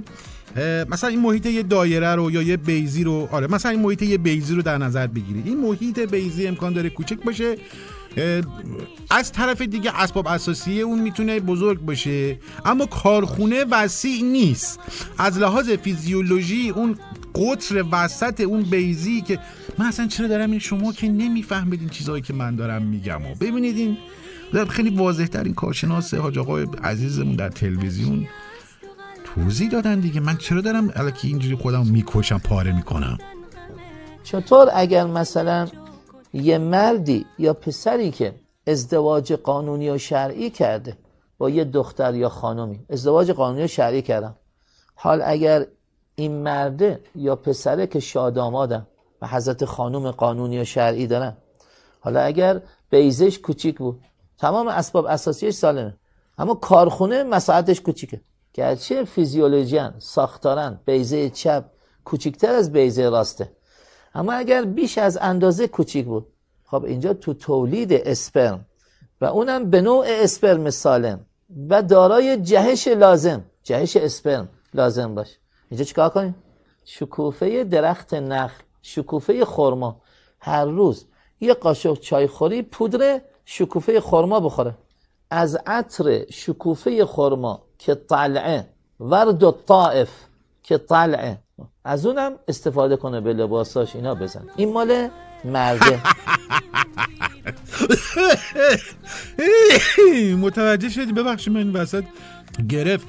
مثلا 0.89 1.09
این 1.09 1.19
محیط 1.19 1.45
یه 1.45 1.63
دایره 1.63 2.15
رو 2.15 2.31
یا 2.31 2.41
یه 2.41 2.57
بیزی 2.57 3.03
رو 3.03 3.29
آره 3.31 3.47
مثلا 3.47 3.71
این 3.71 3.81
محیط 3.81 4.01
یه 4.01 4.17
بیزی 4.17 4.55
رو 4.55 4.61
در 4.61 4.77
نظر 4.77 5.07
بگیرید. 5.07 5.47
این 5.47 5.57
محیط 5.57 5.99
بیزی 5.99 6.47
امکان 6.47 6.73
داره 6.73 6.89
کوچک 6.89 7.17
باشه 7.25 7.55
از 9.09 9.31
طرف 9.31 9.61
دیگه 9.61 10.01
اسباب 10.01 10.27
اساسی 10.27 10.81
اون 10.81 10.99
می‌تونه 10.99 11.39
بزرگ 11.39 11.79
باشه. 11.79 12.39
اما 12.65 12.85
کارخونه 12.85 13.65
وسیع 13.71 14.23
نیست. 14.23 14.79
از 15.17 15.37
لحاظ 15.37 15.69
فیزیولوژی 15.69 16.69
اون 16.69 16.97
قطر 17.35 17.85
وسط 17.91 18.41
اون 18.41 18.61
بیزی 18.61 19.21
که 19.21 19.39
من 19.77 19.85
اصلا 19.85 20.07
چرا 20.07 20.27
دارم 20.27 20.51
این 20.51 20.59
شما 20.59 20.93
که 20.93 21.07
نمی‌فهمید 21.07 21.79
این 21.79 21.89
چیزهایی 21.89 22.21
که 22.21 22.33
من 22.33 22.55
دارم 22.55 22.81
میگم 22.81 23.21
و 23.25 23.35
ببینید 23.39 23.77
این 23.77 23.97
در 24.53 24.65
خیلی 24.65 24.97
واضح 24.97 25.27
این 25.33 25.53
کارشناس 25.53 26.13
حاج 26.13 26.37
آقای 26.37 26.67
عزیزمون 26.83 27.35
در 27.35 27.49
تلویزیون 27.49 28.27
توضیح 29.35 29.69
دادن 29.69 29.99
دیگه. 29.99 30.19
من 30.19 30.37
چرا 30.37 30.61
دارم 30.61 30.91
الکی 30.95 31.27
اینجوری 31.27 31.55
خودم 31.55 31.87
می‌کشم 31.87 32.37
پاره 32.37 32.75
می‌کنم؟ 32.75 33.17
چطور 34.23 34.69
اگر 34.73 35.05
مثلا 35.05 35.67
یه 36.33 36.57
مردی 36.57 37.25
یا 37.39 37.53
پسری 37.53 38.11
که 38.11 38.35
ازدواج 38.67 39.33
قانونی 39.33 39.89
و 39.89 39.97
شرعی 39.97 40.49
کرده 40.49 40.97
با 41.37 41.49
یه 41.49 41.63
دختر 41.63 42.15
یا 42.15 42.29
خانمی 42.29 42.79
ازدواج 42.89 43.31
قانونی 43.31 43.63
و 43.63 43.67
شرعی 43.67 44.01
کردم. 44.01 44.35
حال 44.95 45.21
اگر 45.25 45.65
این 46.15 46.43
مرده 46.43 47.01
یا 47.15 47.35
پسره 47.35 47.87
که 47.87 47.99
شادامادن 47.99 48.87
و 49.21 49.27
حضرت 49.27 49.65
خانم 49.65 50.11
قانونی 50.11 50.59
و 50.59 50.63
شرعی 50.63 51.07
دارن 51.07 51.37
حالا 51.99 52.21
اگر 52.21 52.61
بیزش 52.89 53.39
کوچیک 53.39 53.77
بود 53.77 53.99
تمام 54.41 54.67
اسباب 54.67 55.05
اساسیش 55.05 55.55
سالمه. 55.55 55.93
اما 56.37 56.53
کارخونه 56.53 57.23
مساحتش 57.23 57.81
کوچیکه. 57.81 58.21
گرچه 58.53 59.03
فیزیولوژیان 59.03 59.93
ساختارن 59.99 60.79
بیزه 60.85 61.29
چپ 61.29 61.63
کوچیکتر 62.05 62.51
از 62.51 62.71
بیزه 62.71 63.09
راسته. 63.09 63.51
اما 64.15 64.33
اگر 64.33 64.61
بیش 64.65 64.97
از 64.97 65.17
اندازه 65.21 65.67
کوچیک 65.67 66.05
بود 66.05 66.27
خب 66.65 66.83
اینجا 66.83 67.13
تو 67.13 67.33
تولید 67.33 67.93
اسپرم 67.93 68.65
و 69.21 69.25
اونم 69.25 69.69
به 69.69 69.81
نوع 69.81 70.05
اسپرم 70.07 70.69
سالم 70.69 71.25
و 71.69 71.81
دارای 71.81 72.37
جهش 72.41 72.87
لازم. 72.87 73.43
جهش 73.63 73.97
اسپرم 73.97 74.49
لازم 74.73 75.15
باشه. 75.15 75.37
اینجا 75.69 75.83
چیکار 75.83 76.09
کنیم؟ 76.09 76.35
شکوفه 76.85 77.63
درخت 77.63 78.13
نخل 78.13 78.63
شکوفه 78.81 79.45
خرما. 79.45 80.01
هر 80.39 80.65
روز 80.65 81.05
یه 81.41 81.53
قاشق 81.53 81.99
چایخوری 81.99 82.61
پودر 82.61 83.21
شکوفه 83.53 84.01
خرما 84.01 84.39
بخوره. 84.39 84.73
از 85.29 85.55
عطر 85.67 86.25
شکوفه 86.31 87.05
خرما 87.05 87.61
که 87.77 87.95
طلعه 87.95 88.67
ورد 88.99 89.43
و 89.43 89.51
طائف 89.67 90.09
که 90.63 90.77
طلعه. 90.77 91.37
از 91.83 92.05
اونم 92.05 92.33
استفاده 92.47 92.95
کنه 92.95 93.21
به 93.21 93.33
لباساش 93.33 93.95
اینا 93.95 94.15
بزن. 94.15 94.43
این 94.55 94.73
مال 94.73 95.09
مرده. 95.45 96.01
متوجه 100.45 100.89
شدی؟ 100.89 101.11
ببخشید 101.13 101.53
من 101.53 101.59
این 101.59 101.73
وسط 101.73 102.03
گرفت. 102.67 103.07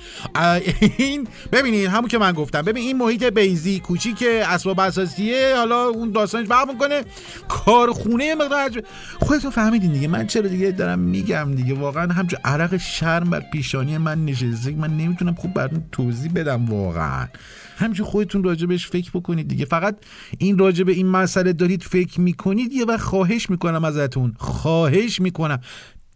این 0.96 1.28
ببینید 1.53 1.86
همون 1.86 2.09
که 2.09 2.18
من 2.18 2.32
گفتم 2.32 2.62
ببین 2.62 2.82
این 2.82 2.96
محیط 2.96 3.24
بیزی 3.24 3.80
کوچیک 3.80 4.24
اسباب 4.48 4.80
اساسیه 4.80 5.55
حالا 5.57 5.84
اون 5.84 6.11
داستانش 6.11 6.48
فرق 6.48 6.70
می‌کنه. 6.70 7.03
کارخونه 7.48 8.34
مقدار 8.34 8.82
خودتون 9.20 9.50
فهمیدین 9.50 9.92
دیگه. 9.92 10.09
من 10.09 10.26
چرا 10.26 10.48
دیگه 10.48 10.70
دارم 10.70 10.98
میگم 10.98 11.55
دیگه. 11.55 11.74
واقعا 11.74 12.12
همچون 12.12 12.38
عرق 12.44 12.76
شرم 12.76 13.30
بر 13.30 13.40
پیشانی 13.40 13.98
من 13.98 14.24
نشسته. 14.24 14.70
من 14.70 14.96
نمی‌تونم 14.96 15.34
خوب 15.34 15.55
براتون 15.55 15.84
توضیح 15.92 16.32
بدم 16.32 16.66
واقعا. 16.66 17.28
همچون 17.76 18.07
خودتون 18.07 18.44
راجبش 18.44 18.86
فکر 18.86 19.11
بکنید 19.14 19.48
دیگه. 19.48 19.64
فقط 19.64 19.96
این 20.38 20.59
راجب 20.59 20.88
این 20.88 21.07
مسئله 21.07 21.53
دارید 21.53 21.82
فکر 21.82 22.20
می‌کنید 22.20 22.72
یه 22.72 22.84
وقت 22.84 23.00
خواهش 23.00 23.50
می‌کنم 23.50 23.84
ازتون. 23.84 24.34
خواهش 24.38 25.20
می‌کنم. 25.20 25.61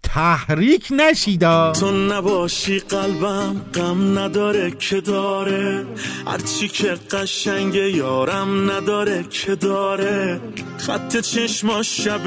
تحریک 0.03 0.89
نشیدا. 0.91 1.73
تو 1.73 1.91
نباشی 1.91 2.79
قلبم 2.79 3.61
غم 3.75 4.19
نداره 4.19 4.71
که 4.71 5.01
داره. 5.01 5.87
هرچی 6.27 6.69
که 6.69 6.97
قشنگ 7.11 7.75
یارم 7.75 8.71
نداره 8.71 9.25
که 9.31 9.55
داره. 9.55 10.41
خط 10.79 11.17
چشما 11.17 11.83
شب 11.83 12.21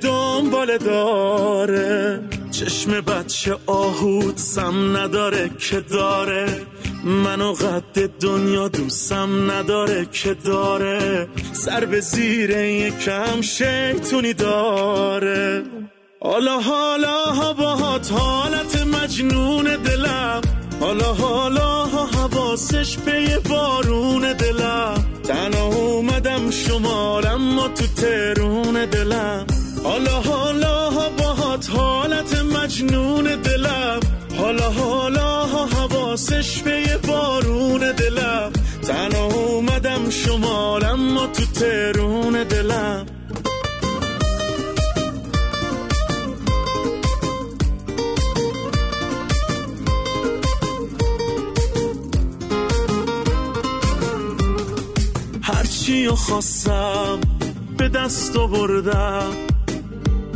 دنبال 0.00 0.78
داره. 0.78 2.20
چشم 2.50 3.00
بچه 3.00 3.56
آهود 3.66 4.36
سم 4.36 4.96
نداره 4.96 5.50
که 5.58 5.80
داره. 5.80 6.66
منو 7.04 7.52
قد 7.52 8.10
دنیا 8.20 8.68
دوستم 8.68 9.50
نداره 9.50 10.06
که 10.12 10.34
داره. 10.34 11.28
سر 11.52 11.84
به 11.84 12.00
زیر 12.00 12.50
یکم 12.50 13.40
شیطونی 13.40 14.34
داره. 14.34 15.64
حالا 16.20 16.60
حالا 16.60 17.52
باهات 17.52 18.12
حالت 18.12 18.82
مجنون 18.82 19.64
دلم. 19.64 20.40
حالا 20.80 21.14
حالا 21.14 21.84
حواسش 21.86 22.96
به 22.96 23.38
بارون 23.50 24.32
دلم. 24.32 24.94
تنها 25.24 25.66
اومدم 25.66 26.50
شمالم 26.50 27.54
ما 27.54 27.68
تو 27.68 27.86
ترون 27.86 28.84
دلم. 28.84 29.46
حالا 29.84 30.20
حالا 30.20 30.90
باهات 31.18 31.70
حالت 31.70 32.42
مجنون 32.42 33.24
دلم. 33.24 34.00
حالا 34.38 34.70
حالا 34.70 35.46
حواسش 35.46 36.62
به 36.62 36.98
بارون 37.08 37.92
دلم. 37.92 38.52
تنها 38.82 39.24
اومدم 39.24 40.10
شمالم 40.10 41.00
ما 41.14 41.26
تو 41.26 41.44
ترون 41.60 42.42
دلم. 42.42 43.06
و 56.08 56.14
خواستم 56.14 57.20
به 57.76 57.88
دست 57.88 58.36
آوردم. 58.36 59.30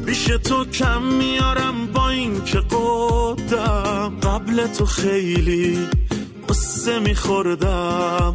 پیش 0.06 0.24
تو 0.24 0.64
کم 0.64 1.02
میارم 1.02 1.86
با 1.94 2.08
این 2.08 2.44
که 2.44 2.58
قدم. 2.58 4.20
قبل 4.22 4.66
تو 4.66 4.86
خیلی 4.86 5.78
قصه 6.48 6.98
میخوردم. 6.98 8.34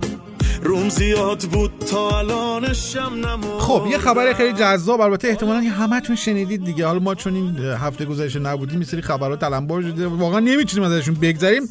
روم 0.68 0.90
زیاد 0.90 1.42
بود 1.42 1.72
تا 1.92 2.20
الانشم 2.20 3.00
نموردم 3.00 3.60
خب 3.60 3.88
یه 3.92 3.98
خبر 3.98 4.34
خیلی 4.34 4.54
جذاب 4.54 5.02
البته 5.02 5.28
احتمالا 5.28 5.60
همتون 5.60 6.16
شنیدید 6.16 6.64
دیگه. 6.64 6.86
حالا 6.86 7.00
ما 7.00 7.16
چون 7.16 7.36
این 7.36 7.58
هفته 7.58 8.06
گذشته 8.06 8.40
نبودیم 8.40 8.84
سری 8.84 9.02
خبرات 9.02 9.40
تلمبار 9.40 9.82
شده. 9.82 10.08
واقعا 10.08 10.40
نمی‌تونیم 10.40 10.92
ازشون 10.92 11.16
بگذریم. 11.16 11.64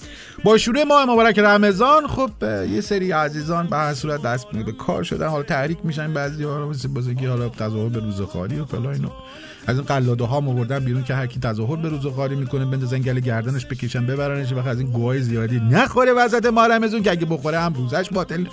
با 0.45 0.59
شروع 0.59 0.85
ماه 0.85 1.05
مبارک 1.05 1.39
رمضان. 1.39 2.07
خب 2.07 2.31
یه 2.71 2.81
سری 2.81 3.13
عزیزان 3.13 3.67
به 3.67 3.77
هر 3.77 3.95
صورت 3.95 4.23
دست 4.23 4.47
به 4.51 4.73
کار 4.73 5.03
شدن. 5.03 5.27
حالا 5.27 5.43
تحریک 5.43 5.79
میشن 5.85 6.13
بعضی 6.13 6.45
ها 6.45 6.69
مثل 6.69 6.89
بزرگی 6.89 7.27
حالا 7.27 7.49
تظاهر 7.49 7.89
به 7.89 8.27
خالی 8.33 8.59
و 8.59 8.65
فلان 8.65 9.11
از 9.67 9.77
این 9.77 9.85
قلاده 9.85 10.25
ها 10.25 10.37
آوردن 10.37 10.79
بیرون 10.79 11.05
که 11.05 11.15
هر 11.15 11.27
کی 11.27 11.41
تظاهر 11.41 11.77
به 11.77 11.89
روز 11.89 12.07
خالی 12.07 12.35
می‌کنه 12.35 12.65
بندازن 12.65 12.99
گل 12.99 13.21
گردنش 13.21 13.67
بکشن 13.67 14.07
ببرنش 14.07 14.53
و 14.53 14.69
از 14.69 14.81
این 14.81 14.91
گوهای 14.91 15.23
زیادی 15.23 15.61
نخوره 15.61 16.13
ماه 16.51 16.69
رمضان 16.69 17.03
که 17.03 17.11
اگه 17.11 17.27
بخوره 17.27 17.59
هم 17.59 17.75
روزش 17.75 18.11
باطل 18.11 18.45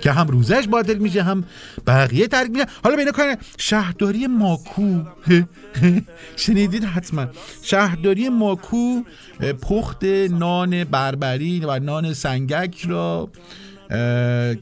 که 0.00 0.12
هم 0.12 0.26
روزش 0.26 0.68
باطل 0.68 0.98
میشه 0.98 1.22
هم 1.22 1.44
بقیه 1.86 2.26
ترک 2.26 2.50
میشه. 2.50 2.66
حالا 2.84 2.96
اینا 2.96 3.10
کار 3.10 3.36
شهرداری 3.58 4.26
ماکو 4.26 5.02
شنیدید 6.36 6.84
حتما. 6.84 7.26
شهرداری 7.62 8.28
ماکو 8.28 9.02
پخت 9.62 10.04
نان 10.30 10.84
بربری 10.84 11.60
و 11.60 11.78
نان 11.78 12.14
سنگک 12.14 12.86
را 12.88 13.30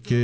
که 0.05 0.15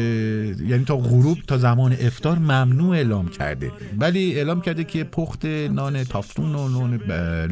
یعنی 0.69 0.85
تا 0.87 0.97
غروب 0.97 1.39
تا 1.47 1.59
زمان 1.59 1.97
افتار 2.01 2.39
ممنوع 2.39 2.97
اعلام 2.97 3.29
کرده. 3.29 3.73
ولی 4.01 4.35
اعلام 4.35 4.61
کرده 4.61 4.85
که 4.85 5.05
پخت 5.05 5.45
نان 5.45 6.05
تافتون 6.05 6.55
و 6.55 6.69
نان 6.69 7.01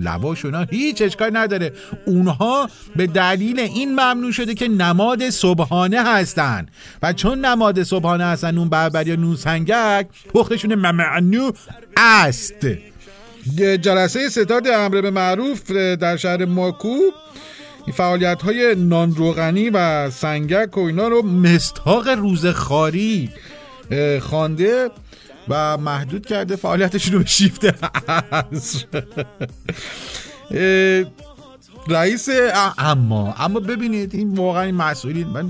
لواش 0.00 0.44
و 0.44 0.48
اینا 0.48 0.62
هیچ 0.62 1.02
اشکال 1.02 1.36
نداره. 1.36 1.72
اونها 2.06 2.68
به 2.96 3.06
دلیل 3.06 3.60
این 3.60 3.92
ممنوع 3.92 4.32
شده 4.32 4.54
که 4.54 4.68
نماد 4.68 5.30
صبحانه 5.30 6.02
هستن. 6.02 6.66
و 7.02 7.12
چون 7.12 7.44
نماد 7.44 7.82
صبحانه 7.82 8.24
هستن 8.24 8.54
نون 8.54 8.68
بربری 8.68 9.10
یا 9.10 9.16
نون 9.16 9.36
سنگک 9.36 10.06
پختشون 10.34 10.74
ممنوع 10.74 11.54
است. 11.96 12.66
جلسه 13.56 14.28
ستاد 14.28 14.68
امر 14.68 15.00
به 15.00 15.10
معروف 15.10 15.70
در 15.70 16.16
شهر 16.16 16.44
ماکو. 16.44 16.96
این 17.90 17.96
فعالیت 17.96 18.42
های 18.42 18.74
نان 18.78 19.14
روغنی 19.14 19.70
و 19.70 20.10
سنگک 20.10 20.76
و 20.76 20.80
اینا 20.80 21.08
رو 21.08 21.22
مستاق 21.22 22.08
روزخاری 22.08 23.30
خوانده 24.20 24.90
و 25.48 25.76
محدود 25.76 26.26
کرده 26.26 26.56
فعالیتشون 26.56 27.12
رو 27.12 27.18
به 27.18 27.26
شیفت 27.26 27.66
رئیس 31.88 32.28
اما 32.78 33.34
اما 33.38 33.60
ببینید 33.60 34.14
این 34.14 34.34
واقعا 34.34 34.62
این 34.62 34.74
مسئولین 34.74 35.26
من 35.26 35.46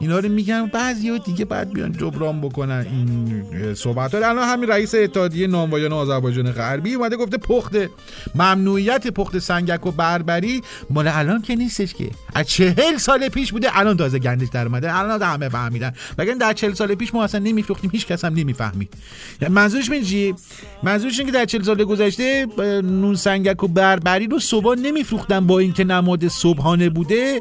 اینا 0.00 0.18
رو 0.18 0.28
میگم 0.28 0.66
بعضی 0.66 1.18
دیگه 1.18 1.44
بعد 1.44 1.72
بیان 1.72 1.92
جبران 1.92 2.40
بکنن 2.40 2.86
این 2.90 3.74
صحبت 3.74 4.14
ها. 4.14 4.28
الان 4.28 4.48
همین 4.48 4.70
رئیس 4.70 4.94
اتحادیه 4.94 5.46
نانوایان 5.46 5.92
آذربایجان 5.92 6.52
غربی 6.52 6.94
اومده 6.94 7.16
گفته 7.16 7.38
پخت 7.38 7.76
ممنوعیت 8.34 9.06
پخت 9.06 9.38
سنگک 9.38 9.86
و 9.86 9.90
بربری 9.90 10.62
مال 10.90 11.08
الان 11.08 11.42
که 11.42 11.56
نیستش 11.56 11.94
که. 11.94 12.10
از 12.34 12.46
چهل 12.46 12.96
سال 12.96 13.28
پیش 13.28 13.52
بوده 13.52 13.78
الان 13.78 13.96
تازه 13.96 14.18
گندش 14.18 14.48
در 14.52 14.66
اومده. 14.66 14.98
الان 14.98 15.22
همه 15.22 15.48
فهمیدن. 15.48 15.92
وگرنه 16.18 16.38
در 16.38 16.52
چهل 16.52 16.72
سال 16.72 16.94
پیش 16.94 17.14
ما 17.14 17.24
اصلا 17.24 17.40
نمیفروختیم 17.40 17.90
هیچ 17.90 18.06
کس 18.06 18.24
هم 18.24 18.34
نمی‌فهمید. 18.34 18.94
یعنی 19.42 19.54
منظورش 19.54 19.90
من 19.90 20.02
چیه 20.02 20.34
منظورش 20.82 21.18
اینه 21.18 21.32
که 21.32 21.38
در 21.38 21.44
چهل 21.44 21.62
سال 21.62 21.84
گذشته 21.84 22.46
نون 22.82 23.14
سنگک 23.14 23.64
و 23.64 23.68
بربری 23.68 24.26
رو 24.26 24.38
صبح 24.38 24.78
نمیفروختن 24.78 25.46
با 25.46 25.58
اینکه 25.58 25.84
نماد 25.84 26.28
صبحانه 26.28 26.88
بوده. 26.88 27.40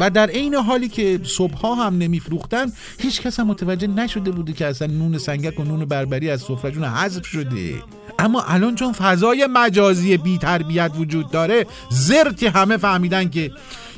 و 0.00 0.10
در 0.10 0.26
عین 0.26 0.54
حالی 0.54 0.88
که 0.88 1.20
صبحها 1.68 1.86
هم 1.86 1.98
نمیفروختن. 1.98 2.72
هیچ 2.98 3.22
کس 3.22 3.40
هم 3.40 3.46
متوجه 3.46 3.86
نشده 3.86 4.30
بوده 4.30 4.52
که 4.52 4.66
اصلا 4.66 4.88
نون 4.88 5.18
سنگک 5.18 5.60
و 5.60 5.64
نون 5.64 5.84
بربری 5.84 6.30
از 6.30 6.40
سفرهشون 6.40 6.84
حذف 6.84 7.26
شده. 7.26 7.74
اما 8.18 8.42
الان 8.42 8.74
چون 8.74 8.92
فضای 8.92 9.46
مجازی 9.46 10.16
بی 10.16 10.38
تربیت 10.38 10.92
وجود 10.98 11.30
داره 11.30 11.66
زرتی 11.90 12.46
همه 12.46 12.76
فهمیدن 12.76 13.28
که 13.30 13.50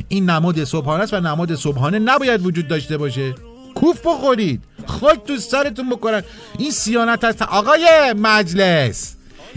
این 0.08 0.30
نماد 0.30 0.64
صبحانه 0.64 1.02
است 1.02 1.14
و 1.14 1.20
نماد 1.20 1.54
صبحانه 1.54 1.98
نباید 1.98 2.46
وجود 2.46 2.68
داشته 2.68 2.96
باشه. 2.96 3.34
کوف 3.74 4.06
بخورید. 4.06 4.62
خاک 4.86 5.24
تو 5.24 5.36
سرتون 5.36 5.90
بکنن 5.90 6.22
این 6.58 6.70
سیانت 6.70 7.24
هست 7.24 7.42
آقای 7.42 8.14
مجلس 8.16 9.16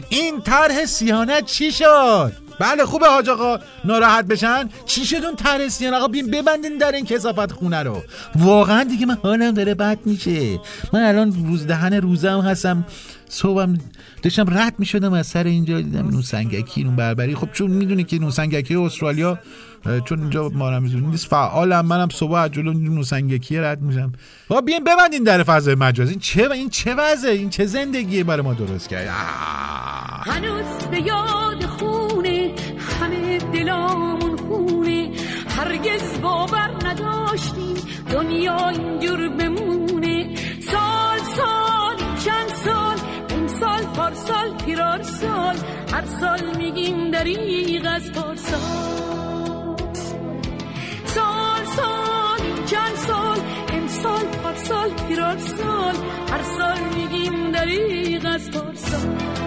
این 0.10 0.42
طرح 0.42 0.86
سیانت 0.86 1.46
چی 1.46 1.72
شد؟ 1.72 2.43
بله 2.60 2.86
خوبه 2.86 3.08
حاج 3.08 3.30
آقا. 3.30 3.60
ناراحت 3.86 4.26
بشن؟ 4.26 4.70
چی 4.86 5.06
شد 5.06 5.26
اون 5.26 5.36
طرح 5.36 5.68
سیانت 5.68 5.96
آقا؟ 5.96 6.08
بیم 6.08 6.28
ببندین 6.32 6.78
در 6.78 6.92
این 6.92 7.06
کسافت 7.06 7.52
خونه 7.52 7.84
رو. 7.84 8.04
واقعا 8.36 8.84
دیگه 8.84 9.06
من 9.06 9.18
حالم 9.24 9.52
داره 9.52 9.74
بد 9.74 9.98
میشه. 10.06 10.60
من 10.94 11.04
الان 11.04 11.46
روز 11.48 11.68
دهن 11.68 11.94
روزم 11.94 12.40
هستم. 12.40 12.86
صبحم 13.30 13.78
داشتم 14.22 14.60
رد 14.60 14.74
می‌شدم 14.80 15.14
از 15.14 15.28
سر 15.28 15.44
اینجا 15.44 15.82
دیدم 15.82 16.10
نون 16.10 16.22
سنگکی 16.22 16.84
نون 16.84 16.96
بربری. 16.96 17.36
خب 17.36 17.52
چون 17.52 17.72
می‌دونی 17.72 18.04
که 18.04 18.20
نون 18.20 18.32
سنگکی 18.32 18.76
استرالیا 18.76 19.40
چون 20.06 20.20
اینجا 20.20 20.50
ما 20.50 20.70
رمزون 20.70 21.04
نیست 21.04 21.26
فعالم. 21.26 21.86
منم 21.86 22.10
صبح 22.10 22.34
از 22.34 22.52
جلو 22.52 22.74
نون 22.74 23.04
سنگکی 23.04 23.58
رد 23.58 23.82
میشم. 23.82 24.12
با 24.48 24.62
بیاین 24.62 24.84
ببندین 24.84 25.24
در 25.24 25.44
فضای 25.44 25.76
مجازی 25.76 26.12
این 26.12 26.20
چه 26.20 26.52
این 26.52 26.70
چه 26.70 26.96
وضعه؟ 26.96 27.32
این 27.32 27.50
چه 27.50 27.66
زندگیه 27.66 28.24
برای 28.24 28.42
ما 28.42 28.54
درست 28.54 28.90
کرد؟ 28.90 29.08
هنوز 30.26 30.66
به 30.92 31.02
یاد 31.02 31.66
دلامون 33.54 34.38
خونه. 34.38 35.12
هرگز 35.58 36.22
باور 36.22 36.72
نداشتیم 36.86 37.76
دنیا 38.12 38.70
اینجور 38.70 39.30
بمونه. 39.30 40.36
سال 40.72 41.20
سال 41.36 41.98
چند 42.26 42.50
سال 42.66 42.98
امسال 43.30 43.84
سال 46.20 46.58
میگیم 46.58 47.12
دریغ 47.12 47.86
از 47.96 48.12
پارسال 48.12 48.58
سال. 51.04 51.66
سال 51.66 52.66
چند 52.66 52.96
سال 53.08 53.40
امسال 53.74 54.26
پارسال 54.44 54.90
پیرار 55.08 55.38
سال. 55.38 55.96
هر 56.32 56.44
سال 56.58 56.80
میگیم 56.96 57.52
دریغ 57.52 58.26
از 58.26 58.52
پارسال 58.52 59.43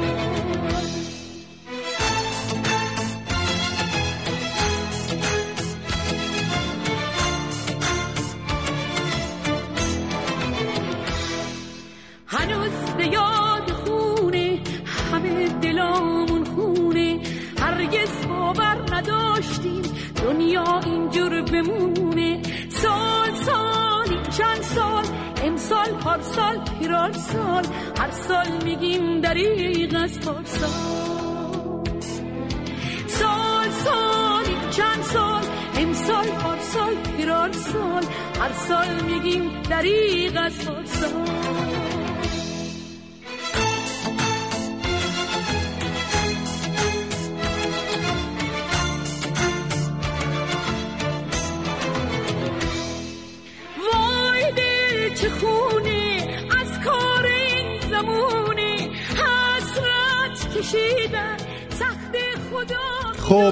سال 38.68 39.02
میگیم 39.02 39.62
دریغ 39.70 40.32
از 40.44 40.52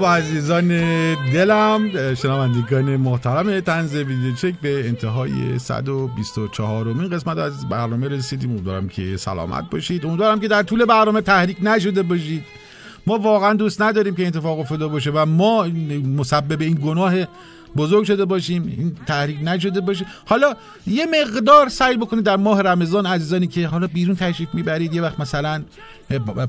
خب 0.05 0.11
عزیزان 0.11 0.68
دلم 1.32 2.14
شنوندگان 2.14 2.96
محترم 2.96 3.61
تنز 3.61 3.94
ویدیو 3.94 4.34
چک 4.34 4.55
به 4.62 4.88
انتهای 4.88 5.59
124 5.59 6.88
امین 6.88 7.11
قسمت 7.11 7.38
از 7.38 7.68
برنامه 7.68 8.09
رسیدیم. 8.09 8.50
امیدوارم 8.50 8.88
که 8.88 9.16
سلامت 9.16 9.70
باشید. 9.70 10.07
امیدوارم 10.07 10.40
که 10.40 10.48
در 10.48 10.62
طول 10.62 10.84
برنامه 10.84 11.20
تحریک 11.20 11.57
نشده 11.62 12.02
باشید. 12.02 12.44
ما 13.07 13.18
واقعا 13.18 13.52
دوست 13.52 13.82
نداریم 13.82 14.14
که 14.14 14.22
این 14.22 14.28
اتفاق 14.28 14.59
افتاده 14.61 14.86
باشه 14.86 15.11
و 15.11 15.26
ما 15.26 15.66
مسبب 16.16 16.61
این 16.61 16.74
گناه 16.74 17.14
بزرگ 17.77 18.05
شده 18.05 18.25
باشیم 18.25 18.62
این 18.79 18.97
تحریک 19.07 19.39
نشده 19.43 19.81
باشه. 19.81 20.07
حالا 20.27 20.55
یه 20.87 21.07
مقدار 21.07 21.68
سعی 21.68 21.97
بکنید 21.97 22.25
در 22.25 22.37
ماه 22.37 22.62
رمضان 22.62 23.07
عزیزانی 23.07 23.47
که 23.47 23.66
حالا 23.66 23.87
بیرون 23.87 24.16
تشریف 24.16 24.49
می‌برید 24.55 24.95
یه 24.95 25.03
وقت 25.03 25.20
مثلا 25.20 25.62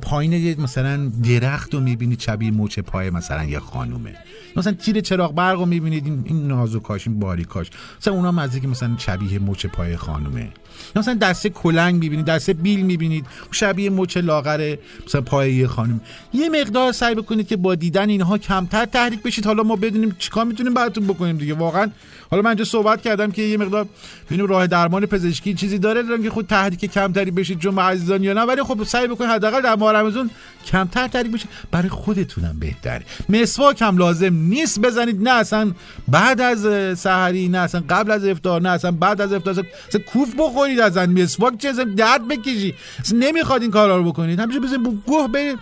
پایین 0.02 0.62
مثلا 0.62 1.12
درخت 1.24 1.74
رو 1.74 1.80
می‌بینید 1.80 2.20
شبیه 2.20 2.52
موچه 2.52 2.82
پای 2.82 3.10
مثلا 3.10 3.44
یه 3.44 3.60
خانومه. 3.60 4.16
مثلا 4.56 4.74
تیر 4.74 5.02
چراغ 5.02 5.36
برق 5.36 5.60
رو 5.60 5.66
می‌بینید 5.66 6.06
این, 6.06 6.48
نازوکاش 6.48 7.08
این 7.08 7.20
باریکاش. 7.20 7.70
مثلا 8.00 8.14
اونا 8.14 8.32
مزه 8.32 8.60
که 8.60 8.68
مثلا 8.68 8.98
شبیه 8.98 9.40
موچه 9.40 9.68
پای 9.68 9.98
خانومه. 9.98 10.50
یا 10.96 11.00
مثلا 11.00 11.14
دسته 11.14 11.50
کلنگ 11.50 11.96
می‌بینید 11.96 12.26
دسته 12.26 12.54
بیل 12.54 12.82
می‌بینید 12.82 13.26
شبیه 13.52 13.90
مچ 13.90 14.18
لاغره 14.18 14.80
مثلا 15.08 15.22
پای 15.22 15.54
یه 15.54 15.68
خانم. 15.68 16.02
یه 16.34 16.50
مقدار 16.50 16.92
سعی 16.92 17.16
بکنید 17.16 17.48
که 17.48 17.58
با 17.58 17.76
دیدن 17.76 18.10
اینها 18.10 18.38
کمتر 18.38 18.86
تحریک 18.86 19.24
بشید. 19.24 19.46
حالا 19.46 19.64
ما 19.64 19.76
بدونیم 19.76 20.16
چیکار 20.20 20.46
می‌تونیم 20.46 20.74
براتون 20.74 21.08
بکنیم 21.08 21.38
دیگه. 21.38 21.54
واقعا 21.54 21.92
حالا 22.32 22.42
من 22.44 22.50
اینجا 22.50 22.66
صحبت 22.66 23.02
کردم 23.02 23.32
که 23.32 23.42
یه 23.42 23.58
مقدار 23.58 23.88
ببینیم 24.26 24.46
راه 24.46 24.68
درمان 24.68 25.06
پزشکی 25.06 25.54
چیزی 25.54 25.78
داره. 25.78 26.04
دارم 26.04 26.24
که 26.24 26.30
خود 26.30 26.48
تحریک 26.48 26.86
کمتری 26.86 27.32
بشید 27.32 27.60
جمع 27.60 27.82
عزیزان 27.82 28.24
یا 28.24 28.34
نه. 28.34 28.42
ولی 28.42 28.64
خب 28.64 28.84
سعی 28.84 29.08
بکنید 29.08 29.30
حداقل 29.30 29.62
در 29.62 29.76
ماه 29.76 29.94
رمضان 29.94 30.30
کمتر 30.66 31.08
تحریک 31.08 31.32
بشید. 31.32 31.50
برای 31.72 31.90
خودتونم 31.90 32.60
بهتره. 32.60 33.04
مسواک 33.30 33.82
هم 33.82 33.98
لازم 33.98 34.34
نیست 34.34 34.80
بزنید. 34.80 35.22
نه 35.22 35.30
اصلا 35.30 35.72
بعد 36.08 36.42
از 36.42 37.00
سحری 37.00 37.48
نه 37.48 37.58
اصلا 37.58 37.84
قبل 37.90 38.12
از 38.12 38.26
افطار 38.26 38.62
نه 38.62 38.70
اصلا 38.70 38.92
بعد 38.92 39.22
از 39.22 39.34
افطار. 39.34 39.66
کوف 40.14 40.36
بخورید. 40.38 40.65
از 40.84 40.98
مسواک 40.98 41.58
چه 41.58 41.74
درد 41.98 42.28
بکشی. 42.28 42.74
نمی‌خواد 43.14 43.62
این 43.62 43.72
کارا 43.72 43.98
رو 43.98 44.04
بکنید. 44.04 44.40
همیشه 44.40 44.60
بزنید 44.60 45.02
گوه 45.06 45.28
برید 45.28 45.60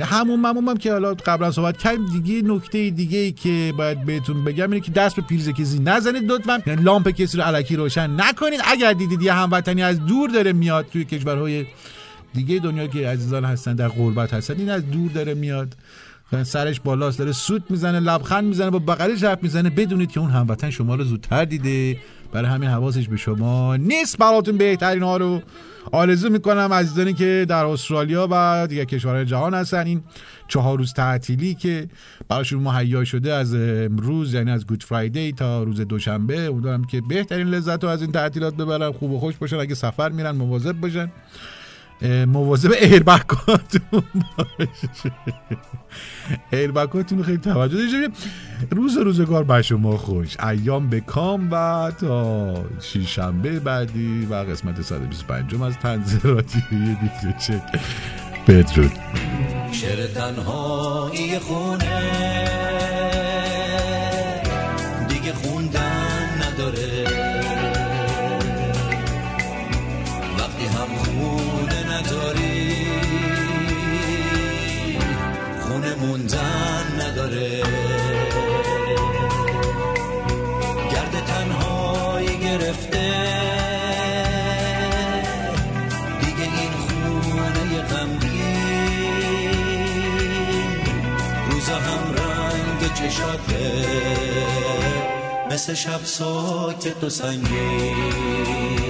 همون 0.00 0.40
مموم 0.40 0.68
هم 0.68 0.76
که 0.76 0.92
حالا 0.92 1.14
قبلا 1.14 1.50
صحبت 1.50 1.78
کردیم 1.78 2.06
دیگه 2.06 2.48
نکته 2.48 2.90
دیگه 2.90 3.18
ای 3.18 3.32
که 3.32 3.74
باید 3.76 4.04
بهتون 4.04 4.44
بگم 4.44 4.70
اینه 4.70 4.80
که 4.80 4.92
دست 4.92 5.16
به 5.16 5.22
پریز 5.22 5.48
کسی 5.48 5.78
نزنید 5.78 6.32
لطفا. 6.32 6.62
یعنی 6.66 6.82
لامپ 6.82 7.08
کسی 7.08 7.36
رو 7.36 7.42
علکی 7.42 7.76
روشن 7.76 8.20
نکنید. 8.20 8.60
اگر 8.64 8.92
دیدید 8.92 9.22
یه 9.22 9.32
هموطنی 9.32 9.82
از 9.82 10.06
دور 10.06 10.30
داره 10.30 10.52
میاد 10.52 10.86
توی 10.92 11.04
کشورهای 11.04 11.66
دیگه 12.34 12.58
دنیا 12.58 12.86
که 12.86 13.08
عزیزان 13.08 13.44
هستن 13.44 13.74
در 13.74 13.88
غربت 13.88 14.34
هستن 14.34 14.54
این 14.58 14.70
از 14.70 14.90
دور 14.90 15.10
داره 15.10 15.34
میاد. 15.34 15.76
سرش 16.42 16.80
بالاست 16.80 17.18
داره 17.18 17.32
سوت 17.32 17.62
می‌زنه 17.70 18.00
لبخند 18.00 18.44
می‌زنه 18.44 18.70
با 18.70 18.78
بغلش 18.78 19.24
حرف 19.24 19.42
می‌زنه. 19.42 19.70
بدونید 19.70 20.10
که 20.10 20.20
اون 20.20 20.30
هموطن 20.30 20.70
شما 20.70 20.94
رو 20.94 21.04
زودتر 21.04 21.44
دیده. 21.44 21.98
برای 22.36 22.50
همین 22.50 22.68
حواسش 22.68 23.08
به 23.08 23.16
شما 23.16 23.76
نیست. 23.76 24.18
براتون 24.18 24.56
بهترین 24.56 25.02
ها 25.02 25.16
رو 25.16 25.42
آرزو 25.92 26.30
می‌کنم 26.30 26.72
عزیزانی 26.72 27.12
که 27.12 27.46
در 27.48 27.64
استرالیا 27.64 28.28
و 28.30 28.66
دیگه 28.66 28.84
کشورهای 28.84 29.24
جهان 29.24 29.54
هستن. 29.54 29.86
این 29.86 30.02
چهار 30.48 30.78
روز 30.78 30.92
تعطیلی 30.92 31.54
که 31.54 31.88
براشون 32.28 32.62
مهیا 32.62 33.04
شده 33.04 33.34
از 33.34 33.54
امروز 33.54 34.34
یعنی 34.34 34.50
از 34.50 34.66
گود 34.66 34.82
فرایدی 34.82 35.32
تا 35.32 35.62
روز 35.62 35.80
دوشنبه. 35.80 36.40
امیدوارم 36.40 36.84
که 36.84 37.00
بهترین 37.00 37.46
لذت 37.46 37.84
رو 37.84 37.90
از 37.90 38.02
این 38.02 38.12
تعطیلات 38.12 38.54
ببرن. 38.54 38.92
خوب 38.92 39.10
و 39.10 39.18
خوش 39.18 39.36
باشن. 39.36 39.56
اگه 39.56 39.74
سفر 39.74 40.08
میرن 40.08 40.30
مواظب 40.30 40.72
باشن. 40.72 41.12
مواظب 42.02 42.72
ایربکاتون 42.72 44.02
ایربکاتون 46.52 47.22
خیلی 47.22 47.38
توجه 47.38 47.76
داشته 47.76 48.08
روز 48.70 48.96
روزگار 48.96 49.44
به 49.44 49.62
شما 49.62 49.96
خوش. 49.96 50.40
ایام 50.40 50.90
به 50.90 51.00
کام 51.00 51.48
و 51.50 51.90
تا 52.00 52.64
شنبه 53.06 53.60
بعدی 53.60 54.26
و 54.30 54.34
قسمت 54.34 54.82
125 54.82 55.54
از 55.84 56.24
رادیوی 56.24 56.94
دیجی 56.94 57.34
چک. 57.40 57.80
بدرود. 58.48 58.92
شعر 59.72 60.06
تنهایی 60.06 61.38
خونه. 61.38 62.85
موندن 76.00 76.84
نداره. 77.00 77.62
گرد 80.92 81.24
تنهایی 81.26 82.38
گرفته. 82.38 83.12
دیگه 86.20 86.42
این 86.42 86.72
خونه 86.72 87.82
غمگین. 87.82 88.56
روزا 91.50 91.76
هم 91.76 92.14
رنگ 92.14 92.92
چشاته. 92.94 93.84
مثل 95.50 95.74
شب 95.74 96.04
ساکت 96.04 97.04
و 97.04 97.08
سنگین. 97.10 98.85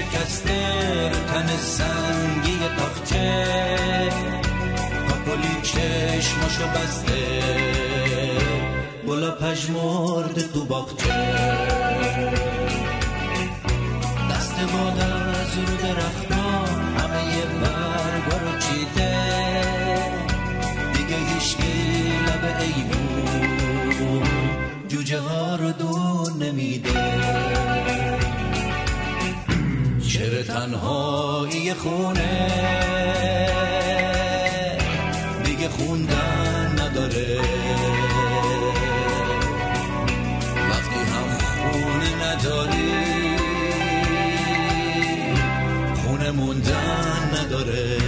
شکسته 0.00 1.08
رو 1.08 1.16
تن 1.16 1.56
سنگی 1.56 2.58
تاخچه 2.78 3.44
پاپولی 5.08 5.54
چشماشو 5.62 6.66
بسته. 6.66 7.20
گلا 9.08 9.30
پژمرده 9.30 10.42
تو 10.42 10.64
باغچه. 10.64 11.14
دست 14.30 14.54
باد 14.72 14.98
از 15.00 15.58
رو 15.58 15.76
درختا 15.76 16.44
همه 16.98 17.36
یه 17.36 17.44
برگا 17.60 18.36
رو 18.44 18.58
چیده. 18.58 19.16
دیگه 20.92 21.16
هیچکی 21.16 22.12
لب 22.26 22.44
ایوون. 22.60 24.28
جوجه 24.88 25.18
ها 25.18 25.56
رو 25.56 25.72
دو 25.72 26.30
نمیده. 26.44 27.49
شعر 30.20 30.42
تنهایی 30.42 31.74
خونه. 31.74 32.48
دیگه 35.44 35.68
خوندن 35.68 36.72
نداره. 36.80 37.40
وقتی 40.70 41.00
هم 41.12 41.28
خونه 41.38 42.10
نداری 42.24 43.36
خونه 46.04 46.30
موندن 46.30 47.30
نداره. 47.34 47.99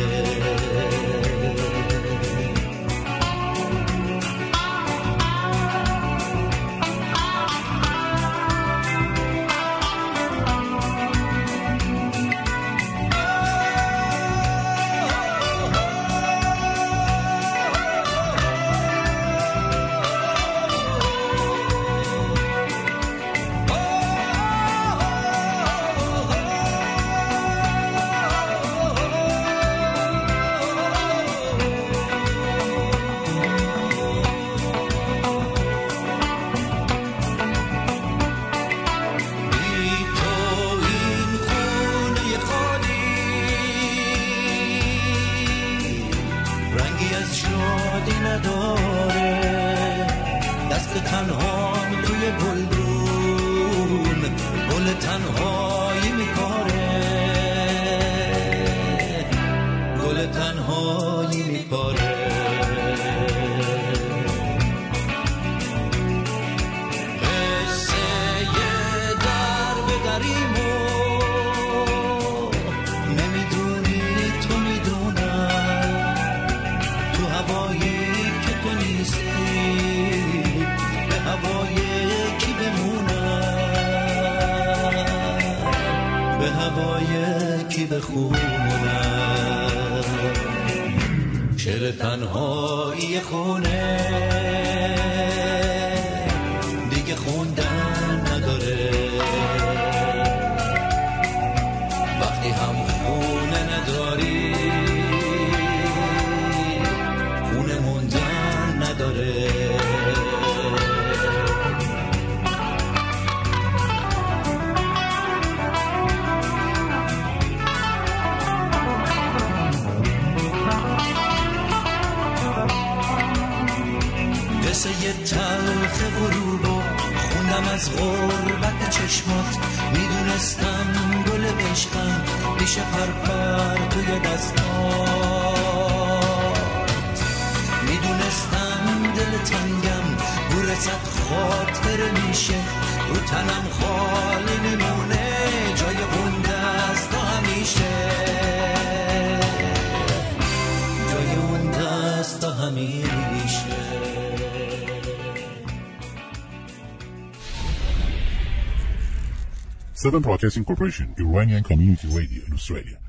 Seven 160.13 160.25
Broadcasting 160.25 160.67
Corporation, 160.67 161.15
Iranian 161.19 161.63
Community 161.65 162.07
Radio 162.09 162.45
in 162.47 162.53
Australia. 162.53 163.02